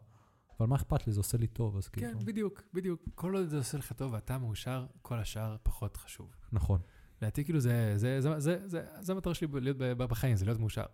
[0.60, 2.18] אבל מה אכפת לי, זה עושה לי טוב, אז כאילו...
[2.18, 3.02] כן, בדיוק, בדיוק.
[3.14, 6.34] כל עוד זה עושה לך טוב ואתה מאושר, כל השאר פחות חשוב.
[6.52, 6.80] נכון.
[7.22, 10.84] לדעתי, כאילו, זה, זה, זה, זה, זה, זה המטרה שלי להיות בחיים, זה להיות מאושר.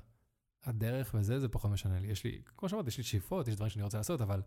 [0.64, 2.08] הדרך וזה, זה פחות משנה לי.
[2.08, 4.42] יש לי, כמו שאמרתי, יש לי שאיפות, יש דברים שאני רוצה לעשות, אבל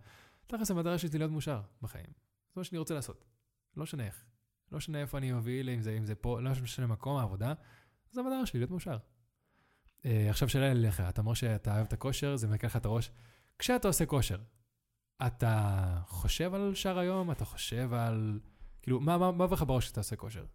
[0.47, 2.09] תכלס המטרה שלי זה להיות מאושר בחיים.
[2.53, 3.26] זה מה שאני רוצה לעשות.
[3.77, 4.26] לא משנה איך.
[4.72, 7.53] לא משנה איפה אני מוביל, אם זה, אם זה פה, לא משנה מקום העבודה,
[8.11, 8.97] זו המטרה שלי, להיות מאושר.
[10.06, 13.11] אה, עכשיו שאלה אליך, אתה אומר שאתה אוהב את הכושר, זה מקל לך את הראש.
[13.60, 14.38] כשאתה עושה כושר,
[15.28, 17.32] אתה חושב על שאר היום?
[17.32, 18.40] אתה חושב על...
[18.82, 20.45] כאילו, מה עובר לך בראש כשאתה עושה כושר?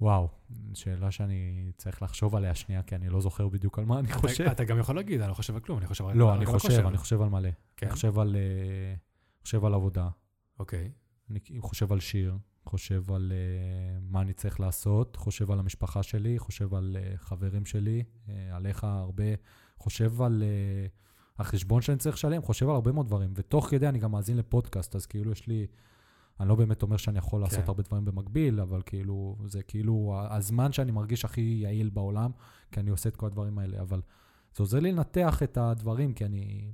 [0.00, 0.28] וואו,
[0.74, 4.44] שאלה שאני צריך לחשוב עליה שנייה, כי אני לא זוכר בדיוק על מה אני חושב.
[4.44, 6.50] אתה, גם יכול להגיד, אני לא חושב על כלום, אני חושב לא, רק אני על
[6.50, 6.86] חושב.
[6.86, 7.48] אני חושב על מלא.
[7.76, 7.86] כן?
[7.86, 8.94] אני על, אה,
[9.42, 10.08] חושב על עבודה,
[10.58, 10.90] אוקיי.
[11.30, 16.38] אני חושב על שיר, חושב על אה, מה אני צריך לעשות, חושב על המשפחה שלי,
[16.38, 19.24] חושב על אה, חברים שלי, אה, עליך הרבה,
[19.78, 20.86] חושב על אה,
[21.38, 23.32] החשבון שאני צריך לשלם, חושב על הרבה מאוד דברים.
[23.34, 25.66] ותוך כדי אני גם מאזין לפודקאסט, אז כאילו יש לי,
[26.40, 27.68] אני לא באמת אומר שאני יכול לעשות כן.
[27.68, 32.30] הרבה דברים במקביל, אבל כאילו, זה כאילו הזמן שאני מרגיש הכי יעיל בעולם,
[32.72, 33.80] כי אני עושה את כל הדברים האלה.
[33.80, 34.00] אבל
[34.56, 36.72] זה עוזר לי לנתח את הדברים, כי אני...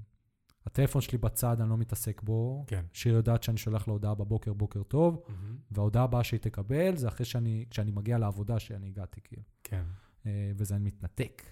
[0.71, 2.65] הטלפון שלי בצד, אני לא מתעסק בו.
[2.67, 2.85] כן.
[2.93, 5.23] שיר יודעת שאני שולח לה הודעה בבוקר, בוקר טוב,
[5.71, 9.43] וההודעה הבאה שהיא תקבל זה אחרי שאני, כשאני מגיע לעבודה שאני הגעתי, כאילו.
[9.65, 9.83] כן.
[10.27, 11.43] אה, וזה אני מתנתק.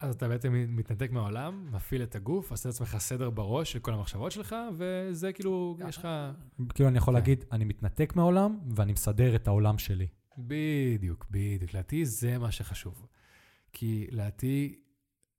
[0.00, 4.32] אז אתה בעצם מתנתק מהעולם, מפעיל את הגוף, עושה לעצמך סדר בראש של כל המחשבות
[4.32, 6.08] שלך, וזה כאילו, יש לך...
[6.74, 7.20] כאילו, אני יכול כן.
[7.20, 10.06] להגיד, אני מתנתק מהעולם, ואני מסדר את העולם שלי.
[10.38, 11.74] בדיוק, בדיוק.
[11.74, 13.06] לדעתי זה מה שחשוב.
[13.72, 14.80] כי לדעתי,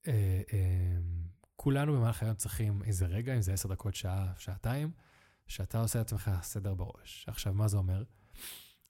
[0.07, 0.97] אה, אה,
[1.61, 4.91] כולנו במהלך היום צריכים איזה רגע, אם זה עשר דקות, שעה, שעתיים,
[5.47, 7.25] שאתה עושה לעצמך סדר בראש.
[7.27, 8.03] עכשיו, מה זה אומר?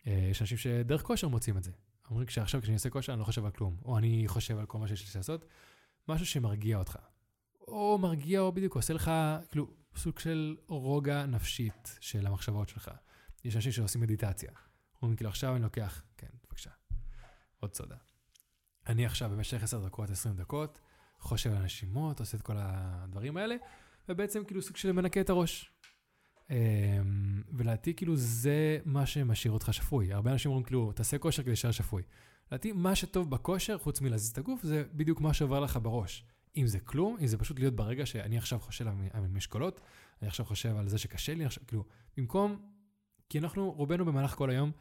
[0.07, 1.71] אה, יש אנשים שדרך כושר מוצאים את זה.
[2.09, 4.77] אומרים, שעכשיו כשאני עושה כושר אני לא חושב על כלום, או אני חושב על כל
[4.77, 5.45] מה שיש לי לעשות,
[6.07, 6.97] משהו שמרגיע אותך.
[7.67, 9.11] או מרגיע, או בדיוק עושה לך,
[9.49, 12.91] כאילו, סוג של רוגע נפשית של המחשבות שלך.
[13.43, 14.51] יש אנשים שעושים מדיטציה.
[15.01, 16.71] אומרים, כאילו, עכשיו אני לוקח, כן, בבקשה,
[17.59, 17.95] עוד סודה.
[18.87, 20.79] אני עכשיו במשך 10 דקות, 20 דקות,
[21.21, 23.55] חושב על הנשימות, עושה את כל הדברים האלה,
[24.09, 25.71] ובעצם כאילו סוג של מנקה את הראש.
[26.49, 26.55] אמ,
[27.53, 30.13] ולדעתי כאילו זה מה שמשאיר אותך שפוי.
[30.13, 32.03] הרבה אנשים אומרים כאילו, תעשה כושר כדי להישאר שפוי.
[32.47, 36.25] לדעתי מה שטוב בכושר, חוץ מלהזיז את הגוף, זה בדיוק מה שעובר לך בראש.
[36.57, 39.81] אם זה כלום, אם זה פשוט להיות ברגע שאני עכשיו חושב על משקולות,
[40.21, 41.83] אני עכשיו חושב על זה שקשה לי, עכשיו, כאילו,
[42.17, 42.61] במקום,
[43.29, 44.71] כי אנחנו, רובנו במהלך כל היום,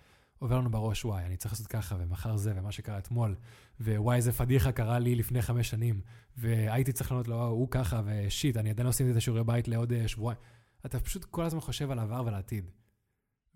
[0.40, 3.34] עובר לנו בראש, וואי, אני צריך לעשות ככה, ומחר זה, ומה שקרה אתמול,
[3.80, 6.00] ווואי, איזה פדיחה קרה לי לפני חמש שנים,
[6.36, 9.92] והייתי צריך לענות לו, הוא ככה, ושיט, אני עדיין לא עושים את השיעורי בית לעוד
[9.92, 10.40] אה, שבועיים.
[10.86, 12.70] אתה פשוט כל הזמן חושב על העבר ועל העתיד.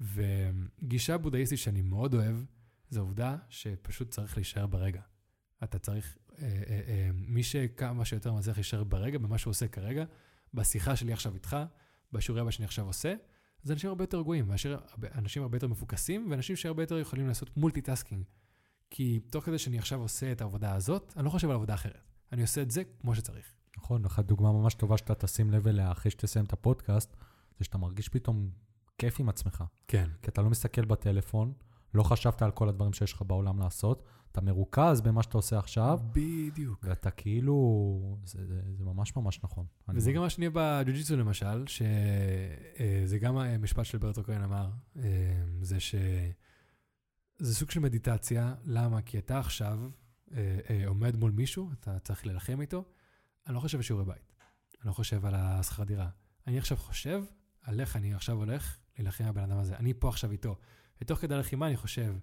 [0.00, 2.36] וגישה בודהיסטית שאני מאוד אוהב,
[2.90, 5.00] זו העובדה שפשוט צריך להישאר ברגע.
[5.64, 10.04] אתה צריך, אה, אה, אה, מי שכמה שיותר מצליח להישאר ברגע, במה שהוא עושה כרגע,
[10.54, 11.56] בשיחה שלי עכשיו איתך,
[12.12, 13.14] בשיעורי הבא שאני עכשיו עושה,
[13.64, 14.78] זה אנשים הרבה יותר רגועים, מאשר
[15.14, 18.24] אנשים הרבה יותר מפוקסים, ואנשים שהרבה יותר יכולים לעשות multitasking.
[18.90, 22.10] כי תוך כדי שאני עכשיו עושה את העבודה הזאת, אני לא חושב על עבודה אחרת.
[22.32, 23.46] אני עושה את זה כמו שצריך.
[23.76, 27.16] נכון, אחת דוגמה ממש טובה שאתה תשים לב אליה אחרי שתסיים את הפודקאסט,
[27.58, 28.50] זה שאתה מרגיש פתאום
[28.98, 29.64] כיף עם עצמך.
[29.88, 30.08] כן.
[30.22, 31.52] כי אתה לא מסתכל בטלפון,
[31.94, 34.02] לא חשבת על כל הדברים שיש לך בעולם לעשות,
[34.34, 36.84] אתה מרוכז במה שאתה עושה עכשיו, בדיוק.
[36.88, 39.66] ואתה כאילו, זה, זה, זה ממש ממש נכון.
[39.88, 45.02] וזה גם מה אוהב בג'ו-ג'יצו למשל, שזה גם המשפט של ברטו כהן אמר, אה,
[45.60, 45.94] זה ש...
[47.38, 49.02] זה סוג של מדיטציה, למה?
[49.02, 49.80] כי אתה עכשיו
[50.32, 52.84] אה, אה, עומד מול מישהו, אתה צריך להילחם איתו,
[53.46, 54.32] אני לא חושב על שיעורי בית,
[54.80, 56.08] אני לא חושב על השכר דירה.
[56.46, 57.24] אני עכשיו חושב
[57.62, 59.76] על איך אני עכשיו הולך להילחם עם הבן אדם הזה.
[59.76, 60.56] אני פה עכשיו איתו.
[61.00, 62.14] ותוך כדי הלחימה אני חושב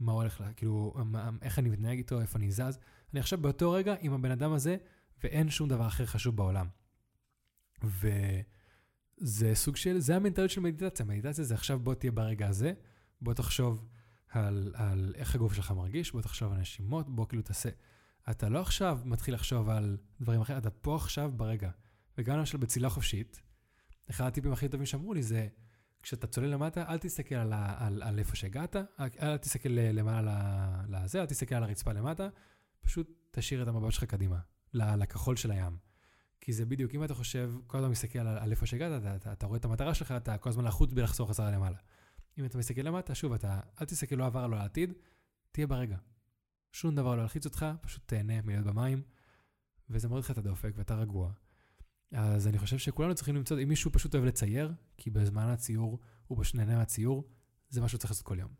[0.00, 0.94] מה הולך, לה, כאילו,
[1.42, 2.78] איך אני מתנהג איתו, איפה אני זז.
[3.12, 4.76] אני עכשיו באותו רגע עם הבן אדם הזה,
[5.24, 6.66] ואין שום דבר אחר חשוב בעולם.
[7.84, 11.06] וזה סוג של, זה המנטליות של מדיטציה.
[11.06, 12.72] מדיטציה זה עכשיו בוא תהיה ברגע הזה,
[13.20, 13.84] בוא תחשוב
[14.28, 17.68] על, על איך הגוף שלך מרגיש, בוא תחשוב על נשימות, בוא כאילו תעשה.
[18.30, 21.70] אתה לא עכשיו מתחיל לחשוב על דברים אחרים, אתה פה עכשיו ברגע.
[22.18, 23.42] וגם למשל בצילה חופשית,
[24.10, 25.48] אחד הטיפים הכי טובים שאמרו לי זה,
[26.02, 28.76] כשאתה צולל למטה, אל תסתכל על, ה, על, על איפה שהגעת,
[29.22, 32.28] אל, תסתכל למעלה לזה, אל תסתכל על הרצפה למטה,
[32.80, 34.38] פשוט תשאיר את המבט שלך קדימה,
[34.74, 35.76] לכחול של הים.
[36.40, 39.32] כי זה בדיוק, אם אתה חושב, כל הזמן מסתכל על, על איפה שהגעת, אתה, אתה,
[39.32, 41.78] אתה רואה את המטרה שלך, אתה כל הזמן לחוץ בלחזור חזרה למעלה.
[42.38, 44.92] אם אתה מסתכל למטה, שוב, אתה, אל תסתכל לא עבר, לא לעתיד,
[45.52, 45.96] תהיה ברגע.
[46.72, 49.02] שום דבר לא ילחיץ אותך, פשוט תהנה מלהיות במים,
[49.90, 51.32] וזה מוריד לך את הדופק ואתה רגוע.
[52.12, 56.38] אז אני חושב שכולנו צריכים למצוא, אם מישהו פשוט אוהב לצייר, כי בזמן הציור הוא
[56.42, 57.28] פשוט נהנה מהציור,
[57.68, 58.50] זה מה שהוא צריך לעשות כל יום.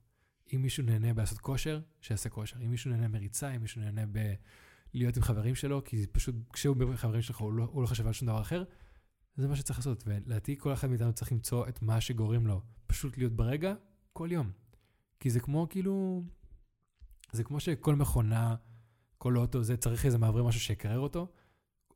[0.55, 2.57] אם מישהו נהנה בלעשות כושר, שיעשה כושר.
[2.65, 4.35] אם מישהו נהנה מריצה, אם מישהו נהנה ב...
[4.95, 8.07] להיות עם חברים שלו, כי פשוט כשהוא עם חברים שלך הוא לא, הוא לא חושב
[8.07, 8.65] על שום דבר אחר,
[9.37, 13.19] זה מה שצריך לעשות, ולדעתי כל אחד מאיתנו צריך למצוא את מה שגורם לו פשוט
[13.19, 13.75] להיות ברגע
[14.13, 14.51] כל יום.
[15.21, 16.25] כי זה כמו כאילו,
[17.33, 18.57] זה כמו שכל מכונה,
[19.19, 21.33] כל אוטו, זה צריך איזה מעברי משהו שיקרר אותו.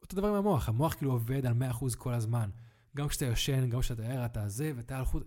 [0.03, 2.51] אותו דבר עם המוח, המוח כאילו עובד על 100% כל הזמן.
[2.97, 5.23] גם כשאתה יושן, גם כשאתה ער, אתה זה, ואתה על חוט...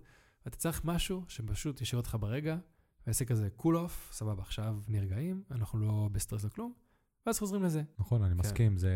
[0.45, 2.57] ואתה צריך משהו שפשוט ישאיר אותך ברגע,
[3.07, 6.73] ויעשה כזה cool off, סבבה, עכשיו נרגעים, אנחנו לא בסטרס או כלום,
[7.25, 7.83] ואז חוזרים לזה.
[7.99, 8.39] נכון, אני כן.
[8.39, 8.77] מסכים.
[8.77, 8.91] זה...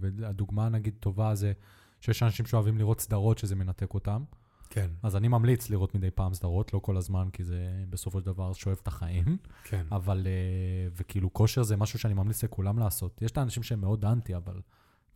[0.00, 1.52] והדוגמה, נגיד, טובה זה
[2.00, 4.24] שיש אנשים שאוהבים לראות סדרות שזה מנתק אותם.
[4.70, 4.90] כן.
[5.02, 8.52] אז אני ממליץ לראות מדי פעם סדרות, לא כל הזמן, כי זה בסופו של דבר
[8.52, 9.36] שואב את החיים.
[9.64, 9.86] כן.
[9.92, 13.22] אבל, אה, וכאילו, כושר זה משהו שאני ממליץ לכולם לעשות.
[13.22, 14.60] יש את האנשים שהם מאוד אנטי, אבל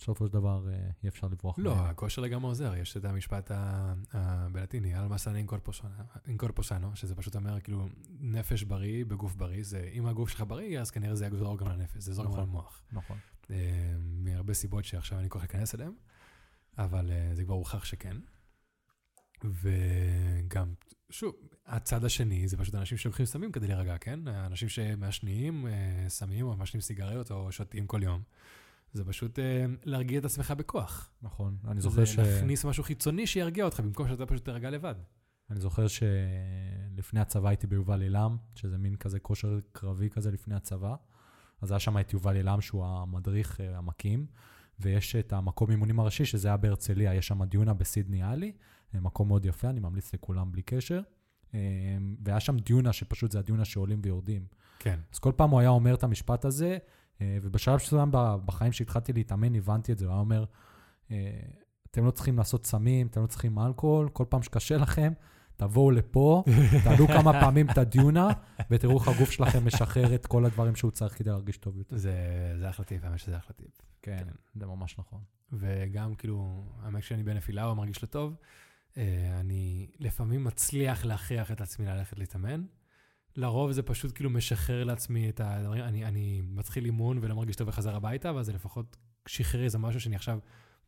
[0.00, 1.84] בסופו של דבר אה, אי אפשר לברוח לא, מהם.
[1.84, 5.38] הכושר לגמרי עוזר, יש את המשפט ה- ה- בלטיני, על מסנה
[6.26, 7.88] אינקורפוסנו, שזה פשוט אומר כאילו
[8.20, 12.02] נפש בריא בגוף בריא, זה אם הגוף שלך בריא, אז כנראה זה יעזור גם לנפש,
[12.02, 12.42] זה יעזור גם נכון.
[12.44, 12.82] למוח.
[12.92, 13.18] נכון.
[13.50, 13.56] אה,
[13.98, 15.92] מהרבה סיבות שעכשיו אני כל כך אכנס אליהן,
[16.78, 18.16] אבל אה, זה כבר הוכח שכן.
[19.44, 20.74] וגם,
[21.10, 21.34] שוב,
[21.66, 24.28] הצד השני זה פשוט אנשים שלוקחים סמים כדי להירגע, כן?
[24.28, 28.22] אנשים שמעשנים אה, סמים או מעשנים סיגריות או שותים כל יום.
[28.92, 31.10] זה פשוט אה, להרגיע את עצמך בכוח.
[31.22, 31.56] נכון.
[31.68, 32.16] אני זוכר ש...
[32.16, 34.94] זה להכניס משהו חיצוני שירגיע אותך, במקום שאתה פשוט תירגע לבד.
[35.50, 40.94] אני זוכר שלפני הצבא הייתי ביובל אילם, שזה מין כזה כושר קרבי כזה לפני הצבא.
[41.60, 44.26] אז היה שם את יובל אילם, שהוא המדריך אה, המקים,
[44.78, 48.52] ויש את המקום אימונים הראשי, שזה היה בהרצליה, יש שם דיונה בסידני עלי,
[48.94, 51.00] אה, מקום מאוד יפה, אני ממליץ לכולם בלי קשר.
[51.54, 51.58] אה,
[52.24, 54.46] והיה שם דיונה, שפשוט זה הדיונה שעולים ויורדים.
[54.78, 55.00] כן.
[55.12, 56.78] אז כל פעם הוא היה אומר את המשפט הזה,
[57.42, 60.44] ובשלב מסוים ב- בחיים שהתחלתי להתאמן, הבנתי את זה, הוא היה אומר,
[61.10, 61.40] אה,
[61.90, 65.12] אתם לא צריכים לעשות סמים, אתם לא צריכים אלכוהול, כל פעם שקשה לכם,
[65.56, 66.44] תבואו לפה,
[66.84, 68.28] תעלו כמה פעמים את הדיונה,
[68.70, 71.96] ותראו איך הגוף שלכם משחרר את כל הדברים שהוא צריך כדי להרגיש טוב יותר.
[71.96, 72.14] זה,
[72.58, 73.80] זה אחלה טיפ, האמת שזה אחלה טיפ.
[74.02, 74.24] כן,
[74.54, 75.20] זה ממש נכון.
[75.52, 78.36] וגם כאילו, האמת כשאני בנפילה או מרגיש לא טוב,
[78.96, 82.64] אה, אני לפעמים מצליח להכריח את עצמי ללכת להתאמן.
[83.36, 87.68] לרוב זה פשוט כאילו משחרר לעצמי את הדברים, אני, אני מתחיל אימון ולא מרגיש טוב
[87.68, 88.96] וחזר הביתה, ואז זה לפחות
[89.26, 90.38] שחרר איזה משהו שאני עכשיו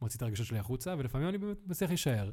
[0.03, 2.31] מוציא את הרגשות שלי החוצה, ולפעמים אני באמת מצליח להישאר.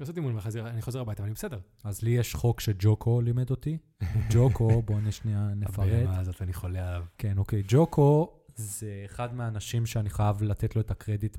[0.00, 1.58] לעשות אימון ואני חוזר הביתה ואני בסדר.
[1.84, 3.78] אז לי יש חוק שג'וקו לימד אותי.
[4.30, 5.88] ג'וקו, בואו שנייה נפרט.
[5.92, 7.04] הבהמה הזאת, אני חולה עליו.
[7.18, 7.62] כן, אוקיי.
[7.68, 11.36] ג'וקו זה אחד מהאנשים שאני חייב לתת לו את הקרדיט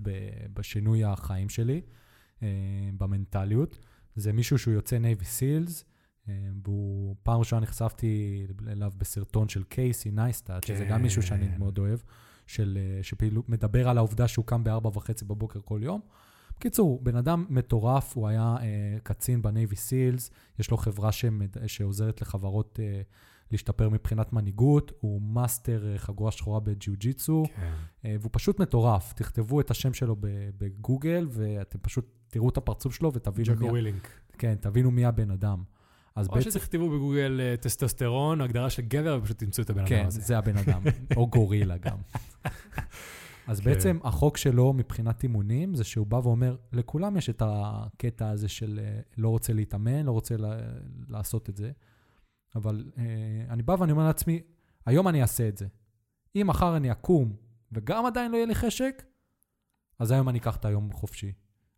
[0.53, 1.81] בשינוי החיים שלי,
[2.43, 2.47] אה,
[2.97, 3.79] במנטליות.
[4.15, 5.85] זה מישהו שהוא יוצא Navy SEALs,
[6.63, 11.55] והוא, פעם ראשונה נחשפתי אליו בסרטון של קייסי נייסטאט, שזה גם מישהו שאני כן.
[11.59, 11.99] מאוד אוהב,
[12.47, 16.01] של, אה, שפעילו, מדבר על העובדה שהוא קם בארבע וחצי בבוקר כל יום.
[16.57, 21.67] בקיצור, בן אדם מטורף, הוא היה אה, קצין ב Navy SEALs, יש לו חברה שמד...
[21.67, 23.01] שעוזרת לחברות אה,
[23.51, 27.73] להשתפר מבחינת מנהיגות, הוא מאסטר אה, חגורה שחורה בג'יוג'יצו, כן.
[28.05, 29.13] אה, והוא פשוט מטורף.
[29.13, 30.15] תכתבו את השם שלו
[30.57, 34.09] בגוגל, ואתם פשוט תראו את הפרצוף שלו ותבינו מי, ווילינק.
[34.37, 35.63] כן, תבינו מי הבן אדם.
[36.15, 39.98] אז או בעצם, שתכתבו בגוגל אה, טסטוסטרון, הגדרה של גבר, ופשוט תמצאו את הבן כן,
[39.98, 40.22] אדם הזה.
[40.22, 40.81] זה הבן אדם,
[41.18, 41.98] או גורילה גם.
[43.48, 43.65] אז כן.
[43.65, 48.80] בעצם החוק שלו מבחינת אימונים, זה שהוא בא ואומר, לכולם יש את הקטע הזה של
[48.84, 50.60] אה, לא רוצה להתאמן, לא רוצה ל-
[51.10, 51.72] לעשות את זה,
[52.56, 53.03] אבל אה,
[53.49, 54.41] אני בא ואני אומר לעצמי,
[54.85, 55.68] היום אני אעשה את זה.
[56.35, 57.35] אם מחר אני אקום
[57.72, 59.03] וגם עדיין לא יהיה לי חשק,
[59.99, 61.31] אז היום אני אקח את היום חופשי.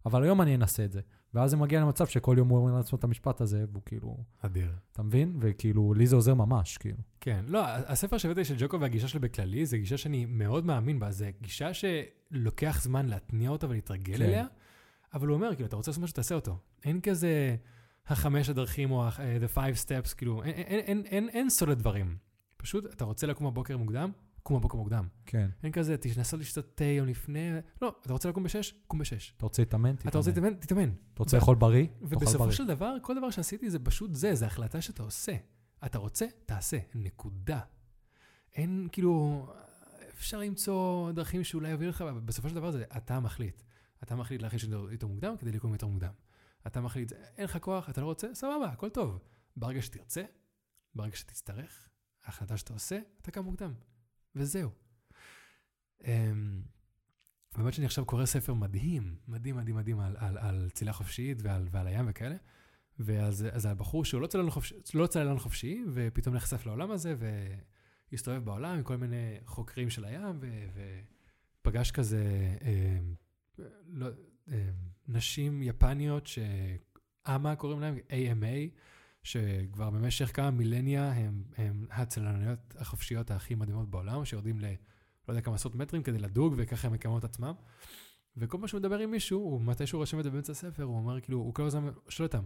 [0.05, 1.01] אבל היום אני אנסה את זה.
[1.35, 4.71] ואז זה מגיע למצב שכל יום הוא אומר לעצמו את המשפט הזה, והוא כאילו, אדיר.
[4.91, 5.37] אתה מבין?
[5.39, 6.97] וכאילו, לי זה עוזר ממש, כאילו.
[7.21, 11.11] כן, לא, הספר שהבאתי של ג'וקו והגישה שלו בכללי, זו גישה שאני מאוד מאמין בה,
[11.11, 14.23] זו גישה שלוקח זמן להתניע אותה ולהתרגל כן.
[14.23, 14.45] אליה,
[15.13, 16.57] אבל הוא אומר, כאילו, אתה רוצה לעשות משהו, תעשה אותו.
[16.83, 17.55] אין כזה
[18.07, 22.17] החמש הדרכים או ה- the five steps, כאילו, אין, אין, אין, אין, אין סוד לדברים.
[22.57, 24.11] פשוט, אתה רוצה לקום בבוקר מוקדם,
[24.45, 25.07] קום בבוקר מוקדם.
[25.25, 25.49] כן.
[25.63, 27.51] אין כזה, תנסה לשתות תה יום לפני,
[27.81, 28.73] לא, אתה רוצה לקום בשש?
[28.87, 29.33] קום בשש.
[29.37, 29.95] אתה רוצה להתאמן?
[29.95, 30.47] אתה רוצה תתאמן.
[30.47, 30.65] להתאמן?
[30.65, 30.89] תתאמן.
[31.13, 31.87] אתה רוצה לאכול בריא?
[32.01, 32.51] ובסופו.
[32.51, 35.35] של דבר, כל דבר שעשיתי זה פשוט זה, זה החלטה שאתה עושה.
[35.85, 37.59] אתה רוצה, תעשה, נקודה.
[38.53, 39.45] אין, כאילו,
[40.17, 43.61] אפשר למצוא דרכים שאולי יובילו לך, אבל בסופו של דבר זה אתה מחליט.
[44.03, 44.59] אתה מחליט להכין
[44.91, 46.11] יותר מוקדם כדי לקום יותר מוקדם.
[46.67, 49.19] אתה מחליט, אין לך כוח, אתה לא רוצה, סבבה, הכל טוב.
[49.55, 50.23] ברגע שתרצה,
[50.95, 51.89] ברגע שתצטרך,
[52.25, 53.73] ההחלטה שאתה עושה, אתה קם מוקדם.
[54.35, 54.69] וזהו.
[56.03, 56.61] אמ,
[57.57, 61.67] באמת שאני עכשיו קורא ספר מדהים, מדהים, מדהים, מדהים, על, על, על צלילה חופשית ועל,
[61.71, 62.35] ועל הים וכאלה.
[62.99, 67.15] ואז אז הבחור שהוא לא צללן חופשי, לא צללן חופשי, ופתאום נחשף לעולם הזה,
[68.11, 70.65] והסתובב בעולם עם כל מיני חוקרים של הים, ו,
[71.61, 72.23] ופגש כזה
[72.61, 72.99] אה,
[73.87, 74.07] לא,
[74.51, 74.69] אה,
[75.07, 78.77] נשים יפניות שאמה קוראים להם, AMA,
[79.25, 84.65] שכבר במשך כמה מילניה הם, הם הצללניות החופשיות הכי מדהימות בעולם, שיורדים ל...
[85.27, 87.53] לא יודע כמה עשרות מטרים כדי לדוג, וככה הם מקיימות את עצמם.
[88.37, 90.97] וכל פעם שהוא מדבר עם מישהו, הוא מתי שהוא רושם את זה באמצע הספר, הוא
[90.97, 92.43] אומר, כאילו, הוא כל הזמן שואל אותם,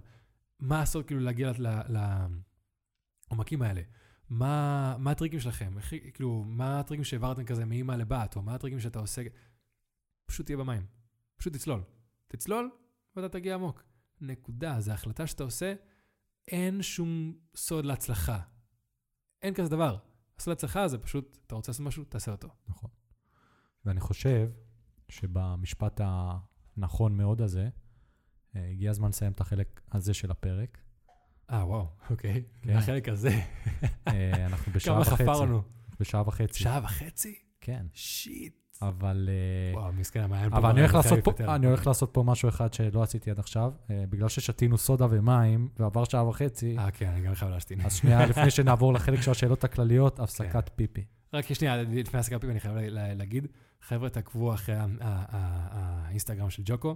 [0.59, 1.51] מה לעשות, כאילו, להגיע
[3.29, 3.81] לעומקים האלה?
[4.29, 5.77] מה, מה הטריקים שלכם?
[5.77, 9.21] איך, כאילו, מה הטריקים שהעברתם כזה מאמא לבת, או מה הטריקים שאתה עושה?
[10.25, 10.85] פשוט תהיה במים.
[11.37, 11.81] פשוט תצלול.
[12.27, 12.69] תצלול,
[13.15, 13.83] ואתה תגיע עמוק.
[14.21, 14.81] נקודה.
[14.81, 15.73] זו החלטה שאתה עושה,
[16.49, 18.39] אין שום סוד להצלחה.
[19.41, 19.97] אין כזה דבר.
[20.39, 22.49] הסוד להצלחה זה פשוט, אתה רוצה לעשות משהו, תעשה אותו.
[22.67, 22.89] נכון.
[23.85, 24.49] ואני חושב
[25.09, 27.69] שבמשפט הנכון מאוד הזה,
[28.55, 30.77] אה, הגיע הזמן לסיים את החלק הזה של הפרק.
[31.49, 32.43] אה, וואו, אוקיי.
[32.61, 32.77] כן.
[32.77, 33.41] החלק הזה.
[34.07, 35.23] אה, אנחנו בשעה כמה וחצי.
[35.23, 35.61] חפרנו.
[35.99, 36.63] בשעה וחצי.
[36.63, 37.39] שעה וחצי?
[37.61, 37.85] כן.
[37.93, 38.68] שיט.
[38.81, 39.29] אבל...
[39.31, 40.57] אה, וואו, מסכן, המעיין פה.
[40.57, 41.55] אבל אני הולך לעשות פה.
[41.55, 43.71] אני הולך לעשות פה משהו אחד שלא עשיתי עד עכשיו.
[43.89, 47.81] אה, בגלל ששתינו סודה ומים ועבר שעה וחצי, אה, כן, אני גם חייב להשתין.
[47.81, 51.03] אז שנייה לפני שנעבור לחלק של השאלות הכלליות, הפסקת פיפי.
[51.33, 53.47] רק שנייה, לפני הסקאפים אני חייב לה- לה- להגיד,
[53.81, 56.95] חבר'ה, תעקבו אחרי האינסטגרם של ג'וקו.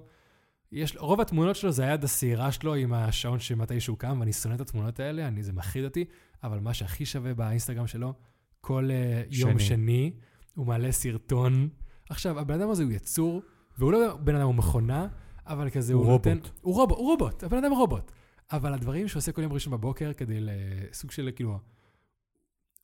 [0.72, 4.55] יש, רוב התמונות שלו זה היד השעירה שלו עם השעון שמתי שהוא קם, ואני שונא
[4.55, 6.05] את התמונות האלה, אני, זה מחיד אותי,
[6.43, 8.14] אבל מה שהכי שווה באינסטגרם שלו,
[8.61, 10.11] כל uh, יום שני.
[10.55, 11.69] הוא מעלה סרטון.
[12.09, 13.41] עכשיו, הבן אדם הזה הוא יצור,
[13.77, 15.07] והוא לא בן אדם, הוא מכונה,
[15.47, 16.38] אבל כזה הוא הוא, נותן...
[16.38, 16.49] רובוט.
[16.61, 18.11] הוא רובוט, הוא רובוט, הבן אדם רובוט.
[18.51, 21.59] אבל הדברים שהוא עושה כל יום ראשון בבוקר כדי לסוג של כאילו,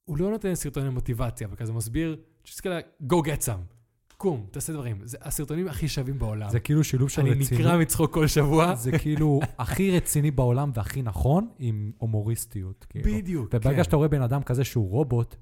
[0.05, 2.61] הוא לא נותן סרטוני מוטיבציה, אבל כזה מסביר, just
[3.09, 3.79] go get some,
[4.17, 4.97] קום, תעשה דברים.
[5.03, 6.49] זה הסרטונים הכי שווים בעולם.
[6.49, 7.51] זה כאילו שילוב של אני רצינות.
[7.51, 8.75] נקרע מצחוק כל שבוע.
[8.85, 12.85] זה כאילו הכי רציני בעולם והכי נכון עם הומוריסטיות.
[12.89, 13.05] כאילו.
[13.05, 13.83] בדיוק, וברגע כן.
[13.83, 15.35] שאתה רואה בן אדם כזה שהוא רובוט,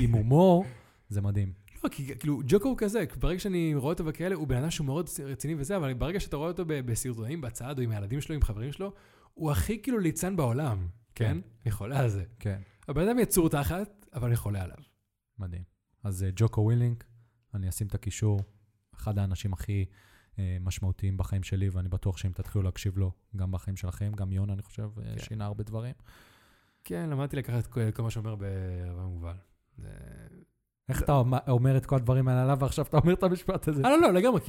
[0.00, 0.64] עם הומור,
[1.08, 1.52] זה מדהים.
[1.84, 4.84] לא, כי כאילו, ג'וקו הוא כזה, ברגע שאני רואה אותו בכאלה, הוא בן אדם שהוא
[4.84, 8.34] מאוד רציני וזה, אבל ברגע שאתה רואה אותו ב- בסרטונים, בצד, או עם הילדים שלו,
[8.34, 8.92] עם חברים שלו,
[9.34, 11.24] הוא הכי כאילו ליצן בעולם, כן?
[11.24, 11.38] כן.
[11.64, 12.24] אני חולה על זה.
[12.38, 14.76] כן, הבן אדם יצור תחת, אבל אני חולה עליו.
[15.38, 15.62] מדהים.
[16.02, 17.04] אז אה, ג'וקו ווילינק,
[17.54, 18.40] אני אשים את הקישור,
[18.94, 19.84] אחד האנשים הכי
[20.38, 24.52] אה, משמעותיים בחיים שלי, ואני בטוח שאם תתחילו להקשיב לו, גם בחיים שלכם, גם יונה,
[24.52, 25.24] אני חושב, אה, כן.
[25.24, 25.94] שינה הרבה דברים.
[26.84, 29.36] כן, למדתי לקחת כל כל מה שאומר בערבון מובל.
[29.76, 29.88] זה...
[30.88, 33.82] איך אתה אומר את כל הדברים האלה עליו, ועכשיו אתה אומר את המשפט הזה?
[33.84, 34.40] אה, לא, לא, לגמרי,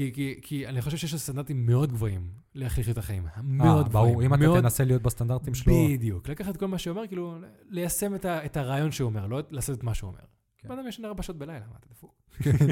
[0.41, 3.27] כי, אני חושב שיש סטנדרטים מאוד גבוהים לאיך לחיות את החיים.
[3.27, 4.13] אה, מאוד גבוהים.
[4.13, 6.29] ברור, אם אתה תנסה להיות בסטנדרטים שלו, בדיוק.
[6.29, 7.37] לקחת כל מה שהוא אומר, כאילו,
[7.69, 10.19] ליישם את, את הרעיון שהוא אומר, לא לעשות את מה שהוא אומר.
[10.57, 10.69] כן.
[10.69, 12.21] בן אדם ישן ארבע שעות בלילה, מה אתה דפוק?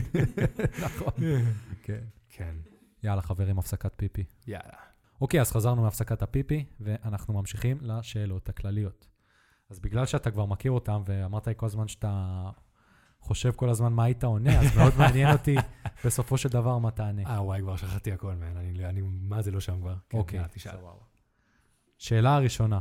[0.86, 1.14] נכון.
[1.84, 2.04] כן.
[2.30, 2.56] כן.
[3.04, 4.24] יאללה, חברים, הפסקת פיפי.
[4.48, 4.78] יאללה.
[5.22, 9.08] אוקיי, אז חזרנו מהפסקת הפיפי, ואנחנו ממשיכים לשאלות הכלליות.
[9.70, 12.50] אז בגלל שאתה כבר מכיר אותם, ואמרת לי כל הזמן שאתה
[13.26, 15.56] חושב כל הזמן מה היית עונה, אז מאוד מעניין אותי
[16.06, 17.22] בסופו של דבר מה תענה.
[17.26, 18.58] אה, וואי, כבר שכחתי הכל, מן.
[18.58, 19.96] אני, אני, מה זה לא שם כבר?
[20.10, 20.44] כן, אוקיי.
[21.98, 22.80] שאלה הראשונה,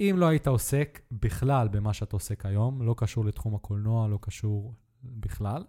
[0.00, 4.74] אם לא היית עוסק בכלל במה שאתה עוסק היום, לא קשור לתחום הקולנוע, לא קשור
[5.02, 5.64] בכלל,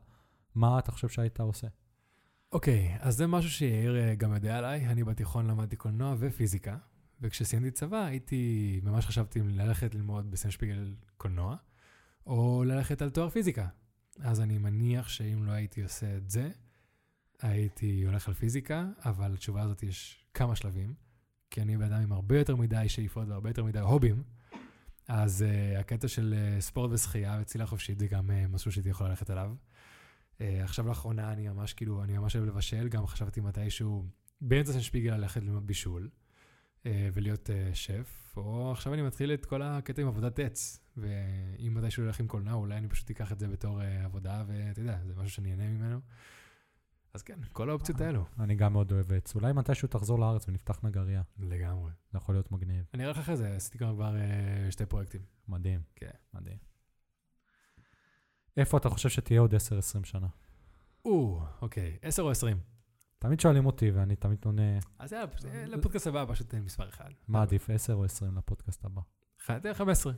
[0.55, 1.67] מה אתה חושב שהיית עושה?
[2.51, 4.85] אוקיי, אז זה משהו שיאיר אה, גם יודע עליי.
[4.85, 6.77] אני בתיכון למדתי קולנוע ופיזיקה,
[7.21, 11.55] וכשסיימתי צבא הייתי, ממש חשבתי ללכת ללמוד בסן שפיגל קולנוע,
[12.25, 13.67] או ללכת על תואר פיזיקה.
[14.19, 16.49] אז אני מניח שאם לא הייתי עושה את זה,
[17.41, 20.93] הייתי הולך על פיזיקה, אבל לתשובה הזאת יש כמה שלבים,
[21.49, 24.23] כי אני בן אדם עם הרבה יותר מדי שאיפות והרבה יותר מדי הובים.
[25.07, 29.07] אז uh, הקטע של uh, ספורט ושחייה וצלילה חופשית זה גם uh, משהו שהייתי יכול
[29.07, 29.55] ללכת עליו.
[30.37, 34.05] Uh, עכשיו לאחרונה אני ממש כאילו, אני ממש אוהב לבשל, גם חשבתי מתישהו
[34.41, 36.09] באמצע סן שפיגל ללכת ללמוד בישול
[37.13, 42.03] ולהיות uh, שף, או עכשיו אני מתחיל את כל הקטע עם עבודת עץ, ואם מתישהו
[42.03, 45.13] הולך עם קולנוע, אולי אני פשוט אקח את זה בתור uh, עבודה, ואתה יודע, זה
[45.15, 45.99] משהו שאני אהנה ממנו.
[47.13, 48.25] אז כן, כל האופציות האלו.
[48.39, 49.35] אני גם מאוד אוהב עץ.
[49.35, 51.21] אולי מתישהו תחזור לארץ ונפתח נגרייה.
[51.39, 51.91] לגמרי.
[52.11, 52.85] זה יכול להיות מגניב.
[52.93, 54.15] אני אראה לך אחרי זה, עשיתי כבר
[54.69, 55.21] שתי פרויקטים.
[55.47, 55.81] מדהים.
[55.95, 56.09] כן.
[56.33, 56.57] מדהים.
[58.57, 59.57] איפה אתה חושב שתהיה עוד 10-20
[60.03, 60.27] שנה?
[61.05, 62.57] או, אוקיי, 10 או 20?
[63.19, 64.61] תמיד שואלים אותי, ואני תמיד עונה,
[64.99, 67.09] אז יאללה, אה, לפודקאסט הבא פשוט תן מספר אחד.
[67.27, 69.01] מה עדיף, 10 או 20 לפודקאסט הבא?
[69.45, 70.13] ח- תן 15.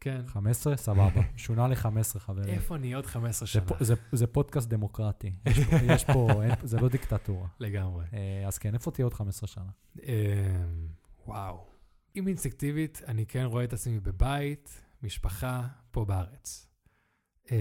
[0.00, 0.22] כן.
[0.26, 0.76] 15?
[0.76, 1.20] סבבה.
[1.36, 2.54] שונה ל-15, חברים.
[2.54, 3.64] איפה נהיה עוד 15 זה שנה?
[3.80, 5.32] זה- זה פודקאסט דמוקרטי.
[5.82, 6.28] יש פה-
[6.62, 7.48] זה לא דיקטטורה.
[7.60, 8.04] לגמרי.
[8.12, 9.70] אה, אז כן, איפה תהיה עוד 15 שנה?
[10.02, 10.08] אמ,
[11.26, 11.66] וואו.
[12.16, 16.68] אם אינסטינקטיבית, אני כן רואה את עצמי בבית, משפחה, פה בארץ.
[17.50, 17.56] אמ,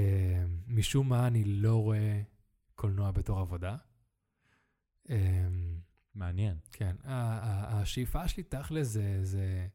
[0.67, 2.21] משום מה אני לא רואה
[2.75, 3.75] קולנוע בתור עבודה.
[5.09, 5.15] אמ,
[6.15, 6.57] מעניין.
[6.71, 9.67] כן, השאיפה שלי תכל'ס זה, זה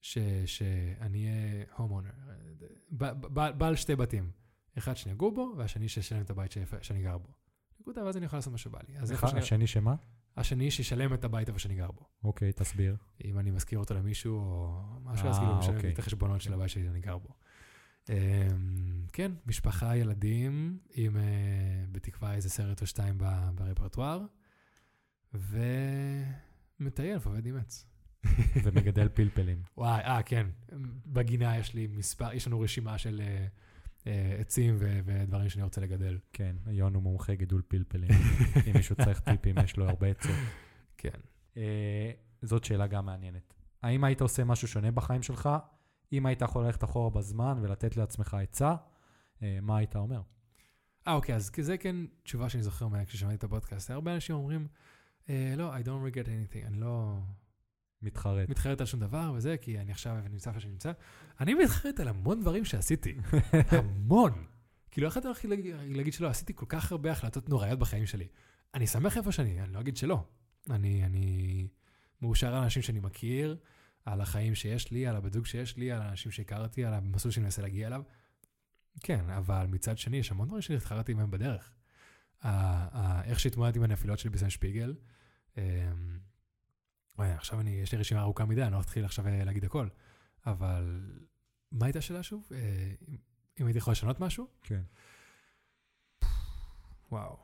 [0.00, 2.10] ש, שאני אהיה הומונר,
[3.30, 4.30] בעל שתי בתים.
[4.78, 7.28] אחד שאני אגור בו, והשני שישלם את הבית שאני גר בו.
[7.80, 8.98] נקודה, ואז אני יכול לעשות מה שבא לי.
[8.98, 9.40] אז שאני...
[9.40, 9.94] השני שמה?
[10.36, 12.08] השני שישלם את הבית איפה שאני גר בו.
[12.24, 12.96] אוקיי, תסביר.
[13.24, 15.92] אם אני משכיר אותו למישהו או משהו, אז אה, כאילו הוא משלם לי אוקיי.
[15.92, 17.28] את החשבונות של הבית שאני גר בו.
[18.08, 18.14] אמ,
[19.12, 21.22] כן, משפחה, ילדים, עם אה,
[21.92, 23.18] בתקווה איזה סרט או שתיים
[23.54, 24.24] ברפרטואר,
[25.34, 27.86] ומטייל עם עץ.
[28.64, 29.62] ומגדל פלפלים.
[29.76, 30.46] וואי, אה, כן.
[31.06, 33.46] בגינה יש לי מספר, יש לנו רשימה של אה,
[34.06, 36.18] אה, עצים ו- ודברים שאני רוצה לגדל.
[36.32, 38.10] כן, יון הוא מומחה גידול פלפלים.
[38.66, 40.36] אם מישהו צריך טיפים, יש לו הרבה עצות.
[40.98, 41.18] כן.
[41.56, 42.10] אה,
[42.42, 43.54] זאת שאלה גם מעניינת.
[43.82, 45.48] האם היית עושה משהו שונה בחיים שלך?
[46.12, 48.74] אם היית יכול ללכת אחורה בזמן ולתת לעצמך עצה,
[49.42, 50.20] אה, מה היית אומר?
[51.08, 53.90] אה, אוקיי, אז זה כן תשובה שאני זוכר מה- כששמעתי את הפודקאסט.
[53.90, 54.66] הרבה אנשים אומרים,
[55.28, 57.18] לא, I don't regret anything, אני לא
[58.02, 58.48] מתחרט.
[58.48, 60.92] מתחרט על שום דבר וזה, כי אני עכשיו נמצא איפה שאני נמצא.
[61.40, 63.16] אני מתחרט על המון דברים שעשיתי.
[63.78, 64.32] המון.
[64.90, 66.28] כאילו, איך אתה הולך להגיד, להגיד שלא?
[66.28, 68.26] עשיתי כל כך הרבה החלטות נוראיות בחיים שלי.
[68.74, 70.24] אני שמח איפה שאני, אני לא אגיד שלא.
[70.70, 71.68] אני, אני
[72.22, 73.56] מאושר על אנשים שאני מכיר,
[74.04, 77.44] על החיים שיש לי, על הבת זוג שיש לי, על האנשים שהכרתי, על המסלול שאני
[77.44, 78.02] מנסה להגיע אליו.
[79.00, 81.72] כן, אבל מצד שני, יש המון דברים שהתחרתי מהם בדרך.
[83.24, 84.94] איך שהתמודדתי עם הנפילות שלי בסן שפיגל,
[85.58, 85.62] אמ,
[87.18, 89.88] וואי, עכשיו אני, יש לי רשימה ארוכה מדי, אני לא אתחיל עכשיו אה, להגיד הכל.
[90.46, 91.00] אבל
[91.72, 92.48] מה הייתה השאלה שוב?
[92.52, 92.58] אה,
[93.60, 94.46] אם- הייתי יכול לשנות משהו?
[94.62, 94.80] כן.
[97.12, 97.36] וואו.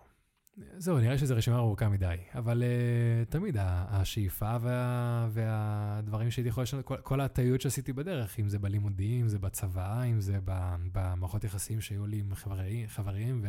[0.76, 2.16] זהו, נראה שזו רשימה ארוכה מדי.
[2.34, 8.48] אבל uh, תמיד השאיפה וה, והדברים שהייתי יכול לשנות, כל, כל הטעויות שעשיתי בדרך, אם
[8.48, 10.38] זה בלימודים, אם זה בצבא, אם זה
[10.92, 13.44] במערכות יחסים שהיו לי עם חברים, חברים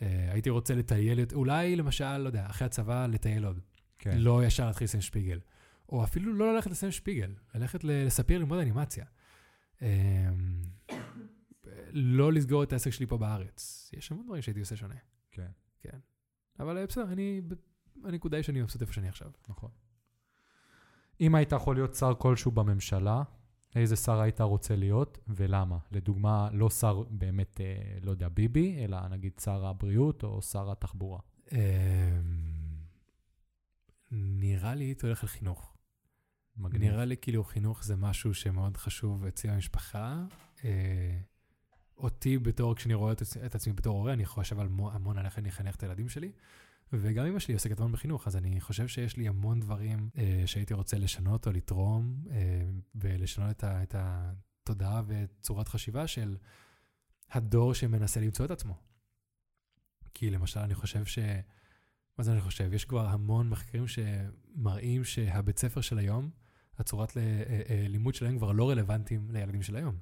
[0.00, 3.60] והייתי רוצה לטייל, אולי למשל, לא יודע, אחרי הצבא לטייל עוד.
[3.98, 4.18] כן.
[4.18, 5.40] לא ישר להתחיל לסיים שפיגל.
[5.88, 9.04] או אפילו לא ללכת לסיים שפיגל, ללכת לספיר ללמוד אנימציה.
[9.82, 9.86] אמ,
[11.92, 13.90] לא לסגור את העסק שלי פה בארץ.
[13.96, 14.94] יש המון דברים שהייתי עושה שונה.
[15.30, 15.50] כן.
[15.80, 15.98] כן.
[16.60, 17.40] אבל אה, בסדר, אני
[17.96, 19.30] בנקודה היא שאני מבסוט איפה שאני עכשיו.
[19.48, 19.70] נכון.
[21.20, 23.22] אם היית יכול להיות שר כלשהו בממשלה,
[23.74, 25.78] איזה שר היית רוצה להיות ולמה?
[25.92, 27.66] לדוגמה, לא שר באמת, אה,
[28.02, 31.18] לא יודע, ביבי, אלא נגיד שר הבריאות או שר התחבורה.
[31.52, 31.58] אמ,
[34.10, 35.74] נראה לי הייתי הולך על חינוך.
[36.56, 36.82] מגניב.
[36.92, 40.24] נראה לי כאילו חינוך זה משהו שמאוד חשוב אצלי במשפחה.
[40.64, 41.18] אה,
[41.96, 45.18] אותי בתור, כשאני רואה את, עצ- את עצמי בתור הורה, אני חושב על מו- המון
[45.18, 46.32] על איך אני אחנך את הילדים שלי.
[46.92, 50.74] וגם אמא שלי עוסקת המון בחינוך, אז אני חושב שיש לי המון דברים אה, שהייתי
[50.74, 52.62] רוצה לשנות או לתרום, אה,
[52.94, 56.36] ולשנות את, ה, את התודעה וצורת חשיבה של
[57.30, 58.74] הדור שמנסה למצוא את עצמו.
[60.14, 61.18] כי למשל, אני חושב ש...
[62.18, 62.72] מה זה אני חושב?
[62.72, 66.30] יש כבר המון מחקרים שמראים שהבית ספר של היום,
[66.78, 69.98] הצורת ל- אה, אה, לימוד שלהם כבר לא רלוונטיים לילדים של היום.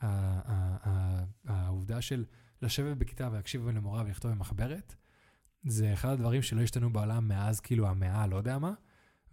[0.00, 2.24] ה- ה- ה- העובדה של
[2.62, 4.94] לשבת בכיתה ולהקשיב למורה ולכתוב במחברת,
[5.66, 8.72] זה אחד הדברים שלא השתנו בעולם מאז כאילו המאה, לא יודע מה,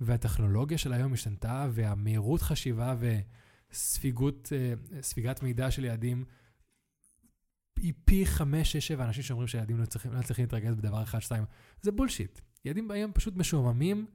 [0.01, 2.95] והטכנולוגיה של היום השתנתה, והמהירות חשיבה
[3.71, 4.49] וספיגות,
[5.25, 6.25] אה, מידע של ילדים
[7.79, 11.19] היא פי חמש, שש, שבע אנשים שאומרים שילדים לא צריכים, לא צריכים להתרכז בדבר אחד,
[11.19, 11.43] שתיים.
[11.81, 12.41] זה בולשיט.
[12.65, 14.05] ילדים היום פשוט משועממים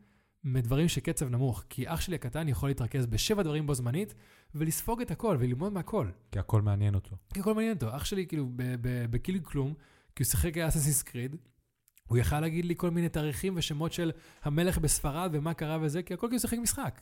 [0.44, 4.14] מדברים שקצב נמוך, כי אח שלי הקטן יכול להתרכז בשבע דברים בו זמנית
[4.54, 6.10] ולספוג את הכל וללמוד מהכל.
[6.32, 7.16] כי הכל מעניין אותו.
[7.34, 7.96] כי הכל מעניין אותו.
[7.96, 8.50] אח שלי כאילו
[9.10, 9.74] בכאילו כלום,
[10.16, 11.36] כי הוא שיחק אססיס קריד,
[12.08, 14.10] הוא יכל להגיד לי כל מיני תאריכים ושמות של
[14.42, 17.00] המלך בספרד ומה קרה וזה, כי הכל כאילו שיחק משחק.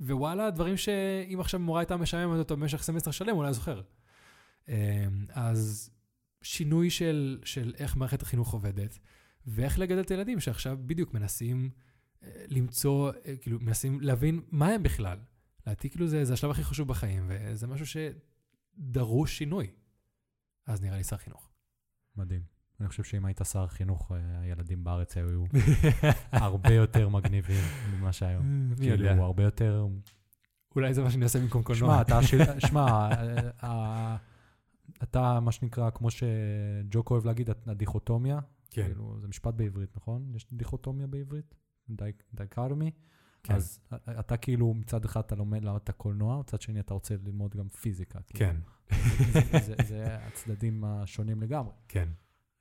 [0.00, 3.82] ווואלה, דברים שאם עכשיו מורה הייתה משעממת אותו במשך סמסטר שלם, היה זוכר.
[4.68, 4.74] אמ,
[5.30, 5.90] אז
[6.42, 8.98] שינוי של, של איך מערכת החינוך עובדת,
[9.46, 11.70] ואיך לגדל את הילדים שעכשיו בדיוק מנסים
[12.22, 15.18] אה, למצוא, אה, כאילו, מנסים להבין מה הם בכלל.
[15.66, 19.70] לדעתי, כאילו, זה, זה השלב הכי חשוב בחיים, וזה משהו שדרוש שינוי.
[20.66, 21.50] אז נראה לי שר חינוך.
[22.16, 22.55] מדהים.
[22.80, 25.44] אני חושב שאם היית שר חינוך, אה, הילדים בארץ היו
[26.32, 28.70] הרבה יותר מגניבים ממה שהיום.
[28.80, 29.08] יודע?
[29.08, 29.86] כאילו, הרבה יותר...
[30.76, 32.02] אולי זה מה שאני אעשה במקום קולנוע.
[32.02, 32.20] שמע, אתה,
[33.64, 34.16] אה,
[35.16, 38.38] אה, מה שנקרא, כמו שג'וק אוהב להגיד, הדיכוטומיה.
[38.70, 38.84] כן.
[38.84, 40.32] כאילו, זה משפט בעברית, נכון?
[40.34, 41.54] יש דיכוטומיה בעברית?
[42.34, 42.90] דייקרמי?
[43.42, 43.54] כן.
[43.54, 47.14] אז אה, אתה כאילו, מצד אחד אתה לומד למה אתה קולנוע, מצד שני אתה רוצה
[47.24, 48.18] ללמוד גם פיזיקה.
[48.26, 48.38] כאילו.
[48.38, 48.56] כן,
[49.86, 51.72] זה הצדדים השונים לגמרי.
[51.88, 52.08] כן.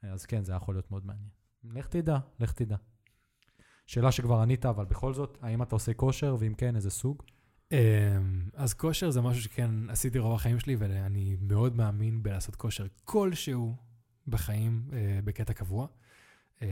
[0.03, 1.29] אז כן, זה יכול להיות מאוד מעניין.
[1.63, 2.75] לך תדע, לך תדע.
[3.85, 7.23] שאלה שכבר ענית, אבל בכל זאת, האם אתה עושה כושר, ואם כן, איזה סוג?
[7.71, 7.77] אמ,
[8.53, 13.75] אז כושר זה משהו שכן עשיתי רוב החיים שלי, ואני מאוד מאמין בלעשות כושר כלשהו
[14.27, 15.87] בחיים אה, בקטע קבוע.
[16.61, 16.67] אמ,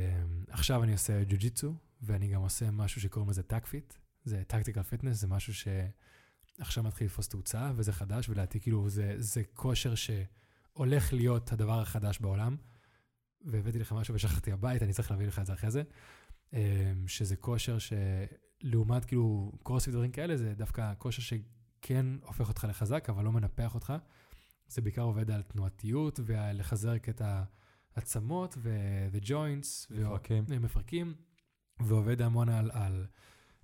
[0.50, 3.94] עכשיו אני עושה ג'ו-ג'יצו, ואני גם עושה משהו שקוראים לזה TACFIT.
[4.26, 9.44] זה tactical fitness, זה משהו שעכשיו מתחיל לתפוס תאוצה, וזה חדש, ולדעתי כאילו זה, זה
[9.54, 12.56] כושר שהולך להיות הדבר החדש בעולם.
[13.44, 15.84] והבאתי לך משהו ושכחתי הבית, אני צריך להביא לך את זה אחרי זה.
[16.53, 16.60] אמ,
[17.07, 23.24] שזה כושר שלעומת כאילו קרוספיט ודברים כאלה, זה דווקא כושר שכן הופך אותך לחזק, אבל
[23.24, 23.94] לא מנפח אותך.
[24.68, 27.22] זה בעיקר עובד על תנועתיות ולחזק את
[27.95, 29.94] העצמות ו-joints.
[29.94, 30.44] מפרקים.
[30.49, 31.14] מפרקים,
[31.80, 33.06] ועובד המון על, על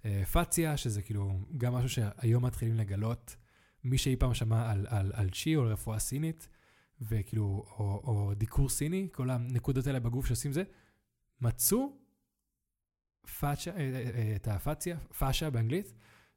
[0.06, 3.36] אה, פציה, שזה כאילו גם משהו שהיום מתחילים לגלות.
[3.84, 6.50] מי שאי פעם שמע על, על, על צ'י או על רפואה סינית,
[7.02, 10.64] וכאילו, או, או דיקור סיני, כל הנקודות האלה בגוף שעושים זה,
[11.42, 11.94] מצאו
[13.40, 15.94] פאצ'ה, אה, אה, אה, את הפאציה, פאשה באנגלית,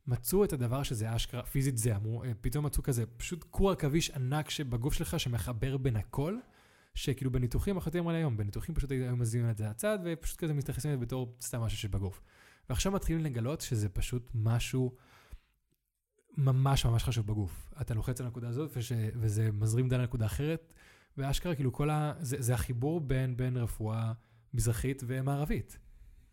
[0.07, 4.51] מצאו את הדבר שזה אשכרה, פיזית זה, אמרו, פתאום מצאו כזה, פשוט קור עכביש ענק
[4.51, 6.39] שבגוף שלך שמחבר בין הכל,
[6.95, 10.55] שכאילו בניתוחים, אנחנו יודעים על היום, בניתוחים פשוט היו מזיזים את זה לצד, ופשוט כזה
[10.55, 12.21] מתייחסים לזה בתור סתם משהו שבגוף.
[12.71, 14.95] ועכשיו מתחילים לגלות שזה פשוט משהו
[16.37, 17.73] ממש ממש חשוב בגוף.
[17.81, 20.73] אתה לוחץ על הנקודה הזאת, וש, וזה מזרים דם לנקודה אחרת,
[21.17, 22.13] ואשכרה, כאילו כל ה...
[22.21, 24.13] זה, זה החיבור בין, בין רפואה
[24.55, 25.79] מזרחית ומערבית.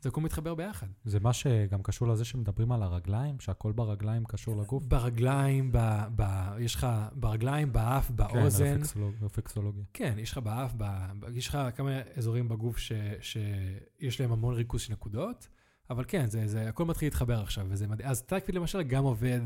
[0.02, 0.88] זה הכל מתחבר ביחד.
[1.06, 4.84] זה מה שגם קשור לזה שמדברים על הרגליים, שהכל ברגליים קשור לגוף.
[4.86, 5.78] ברגליים, ב,
[6.16, 6.24] ב,
[6.60, 8.66] יש לך ברגליים, באף, באוזן.
[8.66, 9.84] כן, רפקסולוג- רפקסולוגיה.
[9.94, 10.84] כן, יש לך באף, ב,
[11.20, 15.48] ב, יש לך כמה אזורים בגוף ש, שיש להם המון ריכוז של נקודות,
[15.90, 18.10] אבל כן, זה, זה הכל מתחיל להתחבר עכשיו, וזה מדהים.
[18.10, 19.42] אז טרקפיד למשל גם עובד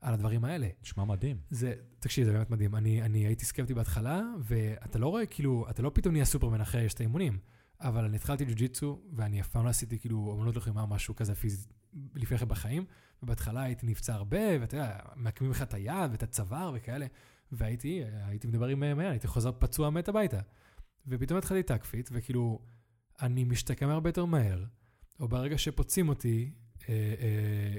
[0.00, 0.68] על הדברים האלה.
[0.82, 1.36] נשמע מדהים.
[1.50, 2.74] זה, תקשיב, זה באמת מדהים.
[2.74, 6.88] אני, אני הייתי סקפטי בהתחלה, ואתה לא רואה, כאילו, אתה לא פתאום נהיה סופרמן אחרי
[6.88, 7.38] שתי אימונים,
[7.80, 11.68] אבל אני התחלתי ג'ו-ג'יצו, ואני אף פעם לא עשיתי כאילו אמנות לחימה, משהו כזה פיזי
[12.14, 12.84] לפני כן בחיים,
[13.22, 17.06] ובהתחלה הייתי נפצע הרבה, ואתה יודע, מעקמים לך את היד ואת הצוואר וכאלה,
[17.52, 20.40] והייתי, הייתי מדבר עם מאיר, הייתי חוזר פצוע מת הביתה.
[21.06, 22.58] ופתאום התחלתי TACFIT, וכאילו,
[23.20, 24.64] אני משתקם הרבה יותר מהר,
[25.20, 26.50] או ברגע שפוצעים אותי,
[26.88, 27.78] אה, אה,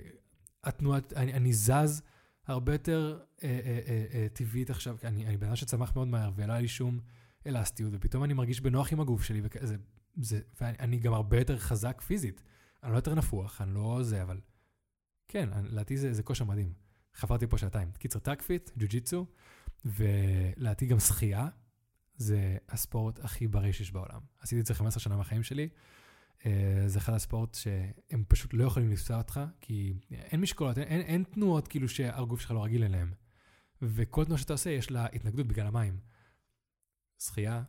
[0.63, 2.01] התנועת, אני, אני זז
[2.47, 6.07] הרבה יותר אה, אה, אה, אה, טבעית עכשיו, כי אני, אני בן אדם שצמח מאוד
[6.07, 6.99] מהר, ולא היה לי שום
[7.47, 9.75] אלסטיות, ופתאום אני מרגיש בנוח עם הגוף שלי, וכזה,
[10.15, 12.43] זה, ואני אני גם הרבה יותר חזק פיזית.
[12.83, 14.39] אני לא יותר נפוח, אני לא זה, אבל
[15.27, 16.73] כן, לדעתי זה, זה כושר מדהים.
[17.13, 17.91] חברתי פה שעתיים.
[17.91, 19.25] קיצר, TACFIT, ג'ו-ג'יצו,
[19.85, 21.47] ולדעתי גם שחייה,
[22.15, 24.19] זה הספורט הכי בריא שיש בעולם.
[24.39, 25.69] עשיתי את זה 15 שנה מהחיים שלי.
[26.45, 31.01] אה, זה אחד הספורט שהם פשוט לא יכולים לפצוע אותך, כי אין משקולות, אין, אין,
[31.01, 33.13] אין תנועות כאילו שהגוף שלך לא רגיל אליהן.
[33.81, 35.99] וכל תנועה שאתה עושה יש לה התנגדות בגלל המים.
[37.19, 37.63] שחייה,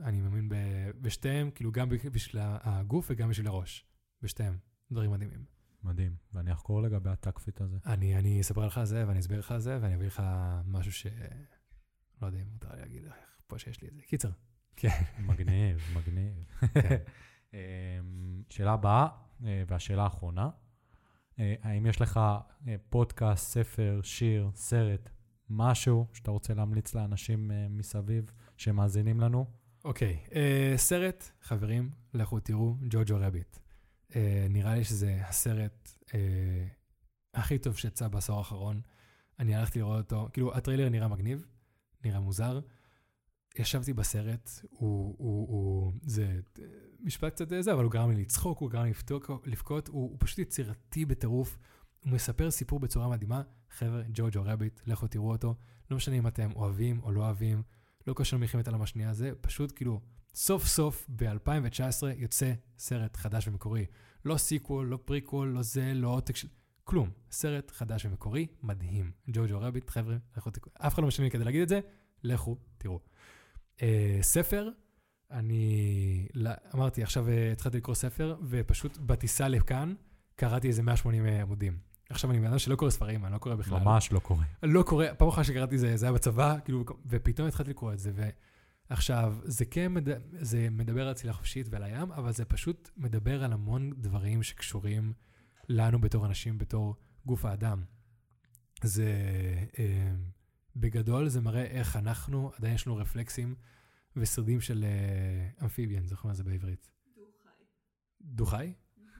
[0.00, 3.86] אני מאמין ב- בשתיהם, כאילו גם בשביל הגוף וגם בשביל הראש.
[4.22, 4.58] בשתיהם.
[4.92, 5.44] דברים מדהימים.
[5.82, 6.16] מדהים.
[6.32, 7.76] ואני אחקור לגבי ה TACFIT הזה.
[7.86, 10.22] אני, אני אספר לך על זה ואני אסביר לך על זה ואני אביא לך
[10.64, 11.06] משהו ש...
[12.22, 13.02] לא יודע אם מותר לי להגיד
[13.46, 14.02] פה שיש לי את זה.
[14.02, 14.30] קיצר.
[14.76, 15.02] כן.
[15.18, 16.34] מגניב, מגניב.
[17.54, 17.58] אמ,
[18.48, 19.06] שאלה הבאה,
[19.44, 20.50] אה, והשאלה האחרונה,
[21.38, 22.20] אה, האם יש לך
[22.68, 25.10] אה, פודקאסט, ספר, שיר, סרט,
[25.50, 29.60] משהו שאתה רוצה להמליץ לאנשים מסביב שמאזינים לנו?
[29.84, 33.56] אוקיי, אה, סרט, חברים, לכו תראו, ג'וג'ו רביט.
[34.16, 36.66] אה, נראה לי שזה הסרט אה,
[37.34, 38.80] הכי טוב שיצא בעשור האחרון.
[39.38, 41.46] אני הלכתי לראות אותו, כאילו, הטריילר נראה מגניב,
[42.04, 42.60] נראה מוזר.
[43.58, 46.64] ישבתי בסרט, הוא, הוא, הוא, זה אה,
[47.00, 48.92] משפט קצת זה, אבל הוא גרם לי לצחוק, הוא גרם לי
[49.46, 51.58] לבכות, הוא, הוא פשוט יצירתי בטירוף.
[52.04, 53.42] הוא מספר סיפור בצורה מדהימה.
[53.70, 55.54] חבר'ה, ג'וג'ו רביט, לכו תראו אותו.
[55.90, 57.62] לא משנה אם אתם אוהבים או לא אוהבים,
[58.06, 60.00] לא קשר למלחמת העולם השנייה, זה פשוט כאילו,
[60.34, 63.86] סוף סוף ב-2019 יוצא סרט חדש ומקורי.
[64.24, 66.48] לא sequel, לא פריקוול, לא זה, לא עותק של...
[66.84, 67.10] כלום.
[67.30, 69.12] סרט חדש ומקורי, מדהים.
[69.28, 70.74] ג'וג'ו רביט, חבר'ה, לכו תקראו.
[70.78, 71.80] אף אחד לא לי כדי להגיד את זה,
[72.22, 73.00] לכו תראו.
[73.82, 74.68] אה, ספר,
[75.30, 79.94] אני לא, אמרתי, עכשיו אה, התחלתי לקרוא ספר, ופשוט בטיסה לכאן
[80.36, 81.78] קראתי איזה 180 עמודים.
[82.10, 83.78] עכשיו אני בן אדם שלא קורא ספרים, אני לא קורא בכלל.
[83.78, 84.44] ממש לא קורה.
[84.62, 88.12] לא קורא, פעם אחת שקראתי זה, זה היה בצבא, כאילו, ופתאום התחלתי לקרוא את זה,
[88.90, 90.08] ועכשיו, זה כן, מד...
[90.32, 95.12] זה מדבר על צלילה חופשית ועל הים, אבל זה פשוט מדבר על המון דברים שקשורים
[95.68, 96.94] לנו בתור אנשים, בתור
[97.26, 97.82] גוף האדם.
[98.82, 99.12] זה,
[99.78, 100.12] אה,
[100.76, 103.54] בגדול, זה מראה איך אנחנו, עדיין יש לנו רפלקסים
[104.16, 106.90] ושרידים של אה, אמפיביאן, זוכרים מה זה בעברית?
[108.20, 108.72] דו-חי?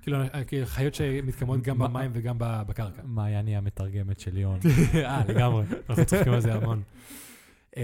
[0.02, 3.02] כאילו, אה, כאילו, חיות שמתקיימות גם במים וגם בקרקע.
[3.04, 4.60] מעייני המתרגמת של ליאון.
[4.94, 6.82] אה, לגמרי, אנחנו צוחקים על זה המון.
[7.76, 7.82] אה,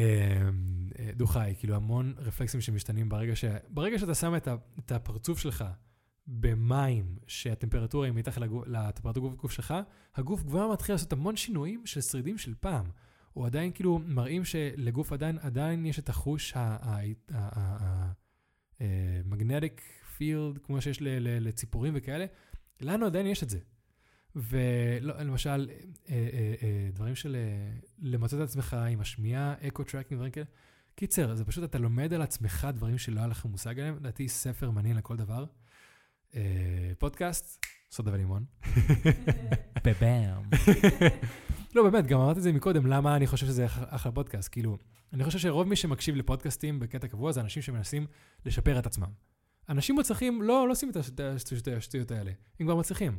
[0.98, 3.44] אה, דו-חי, כאילו המון רפלקסים שמשתנים ברגע ש...
[3.68, 4.34] ברגע שאתה שם
[4.78, 5.64] את, הפרצוף שלך
[6.26, 9.74] במים, שהטמפרטורה היא מתחת לטמפרטורה גוף שלך,
[10.14, 12.84] הגוף כבר מתחיל לעשות המון שינויים של שרידים של פעם.
[13.36, 16.54] או עדיין כאילו מראים שלגוף עדיין, עדיין יש את החוש
[18.80, 19.80] ה magnetic
[20.16, 22.26] field, כמו שיש לציפורים וכאלה,
[22.80, 23.58] לנו עדיין יש את זה.
[24.36, 30.32] ולמשל, אה, אה, אה, דברים של אה, למצוא את עצמך עם השמיעה, echo tracking, דברים
[30.32, 30.46] כאלה.
[30.94, 33.96] קיצר, זה פשוט, אתה לומד על עצמך דברים שלא היה לך מושג עליהם.
[33.96, 35.44] לדעתי, ספר מעניין לכל דבר.
[36.34, 38.44] אה, פודקאסט, סודה ולימון.
[39.84, 40.42] בבאם.
[41.74, 44.48] לא, באמת, גם אמרתי את זה מקודם, למה אני חושב שזה אח- אחלה פודקאסט.
[44.52, 44.78] כאילו,
[45.12, 48.06] אני חושב שרוב מי שמקשיב לפודקאסטים בקטע קבוע זה אנשים שמנסים
[48.46, 49.06] לשפר את עצמם.
[49.68, 52.30] אנשים מצליחים, לא, לא עושים את הש- את השטויות- האלה,
[52.60, 53.18] הם כבר מצליחים.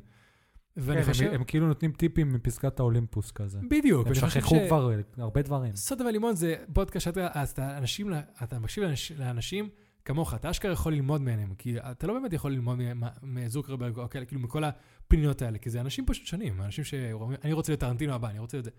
[0.78, 1.26] ואני כן, חושב...
[1.28, 3.60] הם, הם כאילו נותנים טיפים מפסקת האולימפוס כזה.
[3.70, 4.08] בדיוק.
[4.08, 5.76] הם שכחו ש- כבר הרבה דברים.
[5.76, 8.12] סודה ולימון זה פודקאסט שאתה אז אתה אנשים,
[8.44, 9.70] אתה מקשיב לאנש, לאנשים
[10.08, 12.80] כמוך, אתה אשכרה יכול ללמוד מהם, כי אתה לא באמת יכול ללמוד
[13.24, 17.54] מזוקרברג או כאלה, כאילו מכל הפניות האלה, כי זה אנשים פשוט שונים, אנשים שאומרים, אני
[17.54, 18.72] רוצה להיות טרנטינו הבא, אני רוצה זה.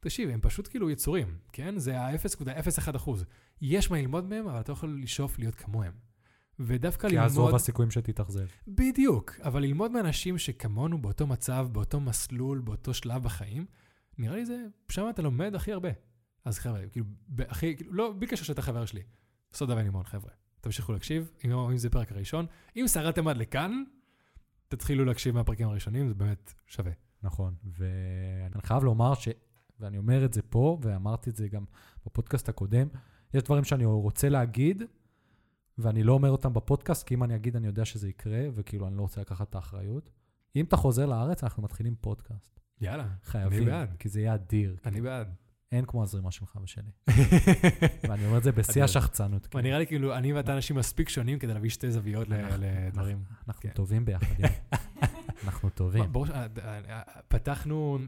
[0.00, 1.78] תקשיב, הם פשוט כאילו יצורים, כן?
[1.78, 3.24] זה ה-0.01 אחוז.
[3.60, 5.92] יש מה ללמוד מהם, אבל אתה לא יכול לשאוף להיות כמוהם.
[6.58, 7.60] ודווקא כי אז רוב ללמוד...
[7.60, 8.46] הסיכויים שתתאכזב.
[8.68, 13.66] בדיוק, אבל ללמוד מאנשים שכמונו באותו מצב, באותו מסלול, באותו שלב בחיים,
[14.18, 15.90] נראה לי זה, שם אתה לומד הכי הרבה.
[16.44, 17.06] אז חבר'ה, כאילו,
[17.48, 19.02] הכי, כאילו, לא, בלי קשר שאתה חבר שלי.
[19.52, 20.45] סודה ולימון, חבר'ה.
[20.66, 22.46] תמשיכו להקשיב, אם, אם זה פרק הראשון.
[22.76, 23.82] אם שרדתם עד לכאן,
[24.68, 26.92] תתחילו להקשיב מהפרקים הראשונים, זה באמת שווה.
[27.22, 29.28] נכון, ואני חייב לומר ש...
[29.80, 31.64] ואני אומר את זה פה, ואמרתי את זה גם
[32.06, 32.88] בפודקאסט הקודם,
[33.34, 34.82] יש דברים שאני רוצה להגיד,
[35.78, 38.96] ואני לא אומר אותם בפודקאסט, כי אם אני אגיד, אני יודע שזה יקרה, וכאילו, אני
[38.96, 40.10] לא רוצה לקחת את האחריות.
[40.56, 42.60] אם אתה חוזר לארץ, אנחנו מתחילים פודקאסט.
[42.80, 43.96] יאללה, חייבים, אני בעד.
[43.98, 44.76] כי זה יהיה אדיר.
[44.84, 45.34] אני בעד.
[45.72, 46.90] אין כמו הזרימה שלך ושלי.
[48.08, 48.84] ואני אומר את זה בשיא.
[48.84, 49.48] השחצנות.
[49.54, 53.18] אבל נראה לי כאילו, אני ואתה אנשים מספיק שונים כדי להביא שתי זוויות לדברים.
[53.48, 53.68] אנחנו כן.
[53.68, 54.26] טובים ביחד.
[55.44, 56.02] אנחנו טובים.
[56.02, 57.98] אה, אה, אה, פתחנו,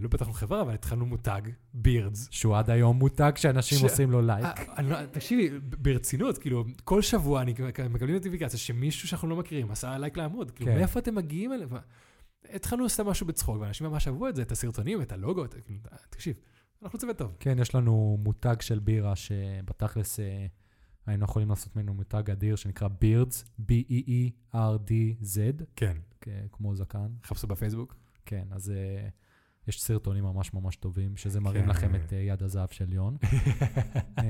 [0.00, 1.40] לא פתחנו חברה, אבל התחלנו מותג,
[1.74, 2.28] בירדס.
[2.30, 4.46] שהוא עד היום מותג שאנשים עושים לו לייק.
[4.78, 7.54] לא- תקשיבי, ברצינות, כאילו, כל שבוע אני
[7.90, 10.50] מקבלים נוטיפיקציה שמישהו שאנחנו לא מכירים עשה לייק לעמוד.
[10.50, 10.78] כאילו, כן.
[10.78, 11.68] מאיפה אתם מגיעים אליו?
[12.52, 15.80] התחלנו לעשות משהו בצחוק, ואנשים ממש אהבו את זה, את הסרטונים, את הלוגו, כאילו,
[16.10, 16.36] תקשיב,
[16.82, 17.36] אנחנו צוות טוב.
[17.40, 20.46] כן, יש לנו מותג של בירה שבתכלס אה,
[21.06, 25.38] היינו יכולים לעשות ממנו מותג אדיר שנקרא בירדס, B-E-E-R-D-Z,
[25.76, 25.96] כן.
[26.52, 27.08] כמו זקן.
[27.24, 27.96] חפשו בפייסבוק.
[28.26, 29.08] כן, אז אה,
[29.68, 31.68] יש סרטונים ממש ממש טובים, שזה מראים כן.
[31.70, 33.16] לכם את אה, יד הזהב של יון.
[34.18, 34.24] אה,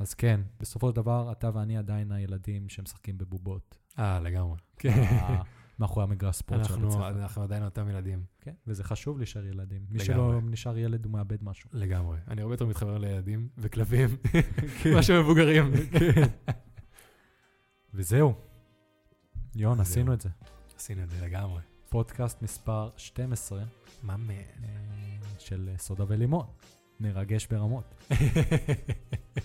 [0.00, 3.78] אז כן, בסופו של דבר, אתה ואני עדיין הילדים שמשחקים בבובות.
[3.98, 4.56] אה, לגמרי.
[4.84, 5.42] ה-
[5.80, 7.08] מאחורי המגרש ספורט של אנחנו ספר.
[7.08, 8.24] אנחנו עדיין אותם ילדים.
[8.40, 9.86] כן, וזה חשוב להישאר ילדים.
[9.90, 9.98] מי.
[9.98, 11.70] שלא נשאר ילד, הוא מאבד משהו.
[11.72, 12.18] לגמרי.
[12.28, 14.08] אני הרבה יותר מתחבר לילדים וכלבים,
[14.94, 15.70] מה שמבוגרים.
[17.94, 18.34] וזהו.
[19.54, 19.80] יון.
[19.80, 20.28] עשינו את זה.
[20.76, 21.62] עשינו את זה לגמרי.
[21.88, 23.64] פודקאסט מספר 12
[24.02, 24.30] מה מן?
[24.30, 24.68] אה,
[25.38, 26.46] של סודה ולימון.
[27.00, 27.94] מרגש ברמות.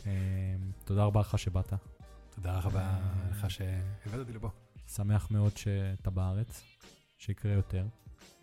[0.08, 0.56] אה,
[0.86, 1.74] תודה רבה לך שבאת.
[2.30, 3.00] תודה רבה
[3.32, 4.65] לך שהבאת אותי לפה.
[4.88, 6.64] שמח מאוד שאתה בארץ,
[7.18, 7.86] שיקרה יותר.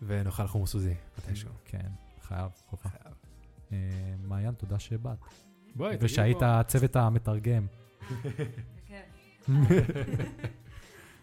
[0.01, 1.49] ונאכל חומוס סוזי מתישהו.
[1.65, 1.89] כן,
[2.21, 2.89] חייב, חובה.
[2.89, 3.13] חייב.
[3.71, 3.77] אה,
[4.23, 5.17] מעיין, תודה שבאת.
[5.75, 7.65] בואי, ושהיית הצוות המתרגם.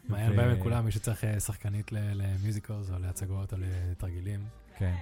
[0.09, 4.45] מעיין ו- בא עם כולם, מי שצריך אה, שחקנית ל- למיוזיקלס או להצגות או לתרגילים.
[4.79, 4.97] כן.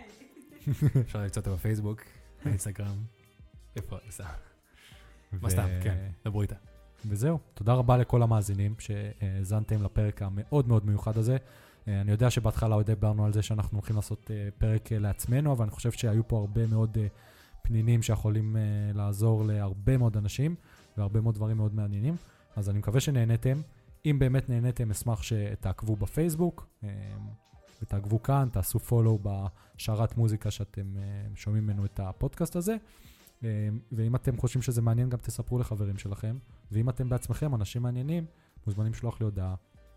[1.06, 2.02] אפשר למצוא אותה בפייסבוק,
[2.44, 3.04] באינסטגרם.
[3.76, 3.96] איפה?
[4.10, 4.24] סתם.
[5.32, 6.54] מה סתם, כן, דברו איתה.
[7.06, 11.36] וזהו, תודה רבה לכל המאזינים שהאזנתם לפרק המאוד מאוד מיוחד הזה.
[11.88, 15.52] אה, אני יודע שבהתחלה עוד דיברנו על זה שאנחנו הולכים לעשות אה, פרק אה, לעצמנו,
[15.52, 16.98] אבל אני חושב שהיו פה הרבה מאוד
[17.62, 18.56] פנינים שיכולים
[18.94, 20.54] לעזור להרבה מאוד אנשים
[20.96, 22.16] והרבה מאוד דברים מאוד מעניינים.
[22.56, 23.60] אז אני מקווה שנהניתם.
[24.06, 26.68] אם באמת נהניתם, אשמח שתעקבו בפייסבוק
[27.82, 30.94] ותעקבו כאן, תעשו follow בשרת מוזיקה שאתם
[31.34, 32.76] שומעים ממנו את הפודקאסט הזה.
[33.92, 36.36] ואם אתם חושבים שזה מעניין, גם תספרו לחברים שלכם.
[36.72, 38.26] ואם אתם בעצמכם אנשים מעניינים,
[38.66, 39.54] מוזמנים לשלוח לי הודעה,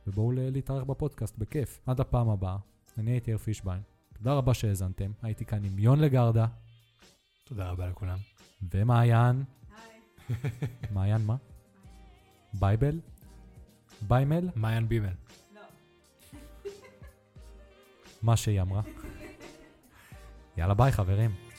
[0.07, 1.79] ובואו להתארח בפודקאסט, בכיף.
[1.85, 2.57] עד הפעם הבאה,
[2.97, 3.81] אני הייתי אר פישביין.
[4.13, 6.45] תודה רבה שהאזנתם, הייתי כאן עם יון לגרדה,
[7.43, 8.17] תודה רבה לכולם.
[8.73, 9.43] ומעיין,
[10.93, 11.35] מעיין מה?
[12.53, 12.99] בייבל?
[14.07, 14.49] ביימל?
[14.55, 15.13] מעיין בימל.
[18.21, 18.81] מה שהיא אמרה.
[20.57, 21.50] יאללה ביי חברים.